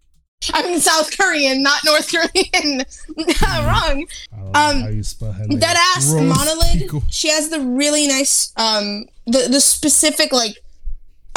[0.54, 2.84] I mean South Korean, not North Korean.
[3.66, 4.06] Wrong.
[4.54, 5.60] Um, How you spell her name?
[5.62, 6.78] Ass Rose monolid.
[6.80, 7.02] Tico.
[7.10, 10.56] She has the really nice, um, the the specific like.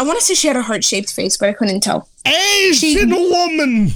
[0.01, 2.09] I want to say she had a heart shaped face, but I couldn't tell.
[2.25, 3.91] Asian woman.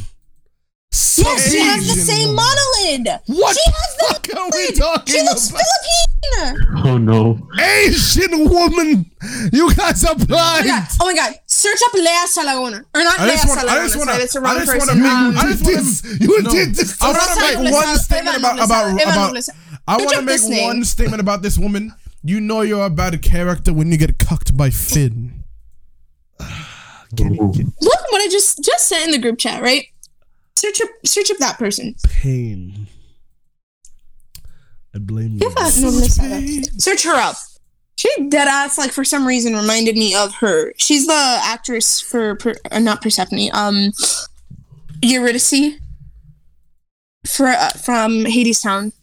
[1.18, 2.46] Yes, she has the same woman.
[2.46, 3.20] monolid.
[3.26, 4.78] What She has the fuck are we monolid.
[4.78, 5.62] talking She looks about?
[5.64, 6.86] Philippine.
[6.86, 7.48] Oh no.
[7.60, 9.10] Asian woman.
[9.52, 10.66] You guys are Oh my blind.
[10.68, 10.88] god!
[11.02, 11.34] Oh my god!
[11.48, 13.84] Search up Lea Salonga, or not I Lea just wanna- I Salonga.
[13.84, 15.02] just wanna- sorry, I wrong just person.
[15.04, 16.52] wanna Um, I just wanna- you No.
[16.52, 17.02] did this.
[17.02, 19.50] I want to make one statement about about about.
[19.88, 21.94] I want to make one statement about this woman.
[22.24, 25.44] You know you're a bad character when you get cucked by Finn.
[27.22, 27.52] Ooh.
[27.82, 29.62] Look what I just just sent in the group chat.
[29.62, 29.86] Right?
[30.56, 31.96] Search up search up that person.
[32.04, 32.88] Pain.
[34.94, 35.48] I blame you.
[35.48, 36.82] Eva Nobleza.
[36.82, 37.36] Search her up.
[37.98, 40.74] She dead ass like for some reason reminded me of her.
[40.78, 43.50] She's the actress for per, uh, not Persephone.
[43.54, 43.92] Um,
[45.02, 45.80] Eurydice.
[47.26, 48.94] For uh, from Hadestown.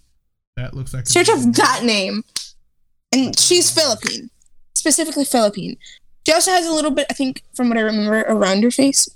[0.56, 1.06] That looks like.
[1.06, 2.24] Search up that name.
[3.12, 4.30] And she's Philippine.
[4.74, 5.76] Specifically Philippine.
[6.26, 9.08] She also has a little bit, I think, from what I remember, around her face.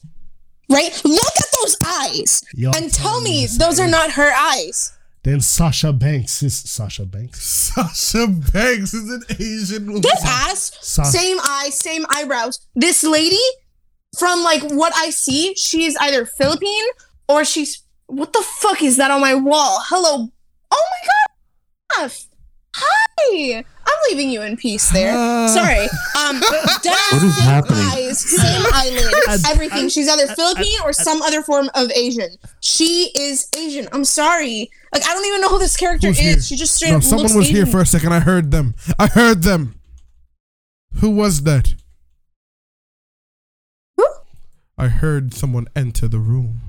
[0.69, 1.01] Right?
[1.05, 2.43] Look at those eyes!
[2.55, 4.93] You're and tell me me those are not her eyes.
[5.23, 7.43] Then Sasha Banks is Sasha Banks.
[7.75, 10.03] Sasha Banks is an Asian woman.
[10.03, 12.61] This ass, Sa- same eyes, same eyebrows.
[12.75, 13.43] This lady,
[14.19, 16.85] from like what I see, she is either Philippine
[17.29, 17.83] or she's.
[18.07, 19.81] What the fuck is that on my wall?
[19.87, 20.29] Hello.
[20.71, 21.09] Oh my
[21.99, 22.05] god.
[22.05, 22.29] F.
[22.77, 23.65] Hi.
[23.87, 25.13] I'm leaving you in peace there.
[25.49, 25.85] Sorry.
[26.19, 27.79] Um, dead ass, What is same happening?
[27.93, 29.89] eyes, same eyelids, everything.
[29.89, 32.31] She's either Philippine or some other form of Asian.
[32.61, 33.89] She is Asian.
[33.93, 34.71] I'm sorry.
[34.93, 36.25] Like I don't even know who this character Who's is.
[36.25, 36.41] here?
[36.43, 38.13] She just straight No, up someone looks was here for a second.
[38.13, 38.75] I heard them.
[38.99, 39.79] I heard them.
[41.01, 41.75] Who was that?
[43.97, 44.07] Who?
[44.79, 46.61] I heard someone enter the room.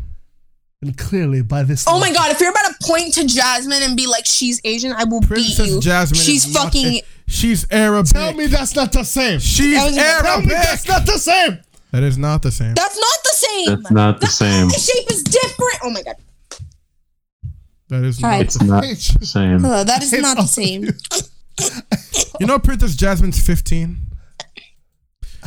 [0.84, 3.98] And clearly by this Oh my god, if you're about to point to Jasmine and
[3.98, 5.80] be like she's Asian, I will beat Princess you.
[5.82, 6.20] Jasmine.
[6.20, 8.12] she's is not fucking a- she's Arabic.
[8.14, 9.40] Tell me that's not the same.
[9.40, 10.26] she's That Arabic.
[10.30, 11.60] Tell me that's not the same.
[11.92, 12.76] that is not the same.
[12.76, 13.66] That's not the same.
[13.82, 14.68] That's not the same.
[14.68, 15.78] eye shape is different.
[15.84, 16.16] Oh my god.
[17.90, 18.40] That is Alright.
[18.62, 18.84] not.
[18.84, 19.60] It's not the same.
[19.62, 20.90] Hello, that is not the same.
[22.40, 23.98] You know, Princess Jasmine's 15.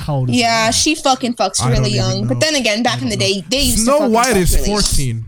[0.00, 2.26] How old is Yeah, she fucking fucks I really young.
[2.26, 4.54] But then again, back in the day, they used to Snow fucking White fuck is
[4.56, 5.24] really 14.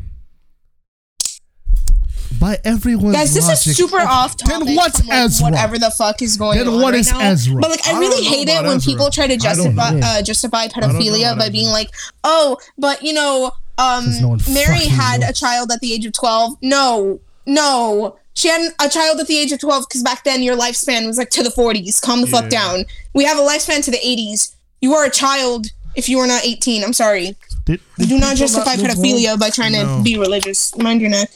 [2.40, 4.66] By everyone's Guys, this logic, is super off topic.
[4.66, 5.44] Then what's from, like, Ezra?
[5.50, 7.20] Whatever the fuck is going Then on what right is now.
[7.20, 7.60] Ezra?
[7.60, 8.92] But like, I, I really don't know hate it about when Ezra.
[8.92, 10.00] people try to don't justify know.
[10.06, 11.90] uh, justify pedophilia about by being like,
[12.24, 15.92] oh, but you know, um, 'Cause no one Mary fucking had a child at the
[15.92, 16.54] age of twelve.
[16.62, 18.16] No, no.
[18.34, 21.18] She had a child at the age of 12 because back then your lifespan was
[21.18, 22.00] like to the 40s.
[22.00, 22.48] Calm the fuck Yeah.
[22.48, 22.84] down.
[23.12, 24.54] We have a lifespan to the 80s.
[24.82, 25.66] You are a child
[25.96, 26.84] if you are not 18.
[26.84, 27.36] I'm sorry.
[27.64, 29.98] Did, did Do not justify live pedophilia by trying No.
[29.98, 30.76] to be religious.
[30.76, 31.30] Mind your neck.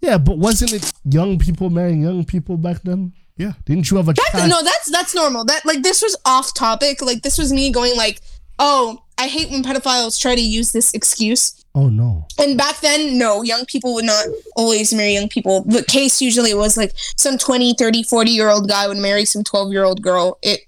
[0.00, 3.12] Yeah, but wasn't it young people marrying young people back then?
[3.36, 3.52] Yeah.
[3.64, 4.50] Didn't you have a Back child?
[4.50, 5.44] no, that's that's normal.
[5.44, 7.00] That like this was off topic.
[7.00, 8.20] Like this was me going like,
[8.58, 11.64] oh, I hate when pedophiles try to use this excuse.
[11.74, 12.26] Oh no.
[12.38, 15.62] And back then, no, young people would not always marry young people.
[15.62, 19.42] The case usually was like some 20, 30, 40 year old guy would marry some
[19.42, 20.38] 12 year old girl.
[20.42, 20.60] It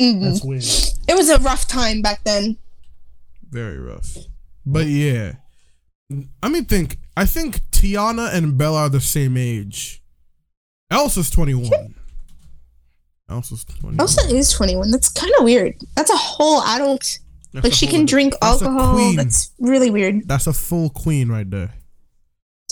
[0.00, 0.62] mm, That's weird.
[1.08, 2.56] it was a rough time back then.
[3.50, 4.16] Very rough.
[4.66, 5.34] But yeah.
[6.42, 6.98] I mean, think.
[7.16, 10.02] I think Tiana and Bella are the same age.
[10.90, 11.94] Elsa's 21.
[13.28, 14.00] Elsa's 21.
[14.00, 14.90] Elsa is 21.
[14.90, 15.74] That's kind of weird.
[15.96, 17.18] That's a whole adult.
[17.52, 18.94] That's like she can other- drink alcohol.
[18.94, 19.16] queen.
[19.16, 20.26] That's really weird.
[20.28, 21.72] That's a full queen right there.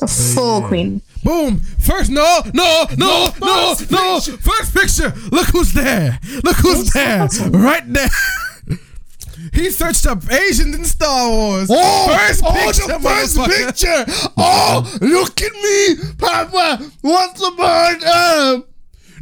[0.01, 0.69] It's a full Yeah.
[0.69, 1.03] queen.
[1.23, 1.61] Boom!
[1.79, 4.21] First, no, no, no, no, no.
[4.21, 5.13] First picture.
[5.31, 6.19] Look who's there.
[6.43, 7.29] Look who's there.
[7.51, 8.09] Right there.
[9.53, 11.69] He searched up Asians in Star Wars.
[11.71, 14.31] Oh, first oh, picture, first picture.
[14.37, 16.91] Oh, look at me, Papa.
[17.03, 18.65] What's about um?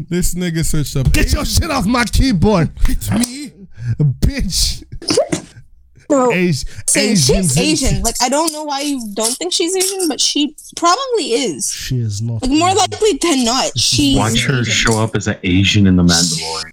[0.08, 1.10] This nigga searched up.
[1.12, 2.70] Get your shit off my keyboard.
[2.88, 3.52] It's me.
[3.98, 4.84] bitch.
[6.10, 8.02] No, Asi- saying Asians she's Asian.
[8.02, 11.70] Like I don't know why you don't think she's Asian, but she probably is.
[11.72, 12.42] She is not.
[12.42, 14.64] Like more likely than not, she's Watch her Asian.
[14.72, 16.72] show up as an Asian in the Mandalorian.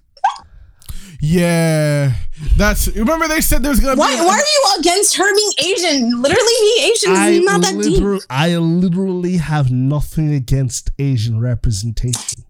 [1.20, 2.14] Yeah,
[2.58, 2.88] that's.
[2.96, 4.22] Remember they said there's gonna Why, be.
[4.22, 6.22] why are you against her being Asian?
[6.22, 8.22] Literally being Asian is I, not that deep.
[8.30, 12.44] I literally have nothing against Asian representation.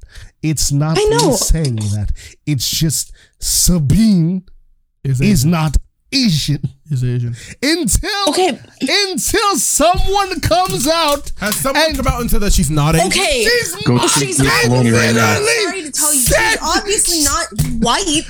[0.43, 1.29] It's not I know.
[1.29, 2.11] me saying that.
[2.45, 4.43] It's just Sabine
[5.03, 5.77] Is is, not
[6.13, 7.35] Asian Is Asian.
[7.61, 8.57] until Okay.
[8.81, 11.31] until someone comes out.
[11.39, 13.07] Has someone come out and said that she's not Asian?
[13.07, 15.35] Okay, She's Go speak she's to Filoni right now.
[15.35, 17.47] sorry to tell you, said- she's obviously not
[17.81, 18.23] white.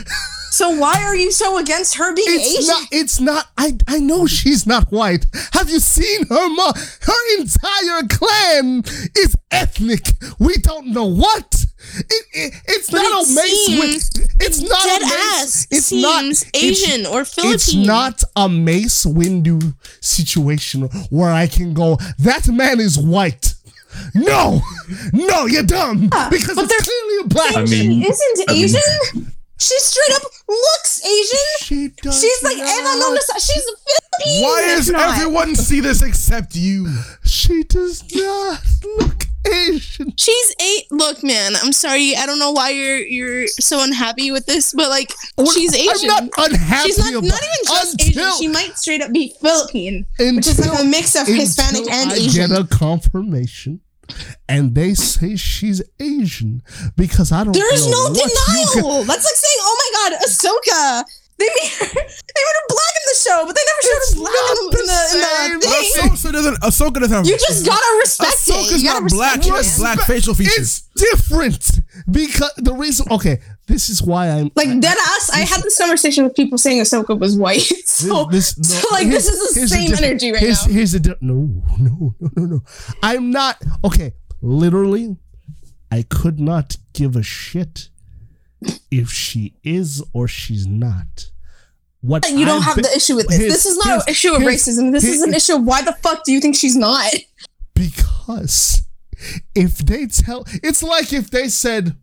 [0.49, 2.67] So why are you so against her being It's Asian?
[2.67, 2.87] not.
[2.91, 3.47] It's not.
[3.59, 3.77] I.
[3.87, 5.27] I know she's not white.
[5.53, 6.49] Have you seen her?
[6.49, 8.83] Mo- her entire clan
[9.15, 10.13] is ethnic.
[10.39, 11.65] We don't know what.
[11.79, 13.65] It, it, it's But not it a mace.
[13.65, 13.79] seems
[14.19, 15.13] Win- it's not dead a mace.
[15.43, 21.47] ass It's seems not it's- Asian or It's not a Mace Windu situation where I
[21.47, 21.97] can go.
[22.19, 23.53] That man is white.
[24.13, 24.61] No,
[25.13, 26.09] no, you're dumb.
[26.11, 27.55] Ah, because but it's clearly a black.
[27.55, 29.33] I she isn't I mean- Asian.
[29.59, 31.39] she straight up looks Asian.
[31.61, 32.79] She does She's like not.
[32.79, 33.19] Eva Luna.
[33.39, 34.47] She's a Filipino.
[34.47, 35.17] Why is Not.
[35.17, 36.87] everyone see this except you?
[37.25, 38.61] She does not
[38.99, 40.13] look Asian.
[40.17, 40.91] She's eight.
[40.91, 41.53] Look, man.
[41.61, 42.15] I'm sorry.
[42.15, 45.13] I don't know why you're you're so unhappy with this, but like,
[45.53, 46.09] she's Asian.
[46.11, 48.31] I'm not unhappy She's not, not even just Asian.
[48.39, 52.11] She might straight up be Philippine, which is like a mix of Hispanic until and
[52.11, 52.49] I Asian.
[52.49, 53.79] get a confirmation,
[54.49, 56.61] and they say she's Asian
[56.95, 57.53] because I don't.
[57.53, 58.21] There's no what you
[58.73, 59.03] can- denial.
[59.03, 61.03] That's like saying, "Oh my God, Ahsoka."
[61.39, 64.15] They made her, they made her black in the show, but they never showed her
[64.17, 66.09] black in, the- in the, in the thing.
[66.11, 66.61] Ahsoka doesn't.
[66.61, 67.27] Ahsoka doesn't have.
[67.27, 68.53] You just gotta respect it.
[68.53, 69.35] Ahsoka's You not black.
[69.37, 70.57] respect She has black facial features.
[70.57, 73.05] It's different because the reason.
[73.11, 75.29] Okay, this is why I'm Like dead ass.
[75.31, 77.61] I had this conversation with people saying Ahsoka was white.
[77.87, 80.73] So, this, this- so like this is the same diff- energy right here's, now.
[80.73, 82.63] Here's the di- no, no, no, no, no.
[83.01, 84.13] I'm not okay.
[84.41, 85.17] Literally,
[85.91, 87.89] I could not give a shit
[88.91, 91.31] if she is or she's not.
[92.01, 93.37] What You don't I've have been- the issue with this.
[93.37, 94.91] here's- This is not here's- an issue of here's- racism.
[94.91, 97.11] This is an issue of why the fuck do you think she's not?
[97.73, 98.83] because
[99.55, 101.95] if they tell, it's like if they said,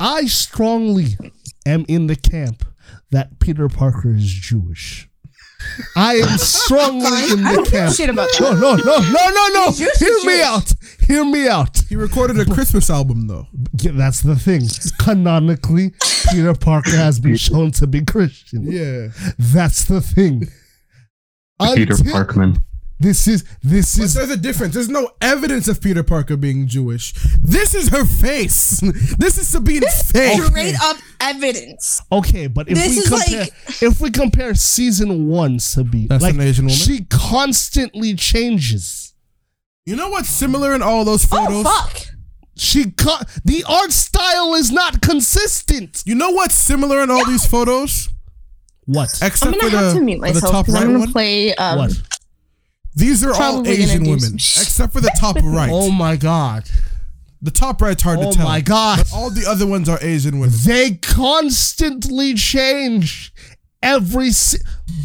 [0.00, 1.16] "I strongly
[1.64, 2.64] am in the camp
[3.10, 5.08] that Peter Parker is Jewish."
[5.96, 7.38] I am strongly Fine.
[7.38, 7.94] in I the don't give camp.
[7.94, 8.60] shit about No, that.
[8.60, 9.66] no, no, no, no, no.
[9.72, 10.72] He's Hear he's me out.
[11.06, 11.78] Hear me out.
[11.88, 13.46] He recorded a Christmas album though.
[13.80, 14.62] Yeah, that's the thing.
[14.98, 15.92] Canonically,
[16.30, 18.70] Peter Parker has been shown to be Christian.
[18.70, 19.08] Yeah.
[19.38, 20.48] That's the thing.
[21.74, 22.62] Peter Until- Parkman.
[23.02, 24.74] This is this But is there's a difference.
[24.74, 27.12] There's no evidence of Peter Parker being Jewish.
[27.42, 28.80] This is her face.
[29.18, 30.44] This is Sabine's face.
[30.46, 32.00] Straight up evidence.
[32.12, 36.34] okay, but if This we compare like- if we compare season one, Sabine, That's like
[36.34, 36.76] an Asian woman?
[36.76, 39.14] she constantly changes.
[39.84, 41.64] You know what's similar in all those photos?
[41.66, 42.02] Oh fuck.
[42.56, 46.02] She co- the art style is not consistent.
[46.06, 48.10] You know what's similar in all these photos?
[48.84, 49.08] What?
[49.22, 51.12] Except I'm gonna for have the, to mute myself because I'm gonna one.
[51.12, 51.54] play.
[51.54, 52.02] Um, What?
[52.94, 55.70] These are all Asian women, except for the top right.
[55.72, 56.68] Oh my god.
[57.40, 58.46] The top right's hard Oh to tell.
[58.46, 58.98] Oh my God.
[58.98, 60.54] But all the other ones are Asian women.
[60.64, 63.32] They constantly change
[63.82, 64.30] every.
[64.30, 64.62] Si-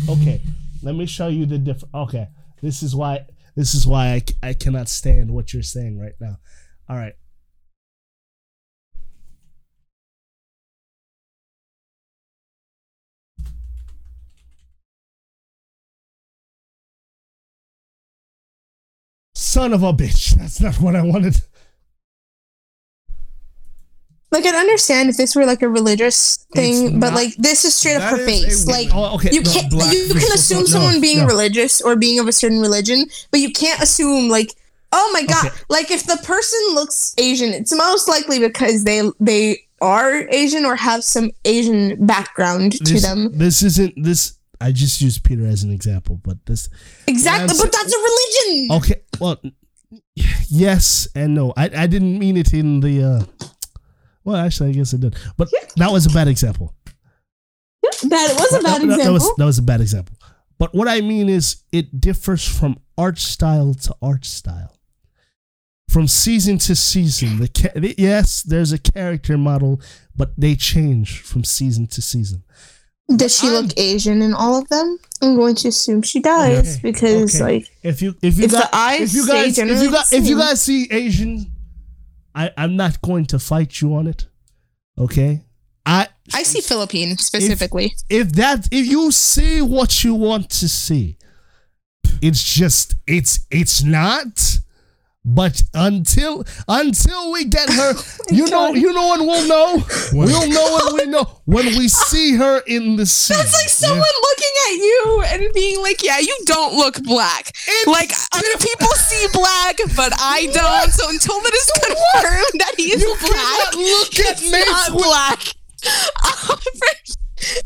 [0.07, 0.41] okay,
[0.83, 1.95] let me show you the different.
[1.95, 2.27] Okay,
[2.61, 3.25] this is why.
[3.55, 4.09] This is why
[4.43, 6.37] I, I cannot stand what you're saying right now.
[6.87, 7.13] All right.
[19.57, 20.35] Son of a bitch.
[20.35, 21.41] That's not what I wanted.
[24.29, 27.73] Like I'd understand if this were like a religious thing, but not- like this is
[27.73, 28.65] straight up That her is a face.
[28.67, 28.81] woman.
[28.83, 31.25] Like Oh, okay, you no, can't black you can assume No, someone being no.
[31.25, 34.51] religious or being of a certain religion, but you can't assume like
[34.93, 35.55] oh my god, Okay.
[35.69, 40.75] like if the person looks Asian, it's most likely because they they are Asian or
[40.75, 43.31] have some Asian background to This, them.
[43.33, 44.36] this isn't this.
[44.59, 46.69] I just used Peter as an example, but this.
[47.07, 48.71] Exactly, but that's a religion.
[48.77, 49.39] Okay, well,
[50.49, 51.53] yes and no.
[51.55, 53.03] I, I didn't mean it in the.
[53.03, 53.47] uh
[54.23, 56.73] Well, actually, I guess I did, but that was a bad example.
[58.03, 59.03] That was a bad That- example.
[59.05, 60.15] That was that was a bad example.
[60.59, 64.73] But what I mean is, it differs from art style to art style.
[65.89, 69.79] From season to season, the ca- the- yes, there's a character model,
[70.15, 72.43] but they change from season to season.
[73.15, 74.99] Does she look Asian in all of them?
[75.21, 77.43] I'm going to assume she does Okay, because, okay.
[77.43, 80.27] like, if you if you if the eyes if you guys if you got if
[80.27, 81.51] you guys see Asian,
[82.35, 84.27] I I'm not going to fight you on it.
[84.99, 85.41] Okay,
[85.85, 87.95] I I see Philippine specifically.
[88.09, 91.17] if that if you see what you want to see,
[92.21, 94.59] it's just it's it's not.
[95.29, 99.83] But until until we get her, oh you know, you know when we'll know.
[100.13, 103.35] We'll know when we know when we see her in the scene.
[103.35, 107.53] That's like someone looking at you and being like, "Yeah, you don't look black."
[107.87, 110.91] like other people see black, but I don't.
[110.93, 114.65] So until it is confirmed that he is You black, cannot look at me Mace
[114.69, 115.39] not with- black.
[116.23, 116.57] Oh,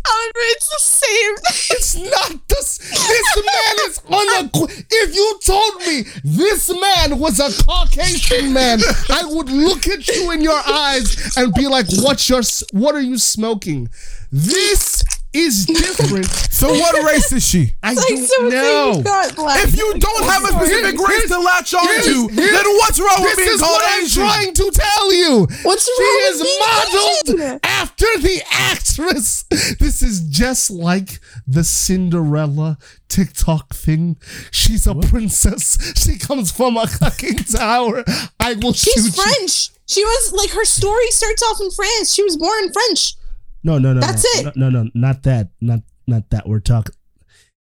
[0.06, 1.36] However, it's the same.
[1.72, 2.78] It's not this.
[2.78, 9.24] This man is unequ- If you told me this man was a Caucasian man, I
[9.26, 12.42] would look at you in your eyes and be like, "What's your?
[12.72, 13.90] What are you smoking?"
[14.32, 15.04] This
[15.34, 16.26] is different.
[16.26, 17.74] So what race is she?
[17.84, 19.02] I like don't know.
[19.36, 19.64] black.
[19.66, 23.00] If you don't have a specific race to latch on Here's- to, here's- then what's
[23.00, 25.48] wrong with this is what I'm trying to tell you.
[25.64, 27.60] What's she wrong with is modeled Asian?
[27.64, 29.46] after the actress.
[29.80, 32.78] This is just like the Cinderella
[33.10, 34.18] TikTok thing.
[34.52, 35.78] She's a princess.
[36.02, 38.04] She comes from a fucking tower.
[38.40, 39.24] I will shoot She's you.
[39.24, 39.70] French.
[39.88, 42.14] She was like her story starts off in France.
[42.14, 43.16] She was born in French.
[43.64, 44.00] No, no, no.
[44.02, 44.56] That's no, it.
[44.56, 45.50] No, no, not that.
[45.62, 46.48] Not not that.
[46.48, 46.96] We're talking.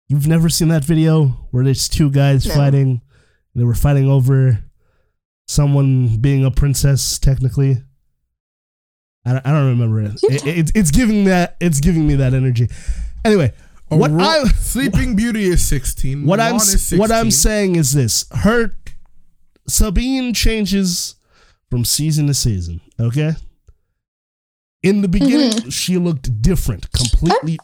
[0.08, 2.54] You've never seen that video where there's two guys No.
[2.54, 3.02] fighting.
[3.56, 4.64] They were fighting over
[5.48, 7.84] someone being a princess, technically.
[9.26, 10.20] I don't, I don't remember it.
[10.24, 11.58] It- it- It's giving that.
[11.60, 12.70] It's giving me that energy.
[13.26, 13.52] Anyway,
[13.90, 16.26] what Ro- I Sleeping Beauty is 16.
[16.26, 18.76] what I'm Mulan is s- what I'm saying is this: her
[19.68, 21.16] Sabine changes
[21.70, 22.80] from season to season.
[23.00, 23.34] Okay.
[24.84, 25.70] In the beginning, mm-hmm.
[25.70, 27.58] she looked different, completely,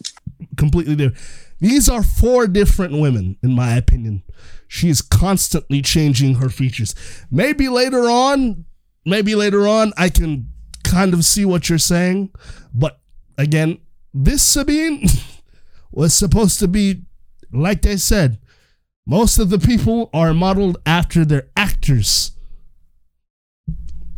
[0.58, 1.24] completely different.
[1.60, 4.24] These are four different women, in my opinion.
[4.68, 6.96] She is constantly changing her features.
[7.30, 8.66] Maybe later on,
[9.06, 10.50] maybe later on, I can
[10.84, 12.32] kind of see what you're saying.
[12.74, 13.00] But
[13.38, 13.80] again,
[14.14, 15.08] this Sabine
[15.92, 17.04] was supposed to be,
[17.52, 18.40] like they said,
[19.06, 22.32] most of the people are modeled after their actors.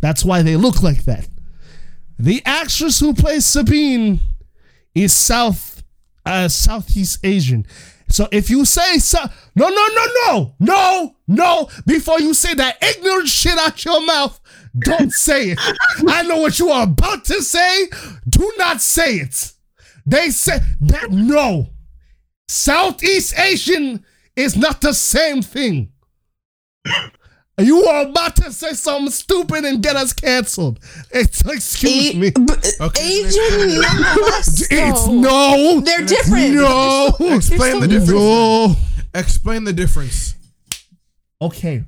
[0.02, 1.28] That's why they look like that.
[2.18, 4.20] The actress who plays Sabine
[4.94, 5.84] is South
[6.26, 7.66] uh, Southeast Asian.
[8.10, 9.20] So if you say so,
[9.56, 14.40] no, no, no, no, no, no, before you say that ignorant shit out your mouth,
[14.78, 15.60] don't say it.
[16.08, 17.88] I know what you are about to say.
[18.28, 19.54] Do not say it.
[20.06, 21.70] They say that no.
[22.48, 24.06] Southeast Asian
[24.36, 25.92] is not the same thing.
[27.58, 30.80] You are about to say something stupid and get us canceled.
[31.12, 32.28] It's excuse me.
[32.28, 34.68] Asian nonetheless.
[34.72, 35.80] It's no.
[35.80, 36.56] They're different.
[36.56, 37.16] No.
[37.22, 38.12] Explain the difference.
[38.12, 38.76] No.
[39.14, 40.36] Explain the difference.
[41.42, 41.86] Okay.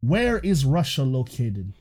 [0.00, 1.74] Where is Russia located?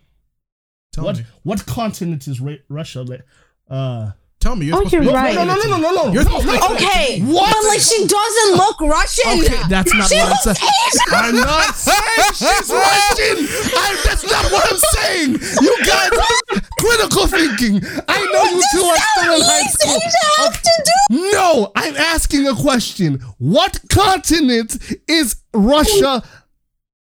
[0.92, 1.26] Tell what me.
[1.44, 3.02] what continent is Ra- Russia?
[3.04, 3.22] li-
[3.70, 4.68] Uh, Tell me.
[4.68, 5.34] You're Oh, supposed to you're be right.
[5.36, 6.14] no, no, no, no, no, no, no.
[6.14, 7.52] You're supposed to be- Okay, What?
[7.52, 9.40] but like she doesn't look Russian.
[9.42, 10.72] Okay, that's not she what I'm saying.
[10.88, 11.14] Asian.
[11.14, 13.38] I'm not saying she's Russian.
[13.76, 15.32] I, that's not what I'm saying.
[15.62, 16.12] You guys,
[16.80, 17.82] critical thinking.
[18.08, 19.96] I know you two are still in high Southeast school.
[20.06, 21.32] Asia have to do?
[21.32, 23.20] No, I'm asking a question.
[23.40, 24.78] What continent
[25.08, 26.22] is Russia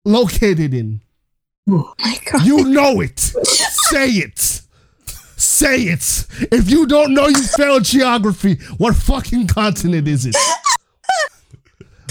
[0.05, 1.01] located in?
[1.69, 2.45] Oh my god.
[2.45, 3.19] You know it.
[3.89, 4.61] Say it.
[5.41, 6.27] Say it.
[6.51, 8.55] If you don't know, you failed geography.
[8.77, 10.35] What fucking continent is it?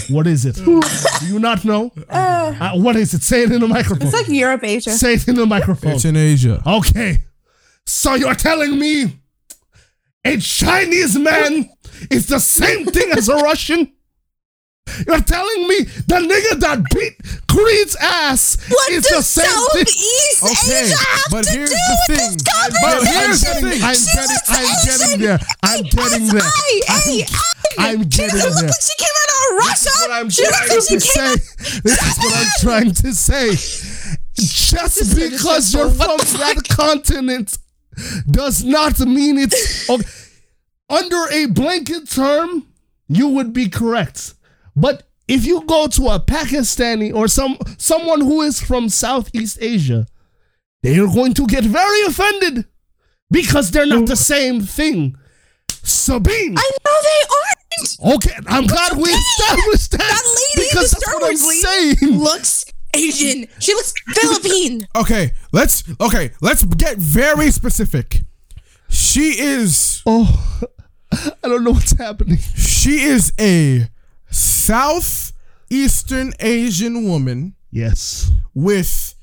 [0.09, 0.55] What is it?
[0.55, 0.81] Do
[1.25, 1.91] you not know?
[2.09, 3.21] Uh, what is it?
[3.23, 4.07] Say it in the microphone.
[4.07, 4.91] It's like Europe, Asia.
[4.91, 5.93] Say it in the microphone.
[5.93, 6.61] It's in Asia.
[6.67, 7.19] Okay.
[7.85, 9.17] So you're telling me
[10.25, 11.69] a Chinese man
[12.09, 13.93] is the same thing as a Russian?
[15.07, 17.15] You're telling me the nigga that beat
[17.47, 19.85] Creed's ass What is the same thing?
[19.85, 22.31] Southeast Okay, Asia have but to here's do the with thing.
[22.37, 22.43] this
[22.81, 23.81] But here's the thing.
[23.83, 25.39] I'm She getting, I'm getting there.
[25.63, 26.51] I'm getting there.
[27.77, 28.69] I'm She getting doesn't look there.
[28.69, 29.89] like she came out of Russia.
[30.01, 31.35] What I'm trying like to she came say.
[31.83, 33.55] This is what I'm trying to say.
[34.35, 37.57] Just because you're from that continent
[38.29, 40.03] does not mean it's okay.
[40.89, 42.67] under a blanket term.
[43.07, 44.35] You would be correct,
[44.75, 50.05] but if you go to a Pakistani or some someone who is from Southeast Asia,
[50.83, 52.65] they are going to get very offended
[53.29, 55.15] because they're not the same thing.
[55.83, 56.55] Sabine.
[56.57, 58.15] I know they aren't.
[58.15, 59.99] Okay, I'm glad we established that.
[59.99, 62.19] That lady, because the that's Star what I'm Wars saying.
[62.19, 63.47] looks Asian.
[63.59, 64.87] She looks Philippine.
[64.95, 68.21] Okay, let's okay, let's get very specific.
[68.89, 70.61] She is Oh,
[71.13, 72.37] I don't know what's happening.
[72.37, 73.87] She is a
[74.31, 77.55] Southeastern Asian woman.
[77.71, 78.31] Yes.
[78.53, 79.15] With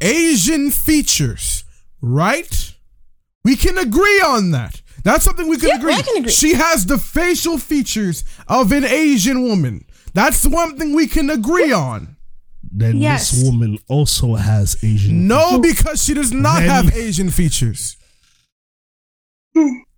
[0.00, 1.64] Asian features,
[2.00, 2.74] right?
[3.44, 4.80] We can agree on that.
[5.02, 5.94] That's something we can Yeah, agree.
[5.94, 6.32] I can agree.
[6.32, 9.84] She has the facial features of an Asian woman.
[10.14, 12.16] That's the one thing we can agree on.
[12.72, 13.30] Then Yes.
[13.30, 15.26] this woman also has Asian.
[15.26, 17.96] No, because she does not Then- have Asian features.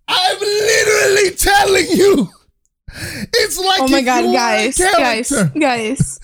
[0.09, 2.29] I'm literally telling you.
[2.95, 6.21] It's like Oh my god, you were a guys, guys, guys!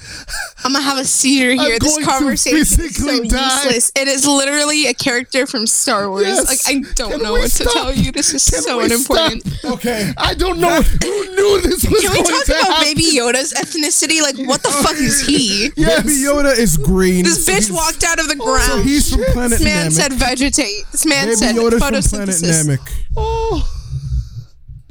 [0.64, 1.78] I'm gonna have a seer I'm here.
[1.78, 3.64] This conversation is so die.
[3.64, 3.90] useless.
[3.96, 6.24] It is literally a character from Star Wars.
[6.26, 6.46] Yes.
[6.46, 7.68] Like I don't Can know what stop?
[7.68, 8.12] to tell you.
[8.12, 9.46] This is Can so we unimportant.
[9.46, 9.72] stop?
[9.74, 10.12] Okay.
[10.18, 12.10] I don't know who knew this was going to happen.
[12.10, 12.84] Can we going talk to about happen.
[12.84, 14.20] Baby Yoda's ethnicity?
[14.20, 15.70] Like, what the fuck is he?
[15.78, 16.02] Yes.
[16.02, 17.24] Baby Yoda is green.
[17.24, 18.84] This so bitch walked out of the Oh, ground.
[18.84, 19.92] He's from Planet this man Namek.
[19.92, 20.84] said vegetate.
[20.92, 22.66] This man Baby said Yoda's from Planet photosynthesis.
[22.66, 23.04] Namek.
[23.16, 23.77] Oh,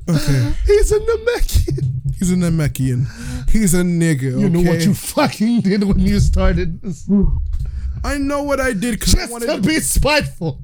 [0.09, 0.53] Okay.
[0.65, 2.13] he's a Namekian.
[2.17, 3.49] He's a Namekian.
[3.49, 4.39] He's a nigga.
[4.39, 7.09] You know what you fucking did when you started this.
[8.03, 10.61] I know what I did because I wanted to be spiteful.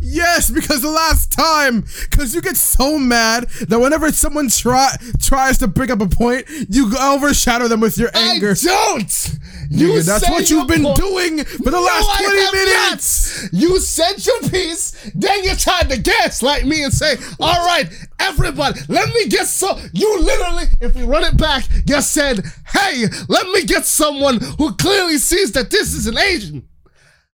[0.00, 5.58] Yes, because the last time, because you get so mad that whenever someone try tries
[5.58, 8.50] to bring up a point, you overshadow them with your anger.
[8.52, 9.38] I don't.
[9.70, 10.96] You Nigga, that's what you've been point.
[10.96, 13.42] doing for the No, last I 20 have minutes.
[13.42, 13.52] not.
[13.52, 17.86] You said your piece, then you tried to gaslight me and say, all right,
[18.18, 19.78] everybody, let me get so.
[19.92, 24.74] You literally, if we run it back, you said, hey, let me get someone who
[24.76, 26.66] clearly sees that this is an Asian.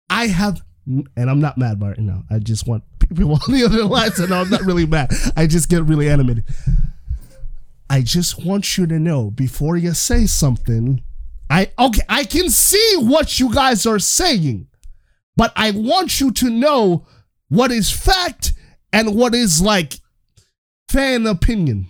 [0.09, 0.61] I have,
[1.17, 2.25] and I'm not mad right now.
[2.31, 5.13] I just want people on the other line to know I'm not really mad.
[5.37, 6.45] I just get really animated.
[7.91, 11.03] I just want you to know before you say something.
[11.51, 14.69] I okay, I can see what you guys are saying,
[15.37, 17.07] but I want you to know
[17.49, 18.55] what is fact
[18.93, 20.01] and what is like
[20.89, 21.89] fan opinion.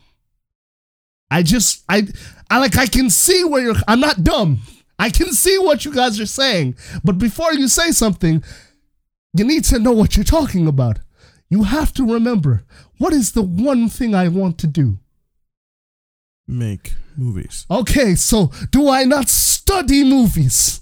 [1.30, 2.08] I just I
[2.50, 4.62] I like I can see where you're I'm not dumb.
[4.98, 8.42] I can see what you guys are saying, but before you say something,
[9.32, 10.98] you need to know what you're talking about.
[11.48, 12.64] You have to remember
[12.98, 14.98] what is the one thing I want to do.
[16.46, 17.66] Make movies.
[17.70, 20.80] Okay, so do I not study movies?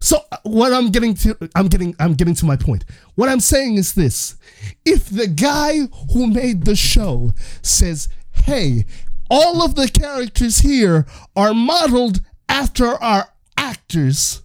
[0.00, 2.84] So uh, what I'm getting to I'm getting I'm getting to my point.
[3.14, 4.36] What I'm saying is this.
[4.84, 5.80] If the guy
[6.12, 7.32] who made the show
[7.62, 8.84] says, "Hey,
[9.28, 14.42] all of the characters here are modeled after our actors,"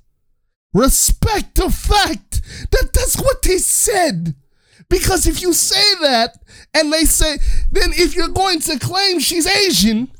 [0.73, 2.41] respect the fact
[2.71, 4.35] that that's what they said.
[4.89, 6.35] Because if you say that
[6.73, 7.37] and they say,
[7.71, 10.11] then if you're going to claim she's Asian,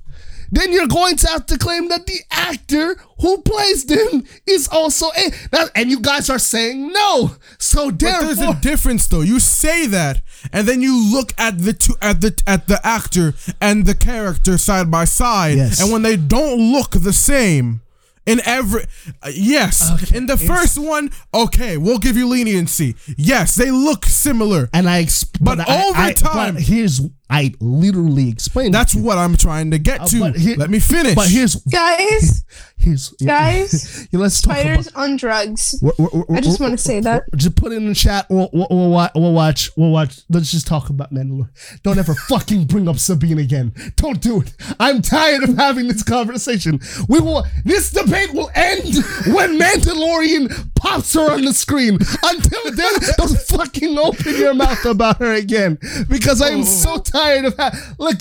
[0.52, 5.08] then you're going to have to claim that the actor who plays them is also
[5.18, 5.32] a.
[5.52, 7.32] Now, and you guys are saying no.
[7.58, 9.22] So But there's a difference though.
[9.22, 10.22] You say that,
[10.52, 14.60] and then you look at the two at the at the actor and the character
[14.60, 15.82] side by side, Yes.
[15.82, 17.82] and when they don't look the same.
[18.26, 18.86] In every,
[19.34, 22.96] yes, in the first one, okay, we'll give you leniency.
[23.18, 27.02] Yes, they look similar, and I, exp- but, I- over I- time, but here's
[27.34, 28.76] I literally explained.
[28.76, 30.20] that's what I'm trying to get Uh, to.
[30.20, 31.16] but here- Let me finish.
[31.16, 32.44] But here's Guys,
[32.78, 35.02] here's Guys, yeah, let's talk spiders about.
[35.04, 35.76] on drugs.
[35.82, 37.24] We're- we're- we're- I just want to say that.
[37.36, 38.28] Just put it in the chat.
[38.30, 39.72] We'll, we'll, we'll, wa- we'll watch.
[39.76, 40.20] We'll watch.
[40.30, 41.50] Let's just talk about Mandalore.
[41.82, 43.74] Don't ever fucking bring up Sabine again.
[43.96, 44.54] Don't do it.
[44.80, 46.80] I'm tired of having this conversation.
[47.10, 47.46] We will.
[47.66, 48.94] This debate will end
[49.34, 51.98] when Mandalorian pops her on the screen.
[52.24, 55.80] Until then, don't fucking open your mouth about her again
[56.10, 57.56] because I am so tired of.
[57.58, 58.20] Ha- Look,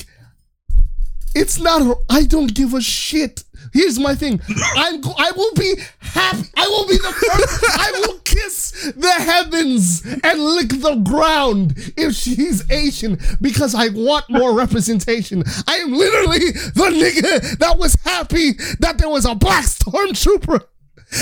[1.34, 1.98] it's not.
[2.10, 3.44] I don't give a shit.
[3.72, 4.40] Here's my thing.
[4.76, 5.00] I'm.
[5.18, 6.48] I will be happy.
[6.56, 7.64] I will be the first.
[7.78, 14.28] I will kiss the heavens and lick the ground if she's Asian because I want
[14.28, 15.42] more representation.
[15.66, 20.60] I am literally the nigga that was happy that there was a black stormtrooper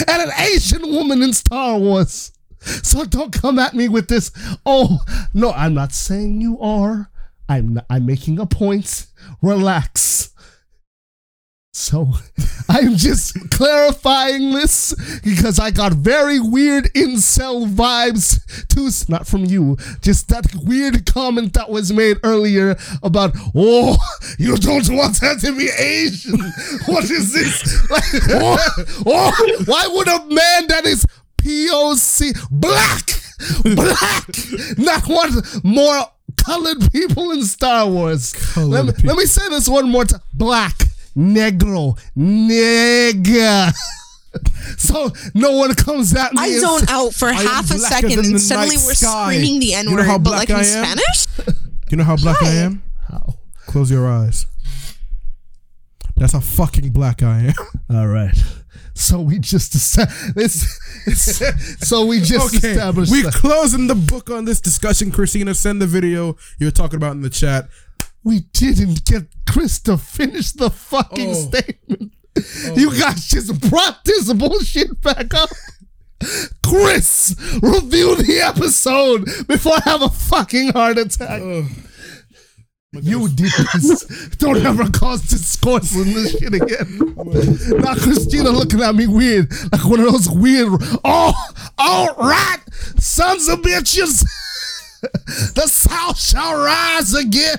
[0.08, 2.32] and an Asian woman in Star Wars.
[2.60, 4.30] So don't come at me with this.
[4.66, 4.98] Oh
[5.34, 7.10] no, I'm not saying you are.
[7.50, 9.06] I'm not, I'm making a point.
[9.42, 10.30] Relax.
[11.72, 12.12] So
[12.68, 14.94] I'm just clarifying this
[15.24, 18.88] because I got very weird incel vibes too.
[19.12, 23.96] Not from you, just that weird comment that was made earlier about, oh,
[24.38, 26.38] you don't want her to be Asian.
[26.86, 27.90] What is this?
[27.90, 28.58] Like, oh,
[29.06, 31.04] oh, why would a man that is
[31.42, 33.10] POC black,
[33.64, 36.06] black, not want more
[36.36, 38.34] colored people in Star Wars?
[38.56, 40.20] Let me, let me say this one more time.
[40.34, 40.76] Black,
[41.16, 43.72] negro, nigga.
[44.78, 46.38] So no one comes at me.
[46.40, 49.34] I and zone out for I half a second and suddenly we're sky.
[49.34, 50.98] screaming the N You know how word, but black like in I am?
[50.98, 51.56] Spanish?
[51.90, 52.82] you know how black I am?
[53.08, 53.34] How?
[53.66, 54.46] Close your eyes.
[56.16, 57.54] That's how fucking black I am.
[57.96, 58.36] All right.
[59.00, 60.58] So we just established.
[61.84, 63.10] so we just okay, established.
[63.10, 65.10] we that- closing the book on this discussion.
[65.10, 67.68] Christina, send the video you were talking about in the chat.
[68.24, 71.34] we didn't get Chris to finish the fucking Oh.
[71.34, 72.12] statement.
[72.36, 72.74] Oh.
[72.76, 75.50] You guys just brought this bullshit back up.
[76.64, 81.40] Chris, review the episode before I have a fucking heart attack.
[82.92, 84.04] You did this.
[84.38, 87.14] Don't ever cause discourse in this shit again.
[87.80, 90.70] Now Christina looking at me weird, like one of those weird.
[91.04, 91.32] Oh,
[91.78, 92.58] all right,
[92.98, 94.26] sons of bitches.
[95.54, 97.58] the South shall rise again.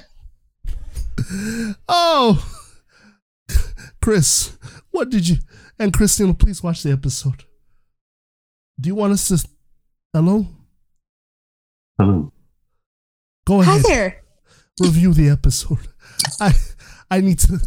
[1.87, 2.45] Oh,
[4.01, 4.57] Chris,
[4.89, 5.37] what did you?
[5.79, 7.45] And Christina, please watch the episode.
[8.79, 9.47] Do you want us to?
[10.13, 10.45] Hello.
[11.97, 12.33] Hello.
[13.45, 13.81] Go ahead.
[13.81, 14.20] Hi there.
[14.79, 15.87] Review the episode.
[16.39, 16.53] I
[17.09, 17.59] I need to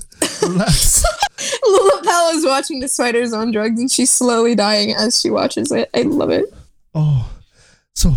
[0.43, 1.05] relax.
[1.65, 5.91] Lilipel is watching The Spiders on Drugs and she's slowly dying as she watches it.
[5.95, 6.47] I love it.
[6.95, 7.31] Oh,
[7.95, 8.15] so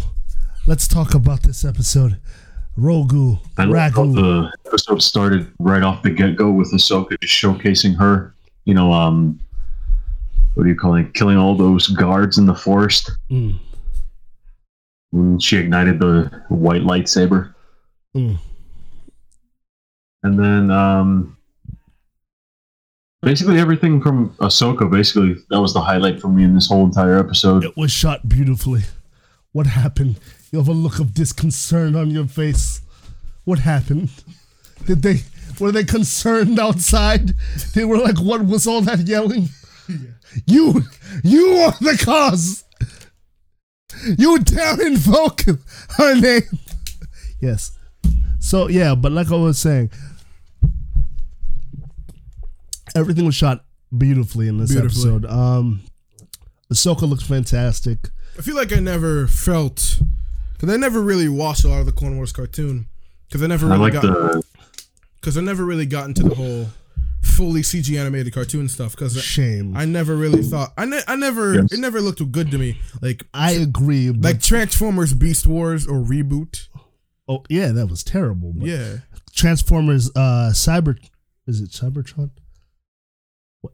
[0.67, 2.19] let's talk about this episode.
[2.77, 4.15] Grogu, I love how Ragu.
[4.15, 8.35] the episode started right off the get go with Ahsoka just showcasing her,
[8.65, 9.39] you know, um,
[10.53, 11.13] what do you call it?
[11.13, 13.11] Killing all those guards in the forest.
[13.31, 13.59] Mm.
[15.11, 17.53] When she ignited the white lightsaber.
[18.15, 18.37] Mm.
[20.23, 21.37] And then, um,
[23.21, 27.17] basically everything from Ahsoka, basically, that was the highlight for me in this whole entire
[27.19, 27.63] episode.
[27.63, 28.83] It was shot beautifully.
[29.51, 30.19] What happened?
[30.51, 32.81] You have a look of disconcern on your face.
[33.43, 34.09] What happened?
[34.85, 35.21] Did they
[35.59, 37.33] were they concerned outside?
[37.73, 39.49] They were like, "What was all that yelling?"
[40.45, 40.83] You,
[41.23, 42.65] you are the cause.
[44.17, 45.43] You dare invoke
[45.97, 46.59] her name.
[47.41, 47.76] Yes.
[48.47, 49.91] So yeah, but like I was saying,
[52.95, 53.65] everything was shot
[53.97, 55.15] beautifully in this Beautifully.
[55.15, 55.25] episode.
[55.29, 55.81] Um,
[56.71, 58.07] Ahsoka looks fantastic.
[58.39, 59.99] I feel like I never felt
[60.53, 62.85] because I never really watched a lot of the Clone Wars cartoon
[63.27, 64.43] because I never I really like got the
[65.19, 66.67] because I never really got into the whole
[67.21, 69.75] fully CG animated cartoon stuff because Shame.
[69.75, 71.73] I never really thought I, ne- I never Yes.
[71.73, 74.09] it never looked good to me like I agree.
[74.11, 76.66] But, like Transformers Beast Wars or reboot
[77.27, 78.53] oh yeah, that was terrible.
[78.55, 78.97] But yeah
[79.33, 80.97] Transformers, uh, Cyber,
[81.45, 82.31] is it Cybertron?
[83.61, 83.73] What,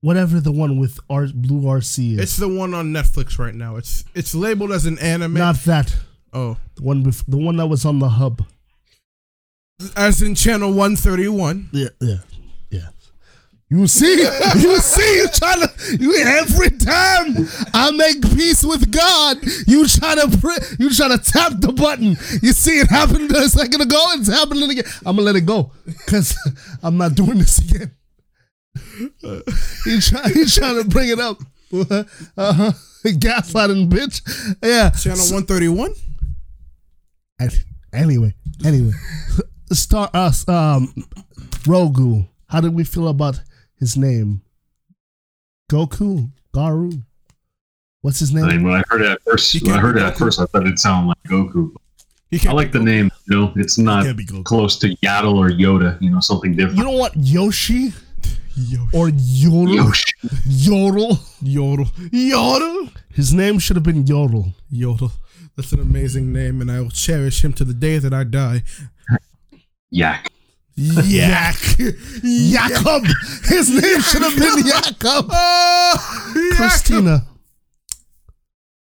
[0.00, 2.18] whatever the one with R, Blue RC is.
[2.18, 5.94] it's the one on Netflix right now it's it's labeled as an anime not that.
[6.32, 8.44] oh The one, bef- the one that was on the hub.
[9.96, 12.16] as in channel 131 Yeah, yeah, yeah.
[13.78, 14.20] You see,
[14.60, 20.14] you see, you trying to, you every time I make peace with God, you try
[20.14, 22.08] to, pr- you try to tap the button.
[22.42, 24.84] You see it happened a second ago, it's happening again.
[25.06, 25.72] I'm gonna let it go,
[26.06, 26.36] cause
[26.82, 27.92] I'm not doing this again.
[29.84, 31.38] He's try, he trying to bring it up.
[31.72, 32.72] Uh huh.
[33.04, 34.20] Gaslighting bitch.
[34.62, 34.90] Yeah.
[34.90, 35.94] channel 131
[37.94, 38.34] Anyway,
[38.66, 38.92] anyway,
[39.72, 40.92] Star us um
[41.64, 42.28] Grogu.
[42.48, 43.40] How did we feel about
[43.82, 44.42] his name?
[45.68, 47.02] Goku, Garu.
[48.02, 48.46] What's his I name?
[48.46, 50.44] mean, when I heard it at first, He when I heard it at first, I
[50.46, 51.74] thought it sounded like Goku.
[52.46, 53.10] I like be the name.
[53.28, 56.00] You know, it's not be close to Yaddle or Yoda.
[56.00, 56.78] You know, something different.
[56.78, 57.92] You don't want Yoshi
[58.54, 59.74] Yo- or Yodel?
[59.74, 60.12] Yoshi.
[60.46, 61.18] Yodel.
[61.42, 64.54] Yodel Yodel His name should have been Yodel.
[64.70, 65.10] Yodel
[65.56, 68.62] that's an amazing name and I will cherish him to the day that I die
[69.90, 70.30] Yak.
[70.76, 71.54] Yak.
[72.22, 73.04] Jakob.
[73.44, 75.26] His name should have been Jakob.
[75.32, 77.26] oh, Christina.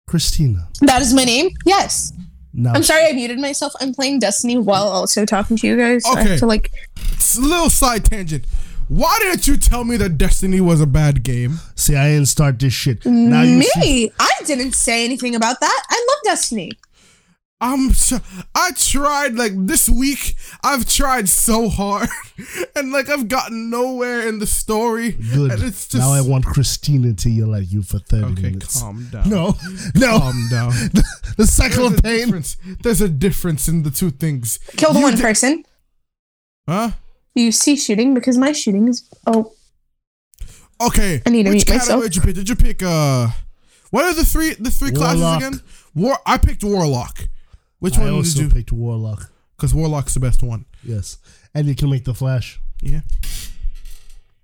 [0.06, 0.68] Christina.
[0.82, 1.50] That is my name?
[1.64, 2.12] Yes.
[2.52, 2.70] No.
[2.70, 3.72] I'm sorry I muted myself.
[3.80, 6.04] I'm playing Destiny while also talking to you guys.
[6.04, 6.30] so I Okay.
[6.30, 6.70] have to like
[7.12, 8.44] It's a little side tangent.
[8.86, 11.58] Why didn't you tell me that Destiny was a bad game?
[11.74, 13.04] see, I didn't start this shit.
[13.06, 13.66] Now you me.
[13.80, 15.82] see- I didn't say anything about that.
[15.90, 16.72] I love Destiny.
[17.64, 18.18] I'm so,
[18.54, 20.36] I tried like this week.
[20.62, 22.10] I've tried so hard,
[22.76, 25.12] and like I've gotten nowhere in the story.
[25.12, 25.50] Good.
[25.52, 28.42] And it's just now I want Christina to yell at you for 30 okay.
[28.42, 28.82] minutes.
[28.82, 29.30] Calm down.
[29.30, 29.54] No,
[29.94, 30.18] no.
[30.18, 30.70] calm down.
[30.92, 31.04] the,
[31.38, 32.18] the cycle There's of pain.
[32.26, 32.56] difference.
[32.82, 34.58] There's a difference in the two things.
[34.76, 35.64] Killed You one di- person.
[36.68, 36.90] Huh?
[37.34, 39.54] You see shooting because my shooting is oh
[40.82, 41.22] Okay.
[41.24, 42.02] I need to Which mute myself.
[42.02, 42.34] did you pick?
[42.34, 43.28] Did you pick uh?
[43.90, 45.16] What are the three the three Warlock.
[45.40, 45.68] classes again?
[45.94, 46.18] War.
[46.26, 47.28] I picked Warlock.
[47.84, 48.48] Which I one did also you?
[48.48, 49.30] picked Warlock.
[49.56, 50.64] Because Warlock's the best one.
[50.82, 51.18] Yes.
[51.54, 52.60] And you can make the flash.
[52.82, 53.00] Yeah.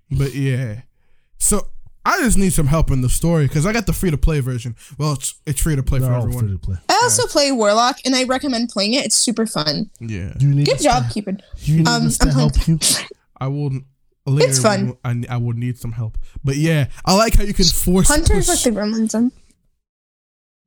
[0.09, 0.81] But yeah.
[1.37, 1.67] So
[2.05, 4.39] I just need some help in the story because I got the free to play
[4.39, 4.75] version.
[4.97, 6.39] Well, it's, it's free to play They're for everyone.
[6.47, 6.77] free to play.
[6.89, 9.05] I also play Warlock, and I recommend playing it.
[9.05, 9.89] It's super fun.
[9.99, 10.33] Yeah.
[10.37, 11.43] Do you need Good job, to- Cupid.
[11.63, 12.79] Do you need Um, us to I'm help you?
[13.39, 13.71] I will.
[14.27, 14.95] Later, It's fun.
[15.03, 18.45] I, I would need some help, but yeah, I like how you can force Hunter's
[18.47, 19.31] push, like the gremlins.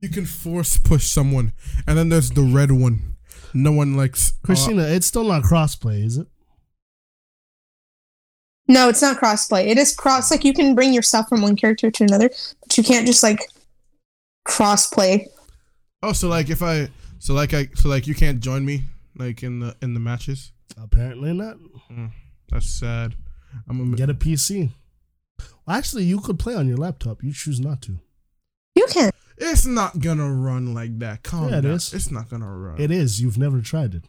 [0.05, 1.51] You can force push someone,
[1.87, 3.15] and then there's the red one.
[3.55, 6.27] No one likes uh, Christina, it's still not crossplay, is it?
[8.67, 9.65] no, it's not crossplay.
[9.65, 10.29] It is cross.
[10.29, 12.29] Like you can bring yourself from one character to another,
[12.61, 13.49] but you can't just like
[14.47, 15.25] crossplay.
[16.03, 18.83] Oh, so like if I, so like I, so like you can't join me
[19.17, 20.51] like in the in the matches.
[20.79, 21.57] Apparently not.
[21.91, 22.11] Mm,
[22.51, 23.15] that's sad.
[23.67, 24.69] I'm gonna Get a PC.
[25.65, 27.23] Well, actually, you could play on your laptop.
[27.23, 27.97] You choose not to.
[28.75, 29.09] You can.
[29.37, 31.23] It's not gonna run like that.
[31.23, 31.71] Calm Yeah, it down.
[31.73, 31.93] is.
[31.93, 32.79] It's not gonna run.
[32.79, 33.21] It is.
[33.21, 34.05] You've never tried it.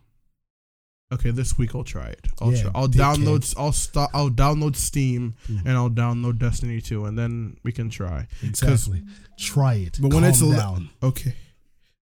[1.12, 2.26] Okay, this week I'll try it.
[2.40, 2.70] I'll Yeah, try.
[2.74, 3.16] I'll dickhead.
[3.16, 3.54] download.
[3.56, 4.10] I'll start.
[4.12, 5.60] I'll download Steam Mhm.
[5.64, 8.26] and I'll download Destiny 2, and then we can try.
[8.40, 9.02] 'Cause- Exactly.
[9.38, 9.98] Try it.
[10.00, 10.88] But when it's a Calm li- down.
[11.02, 11.34] okay,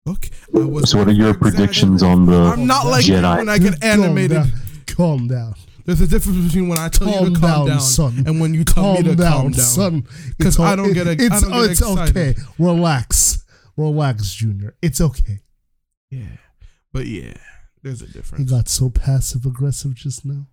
[0.07, 0.29] okay.
[0.53, 3.37] I was So, what are your predictions on the I'm not like you Jedi?
[3.37, 4.31] when I get Calm animated.
[4.37, 4.51] down.
[4.87, 5.55] Calm down.
[5.89, 8.23] There's a difference between when I tell you Calm to calm down, down, son.
[8.27, 10.01] and when you tell Calm me to down, calm down, son.
[10.37, 11.07] Because It's I o- don't get.
[11.07, 12.15] it- It's don't get it's excited.
[12.17, 12.39] okay.
[12.59, 13.43] Relax.
[13.75, 14.75] Relax, Junior.
[14.83, 15.39] It's okay.
[16.11, 16.25] Yeah,
[16.93, 17.33] but yeah,
[17.81, 18.51] there's a He difference.
[18.51, 20.45] got so passive aggressive just now.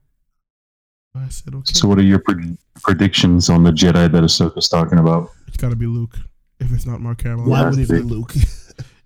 [1.14, 1.72] I said okay.
[1.74, 5.30] So, what are your pred- predictions on the Jedi that Ahsoka's talking about?
[5.48, 6.16] It's got to be Luke.
[6.60, 8.32] If it's not Mark Hamill, Why Yeah, would it be Luke?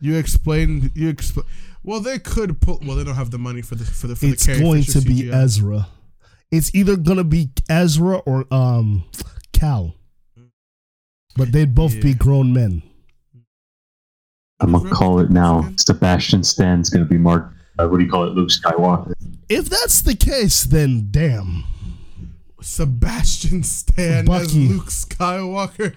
[0.03, 0.93] You explained.
[0.95, 1.45] You explain.
[1.83, 2.79] Well, they could pull.
[2.87, 5.01] Well, they don't have the money for the for the for it's the going Fisher
[5.01, 5.35] to be CGI.
[5.35, 5.89] Ezra.
[6.51, 9.05] It's either gonna be Ezra or um
[9.53, 9.95] Cal.
[11.37, 12.83] But they'd both be grown men.
[14.61, 15.71] I'm gonna call it now.
[15.77, 17.53] Sebastian Stan's gonna be Mark.
[17.79, 18.35] Uh, what do you call it?
[18.35, 19.15] Luke Skywalker.
[19.49, 21.65] If that's the case, then damn.
[22.63, 24.45] Sebastian Stan Bucky.
[24.45, 25.95] as Luke Skywalker.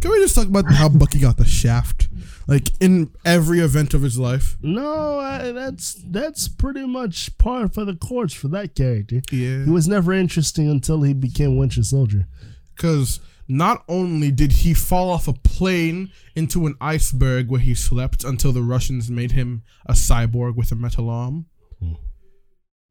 [0.00, 2.08] Can we just talk about how Bucky got the shaft?
[2.46, 4.56] Like in every event of his life.
[4.60, 9.20] No, I, that's that's pretty much par for the course for that character.
[9.30, 9.64] Yeah.
[9.64, 12.26] He was never interesting until he became Winter Soldier.
[12.74, 18.24] Because not only did he fall off a plane into an iceberg where he slept
[18.24, 21.46] until the Russians made him a cyborg with a metal arm,
[21.80, 21.94] hmm.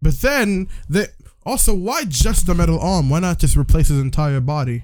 [0.02, 1.08] but then they
[1.50, 3.10] also why just the metal arm?
[3.10, 4.84] Why not just replace his entire body?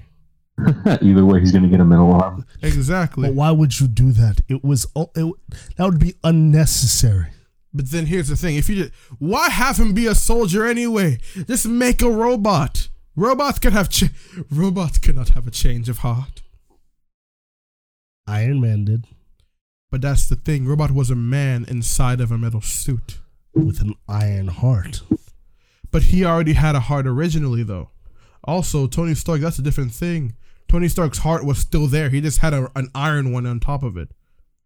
[1.02, 2.46] Either way, he's gonna get a metal arm.
[2.62, 3.28] Exactly.
[3.28, 4.40] But why would you do that?
[4.48, 5.34] It was o- it,
[5.76, 7.28] that would be unnecessary.
[7.74, 11.18] But then here's the thing: if you just, why have him be a soldier anyway?
[11.46, 12.88] Just make a robot.
[13.14, 14.10] Robots can have ch-
[14.50, 16.42] robots cannot have a change of heart.
[18.26, 19.06] Iron Man did
[19.90, 23.18] But that's the thing: robot was a man inside of a metal suit.
[23.54, 25.02] with an iron heart.
[25.96, 27.88] But he already had a heart originally, though.
[28.44, 30.34] Also, Tony Stark, that's a different thing.
[30.68, 32.10] Tony Stark's heart was still there.
[32.10, 34.10] He just had a, an iron one on top of it.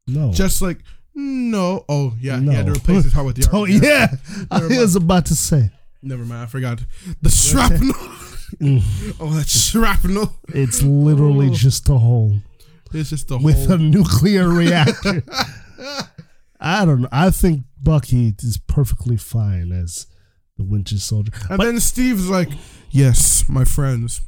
[0.08, 0.78] No, Just like,
[1.14, 1.84] no.
[1.88, 2.40] Oh, yeah.
[2.40, 2.50] no.
[2.50, 3.80] He had to replace his heart with the Oh iron.
[3.80, 4.08] yeah,
[4.50, 5.70] I was about to say.
[6.02, 6.42] Never mind.
[6.42, 6.80] I forgot.
[7.22, 7.94] The shrapnel.
[9.20, 10.34] oh, that shrapnel.
[10.48, 11.54] It's literally Oh.
[11.54, 12.40] just a hole
[12.92, 13.44] It's just a hole.
[13.44, 13.76] with whole.
[13.76, 15.22] a nuclear reactor.
[16.58, 17.08] I don't know.
[17.12, 20.06] I think Bucky is perfectly fine as
[20.60, 21.32] the Winter Soldier.
[21.48, 22.50] And But then Steve's like,
[22.90, 24.20] "Yes, my friends,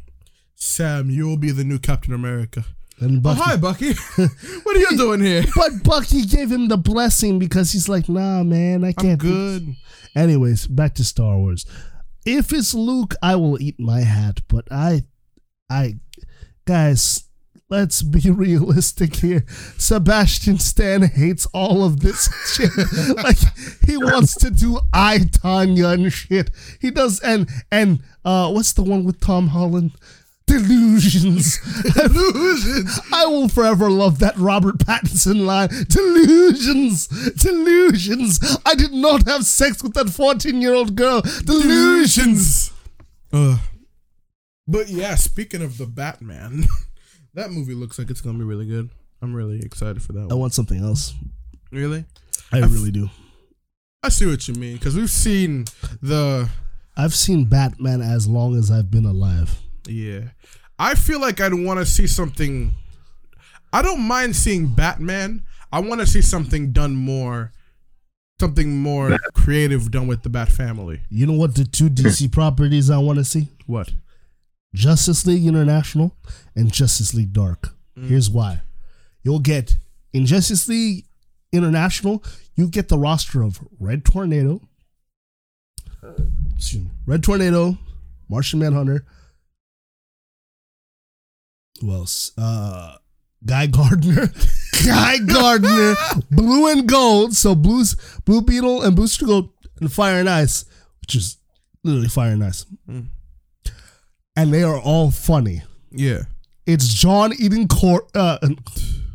[0.55, 2.65] Sam, you will be the new Captain America."
[3.01, 3.93] and Oh, hi, Bucky.
[4.17, 5.43] what are you doing here?
[5.57, 9.21] but Bucky gave him the blessing because he's like, nah, man, I can't.
[9.21, 9.75] do good.
[10.15, 11.67] Anyways, back to Star Wars.
[12.25, 14.41] If it's Luke, I will eat my hat.
[14.47, 15.03] But I,
[15.69, 15.97] I,
[16.65, 17.25] guys,
[17.73, 19.45] let's be realistic here.
[19.79, 22.71] Sebastian Stan hates all of this shit.
[23.17, 23.39] like
[23.87, 26.51] he wants to do I Tonya and shit.
[26.81, 29.93] He does, and and uh, what's the one with Tom Holland?
[30.47, 31.59] Delusions.
[31.95, 33.01] Delusions.
[33.13, 35.69] I will forever love that Robert Pattinson line.
[35.89, 37.07] Delusions.
[37.37, 38.59] Delusions.
[38.67, 41.23] I did not have sex with that 14 year old girl.
[41.23, 42.71] Delusions.
[43.33, 43.59] Uh,
[44.69, 46.67] but yeah, speaking of the Batman,
[47.35, 48.91] that movie looks like it's gonna be really good.
[49.21, 50.39] I'm really excited for that I one.
[50.41, 51.15] want something else.
[51.71, 52.05] Really?
[52.53, 53.09] I really do.
[54.03, 55.65] I see what you mean because we've seen
[56.03, 56.49] the
[56.97, 59.61] I've seen Batman as long as I've been alive.
[59.87, 60.21] yeah.
[60.79, 62.75] I feel like I'd want to see something.
[63.73, 65.43] I don't mind seeing Batman.
[65.71, 67.53] I want to see something done more,
[68.41, 71.01] something more creative done with the Bat family.
[71.09, 73.49] You know what the two DC properties I want to see?
[73.67, 73.93] What?
[74.75, 76.17] Justice League International
[76.57, 77.71] and Justice League Dark.
[77.95, 78.63] Here's why.
[79.23, 79.77] You'll get
[80.13, 81.07] in Justice League
[81.53, 82.25] International,
[82.57, 84.63] you get the roster of Red Tornado,
[86.57, 87.77] excuse me, Red Tornado,
[88.31, 89.05] Martian Manhunter,
[91.83, 92.33] Who else?
[92.39, 92.97] Uh,
[93.45, 94.29] Guy Gardner.
[94.87, 95.95] Guy Gardner.
[96.31, 97.35] Blue and Gold.
[97.35, 99.51] So Blues, Blue Beetle and Booster Gold
[99.81, 100.65] and Fire and Ice,
[101.01, 101.37] which is
[101.85, 102.67] literally Fire and Ice.
[102.89, 103.07] Mm.
[104.37, 105.63] And they are all funny.
[105.91, 106.23] Yeah.
[106.67, 108.39] It's John eating cor uh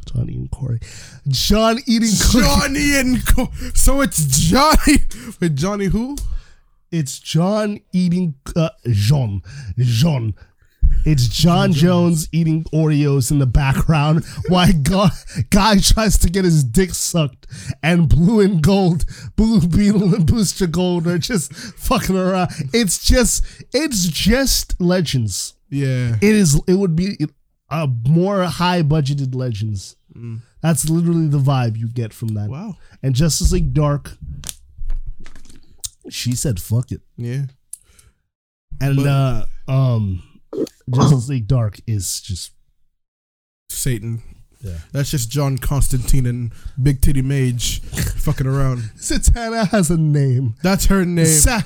[0.06, 0.80] John eating Corey.
[1.28, 4.98] John eating cookie- Johnny and Co- so it's Johnny.
[5.42, 6.18] Wait, Johnny who?
[6.92, 9.42] It's John eating uh, Jean.
[9.78, 10.34] Jean.
[11.10, 15.10] It's J'onn J'onzz eating Oreos in the background while guy,
[15.50, 17.48] guy tries to get his dick sucked.
[17.82, 19.06] And Blue and Gold,
[19.38, 22.50] Blue Beetle and Booster Gold are just fucking around.
[22.74, 25.56] It's just, it's just legends.
[25.70, 26.16] Yeah.
[26.22, 26.62] It is.
[26.68, 27.18] It would be
[27.70, 29.96] a more high budgeted legends.
[30.14, 30.42] Mm.
[30.62, 32.50] That's literally the vibe you get from that.
[32.50, 32.76] Wow.
[33.02, 34.18] And Justice League Dark.
[36.10, 37.44] She said, "Fuck it." Yeah.
[38.82, 40.24] And But- uh um
[40.94, 42.52] Justice League Dark is just
[43.70, 44.22] Satan.
[44.62, 44.78] Yeah.
[44.92, 46.52] That's just John Constantine and
[46.82, 47.80] Big Titty Mage
[48.18, 48.80] fucking around.
[48.98, 50.56] Zatanna has a name.
[50.64, 51.26] That's her name.
[51.28, 51.62] Sa-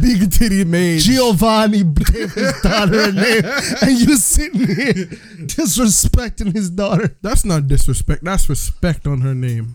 [0.00, 1.04] Big Titty Mage.
[1.04, 3.42] Giovanni gave his daughter a name,
[3.80, 5.06] and you sitting here
[5.46, 7.16] disrespecting his daughter.
[7.22, 8.22] That's not disrespect.
[8.24, 9.74] That's respect on her name.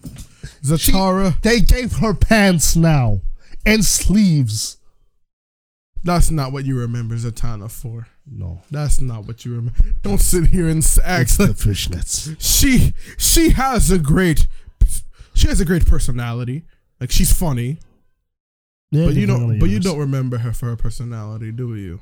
[0.63, 1.41] Zatara.
[1.41, 3.21] They gave her pants now
[3.65, 4.77] and sleeves.
[6.03, 8.07] That's not what you remember Zatanna for.
[8.31, 8.61] No.
[8.69, 9.79] That's not what you remember.
[10.03, 12.35] Don't sit here and act It's the fishnets.
[12.39, 14.47] she she has a great
[15.33, 16.63] she has a great personality.
[16.99, 17.77] Like she's funny.
[18.91, 21.99] Yeah, but you don't but you don't remember her for her personality, do you?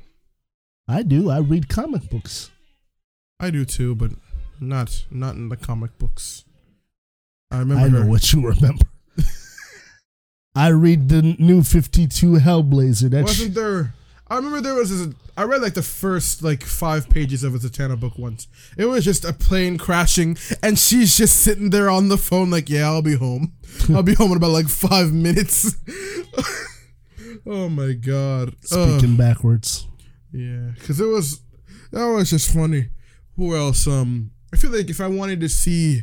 [0.86, 1.30] I do.
[1.30, 2.50] I read comic books.
[3.40, 4.10] I do too, but
[4.60, 6.44] not not in the comic books.
[7.50, 8.08] I remember I know her.
[8.08, 8.84] what you remember.
[10.54, 13.10] I read the new Fifty Two Hellblazer.
[13.10, 13.94] That Wasn't sh- there?
[14.30, 15.06] I remember there was.
[15.06, 18.46] A, I read like the first like five pages of a Zatanna book once.
[18.76, 22.68] It was just a plane crashing, and she's just sitting there on the phone, like,
[22.68, 23.52] "Yeah, I'll be home.
[23.94, 25.76] I'll be home in about like five minutes."
[27.46, 28.54] oh my god!
[28.62, 29.86] Speaking backwards.
[30.32, 31.40] Yeah, because it was
[31.92, 32.88] that was just funny.
[33.36, 33.86] Who else?
[33.86, 36.02] Um, I feel like if I wanted to see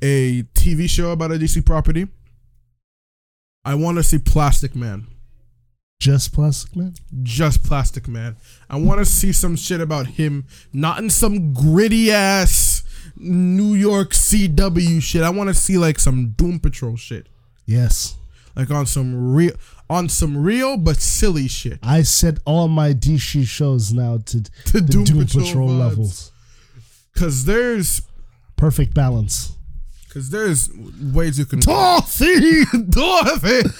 [0.00, 2.08] a TV show about a DC property,
[3.64, 5.08] I want to see Plastic Man.
[5.98, 6.94] Just Plastic Man.
[7.22, 8.36] Just Plastic Man.
[8.68, 12.84] I want to see some shit about him, not in some gritty ass
[13.16, 15.22] New York CW shit.
[15.22, 17.28] I want to see like some Doom Patrol shit,
[17.64, 18.16] Yes.
[18.54, 19.54] like on some real,
[19.88, 21.78] on some real but silly shit.
[21.82, 26.30] I set all my DC shows now to, To the Doom Doom, Patrol Patrol, levels.
[27.16, 28.02] Cause there's,
[28.56, 29.52] Perfect balance.
[30.12, 30.70] cause there's
[31.12, 31.60] ways you can.
[31.60, 32.64] Dorothy!
[32.90, 33.70] Dorothy!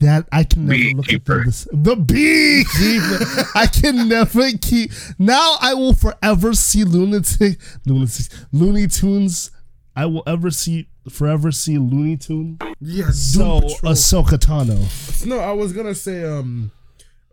[0.00, 1.66] That I can never look at this.
[1.72, 3.50] The beekeeper.
[3.58, 4.90] I can never keep.
[5.18, 9.50] Now I will forever see lunatic, lunatic, Looney Tunes.
[9.94, 12.58] I will ever see forever see Looney Tune.
[12.78, 13.16] Yes.
[13.16, 13.92] So Doom Patrol.
[13.92, 15.26] Ahsoka Tano.
[15.26, 16.70] No, I was gonna say um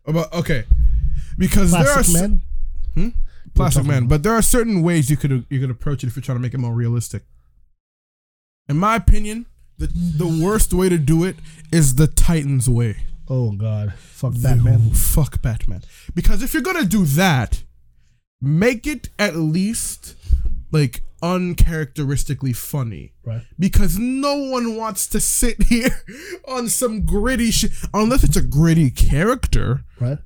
[0.06, 0.64] about okay
[1.38, 2.42] because there are Plastic Man.
[2.94, 3.10] Hmm?
[3.56, 6.16] Plastic Man, about- but there are certain ways you could you could approach it if
[6.16, 7.24] you're trying to make it more realistic.
[8.70, 9.48] In my opinion,
[9.78, 11.36] the the worst way to do it
[11.72, 12.98] is the Titans way.
[13.30, 14.92] Oh God, fuck Batman.
[14.92, 15.82] Fuck Batman.
[16.14, 17.64] Because if you're gonna do that,
[18.42, 20.16] make it at least
[20.72, 23.14] like uncharacteristically funny.
[23.24, 23.42] Right.
[23.58, 26.04] Because no one wants to sit here
[26.48, 29.84] on some gritty shit unless it's a gritty character.
[30.00, 30.18] Right.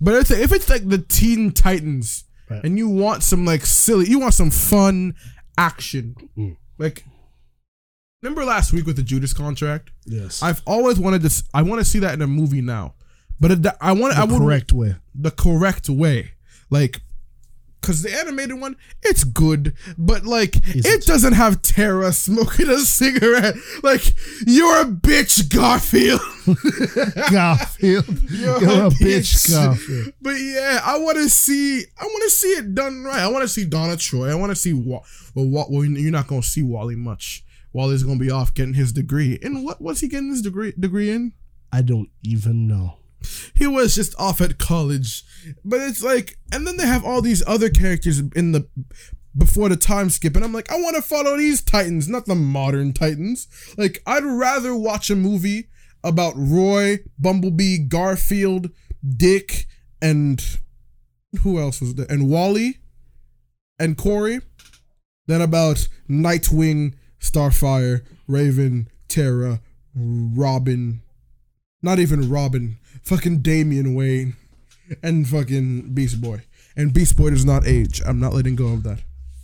[0.00, 2.62] But if, if it's like the Teen Titans Right.
[2.62, 5.14] and you want some like silly, you want some fun
[5.58, 6.14] action.
[6.38, 6.56] Mm.
[6.78, 7.04] Like,
[8.22, 9.90] remember last week with the Judas contract?
[10.04, 10.42] Yes.
[10.42, 11.42] I've always wanted to.
[11.54, 12.94] I want to see that in a movie now,
[13.40, 14.14] but it, I want.
[14.14, 14.96] The I would correct way.
[15.14, 16.32] the correct way,
[16.70, 17.00] like.
[17.82, 18.74] Cause the animated one,
[19.04, 23.54] it's good, but like it, doesn't have Tara smoking a cigarette.
[23.84, 24.12] Like
[24.44, 26.20] you're a bitch, Garfield.
[27.30, 28.08] Garfield.
[28.32, 30.14] You're, You're a a bitch, bitch, Garfield.
[30.20, 31.84] But yeah, I want to see.
[32.00, 33.20] I want to see it done right.
[33.20, 34.32] I want to see Donna Troy.
[34.32, 35.04] I want to see what.
[35.36, 35.70] Well, what?
[35.70, 37.44] Well, you're not gonna see Wally much.
[37.76, 39.38] Wally's gonna be off getting his degree.
[39.42, 41.34] And what was he getting his degree degree in?
[41.70, 43.00] I don't even know.
[43.54, 45.24] He was just off at college.
[45.62, 48.66] But it's like, and then they have all these other characters in the
[49.36, 52.34] before the time skip, and I'm like, I want to follow these Titans, not the
[52.34, 53.46] modern Titans.
[53.76, 55.68] Like, I'd rather watch a movie
[56.02, 58.70] about Roy, Bumblebee, Garfield,
[59.06, 59.66] Dick,
[60.00, 60.42] and
[61.42, 62.06] who else was there?
[62.08, 62.78] And Wally
[63.78, 64.40] and Corey
[65.26, 69.60] than about Nightwing, Starfire, Raven, Terra,
[69.94, 71.00] Robin,
[71.82, 74.36] not even Robin, fucking Damian Wayne,
[75.02, 76.42] and fucking Beast Boy.
[76.76, 78.02] And Beast Boy does not age.
[78.04, 79.00] I'm not letting go of that.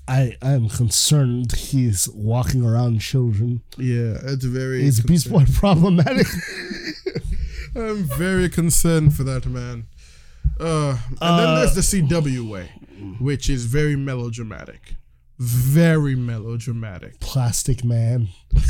[0.09, 3.62] I I am concerned he's walking around children.
[3.78, 4.85] Yeah, it's very.
[4.85, 6.27] Is Beast Boy problematic?
[7.77, 9.86] I'm very concerned for that man.
[10.61, 12.69] Uh, and then Uh, there's the CW way,
[13.20, 14.94] which is very melodramatic.
[15.43, 17.19] Very melodramatic.
[17.20, 18.28] Plastic Man.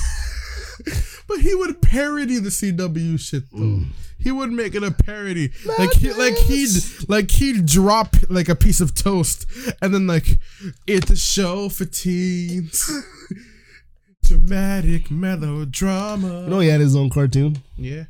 [1.29, 3.83] But he would parody the CW shit though.
[4.19, 5.53] He would make it a parody.
[5.79, 6.71] Like he like he'd
[7.09, 9.47] like he'd drop like a piece of toast
[9.81, 10.39] and then like
[10.87, 12.91] it's a show for teens.
[14.25, 16.43] Dramatic melodrama.
[16.43, 17.63] You know he had his own cartoon.
[17.77, 18.05] Yeah.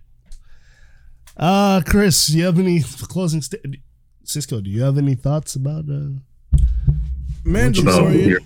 [1.37, 3.77] Uh Chris, do you have any closing st-
[4.25, 6.19] Cisco, do you have any thoughts about uh
[7.45, 8.39] Mandalorian.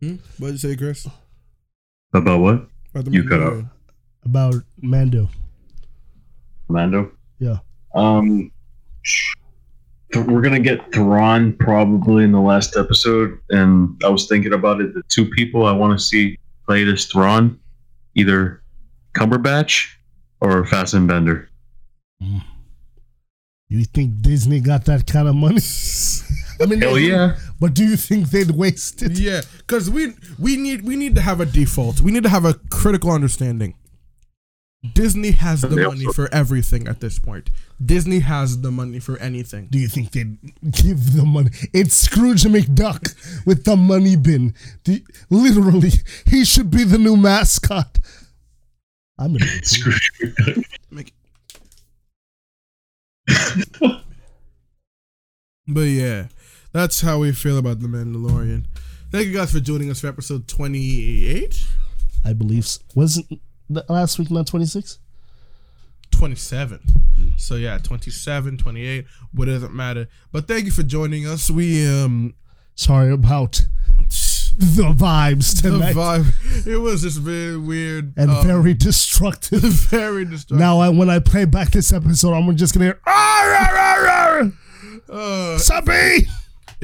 [0.00, 0.16] Hmm?
[0.38, 1.06] What did you say, Chris?
[2.12, 2.68] About what?
[2.92, 3.64] About the You cut Mandalorian.
[3.64, 3.70] out.
[4.24, 5.28] about Mando?
[6.68, 7.12] Mando.
[7.38, 7.58] Yeah.
[7.94, 8.50] Um,
[10.12, 14.80] th- we're gonna get Thrawn probably in the last episode, and I was thinking about
[14.80, 14.94] it.
[14.94, 17.58] The two people I want to see play this Thrawn,
[18.14, 18.62] either
[19.14, 19.88] Cumberbatch
[20.40, 21.50] or Fassbender.
[23.68, 25.60] You think Disney got that kind of money?
[26.60, 27.36] I mean, Hell yeah.
[27.60, 29.18] But do you think they'd waste it?
[29.18, 32.00] Yeah, because we we need we need to have a default.
[32.00, 33.74] We need to have a critical understanding.
[34.92, 37.48] Disney has the They money also- for everything at this point.
[37.84, 39.68] Disney has the money for anything.
[39.70, 40.36] Do you think they'd
[40.70, 41.50] give the money?
[41.72, 43.14] It's Scrooge McDuck
[43.46, 44.54] with the money bin.
[44.84, 45.92] Do you- literally,
[46.26, 47.98] he should be the new mascot.
[49.18, 50.10] I'm gonna Scrooge
[50.92, 51.10] McDuck.
[55.66, 56.28] But yeah,
[56.74, 58.66] that's how we feel about the Mandalorian.
[59.10, 61.64] Thank you guys for joining us for episode twenty eight.
[62.24, 63.40] I believe wasn't
[63.70, 64.98] the last week not 26?
[66.10, 66.80] 27.
[67.36, 70.08] So yeah, 27, 28, what doesn't matter.
[70.32, 71.50] But thank you for joining us.
[71.50, 72.34] We um
[72.76, 73.52] Sorry about
[74.58, 75.94] the vibes the tonight.
[75.94, 76.66] vibe.
[76.66, 79.60] It was just very weird and um, very destructive.
[79.62, 80.58] very destructive.
[80.58, 83.00] Now, I, when I play back this episode, I'm just gonna hear.
[83.06, 84.50] "Ah, rah, rah, rah."
[85.54, 86.26] Uh, Sabi!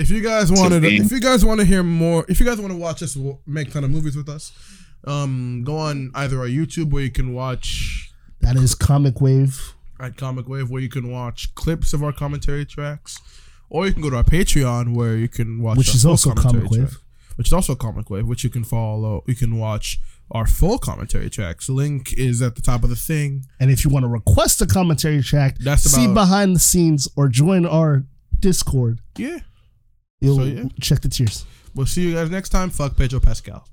[0.01, 1.03] If you guys wanted, Sabine.
[1.05, 3.69] if you guys want to hear more, if you guys want to watch us make
[3.71, 4.51] fun of movies with us,
[5.05, 8.11] um, go on either our YouTube where you can watch
[8.41, 9.75] That is Comic Wave.
[9.99, 13.19] at Comic Wave where you can watch clips of our commentary tracks,
[13.69, 16.63] or you can go to our Patreon where you can watch Which is also commentary
[16.67, 16.91] Comic Wave.
[16.93, 17.03] track,
[17.37, 19.23] which is also Comic Wave, which you can follow.
[19.27, 20.01] You can watch
[20.31, 21.69] our full commentary tracks.
[21.69, 23.45] Link is at the top of the thing.
[23.59, 27.29] And if you want to request a commentary track, That's see behind the scenes, or
[27.29, 28.05] join our
[28.39, 29.41] Discord, Yeah,
[30.21, 30.65] you'll So, yeah.
[30.81, 31.45] check the tears.
[31.75, 32.71] we'll see you guys next time.
[32.71, 33.67] Fuck Pedro Pascal.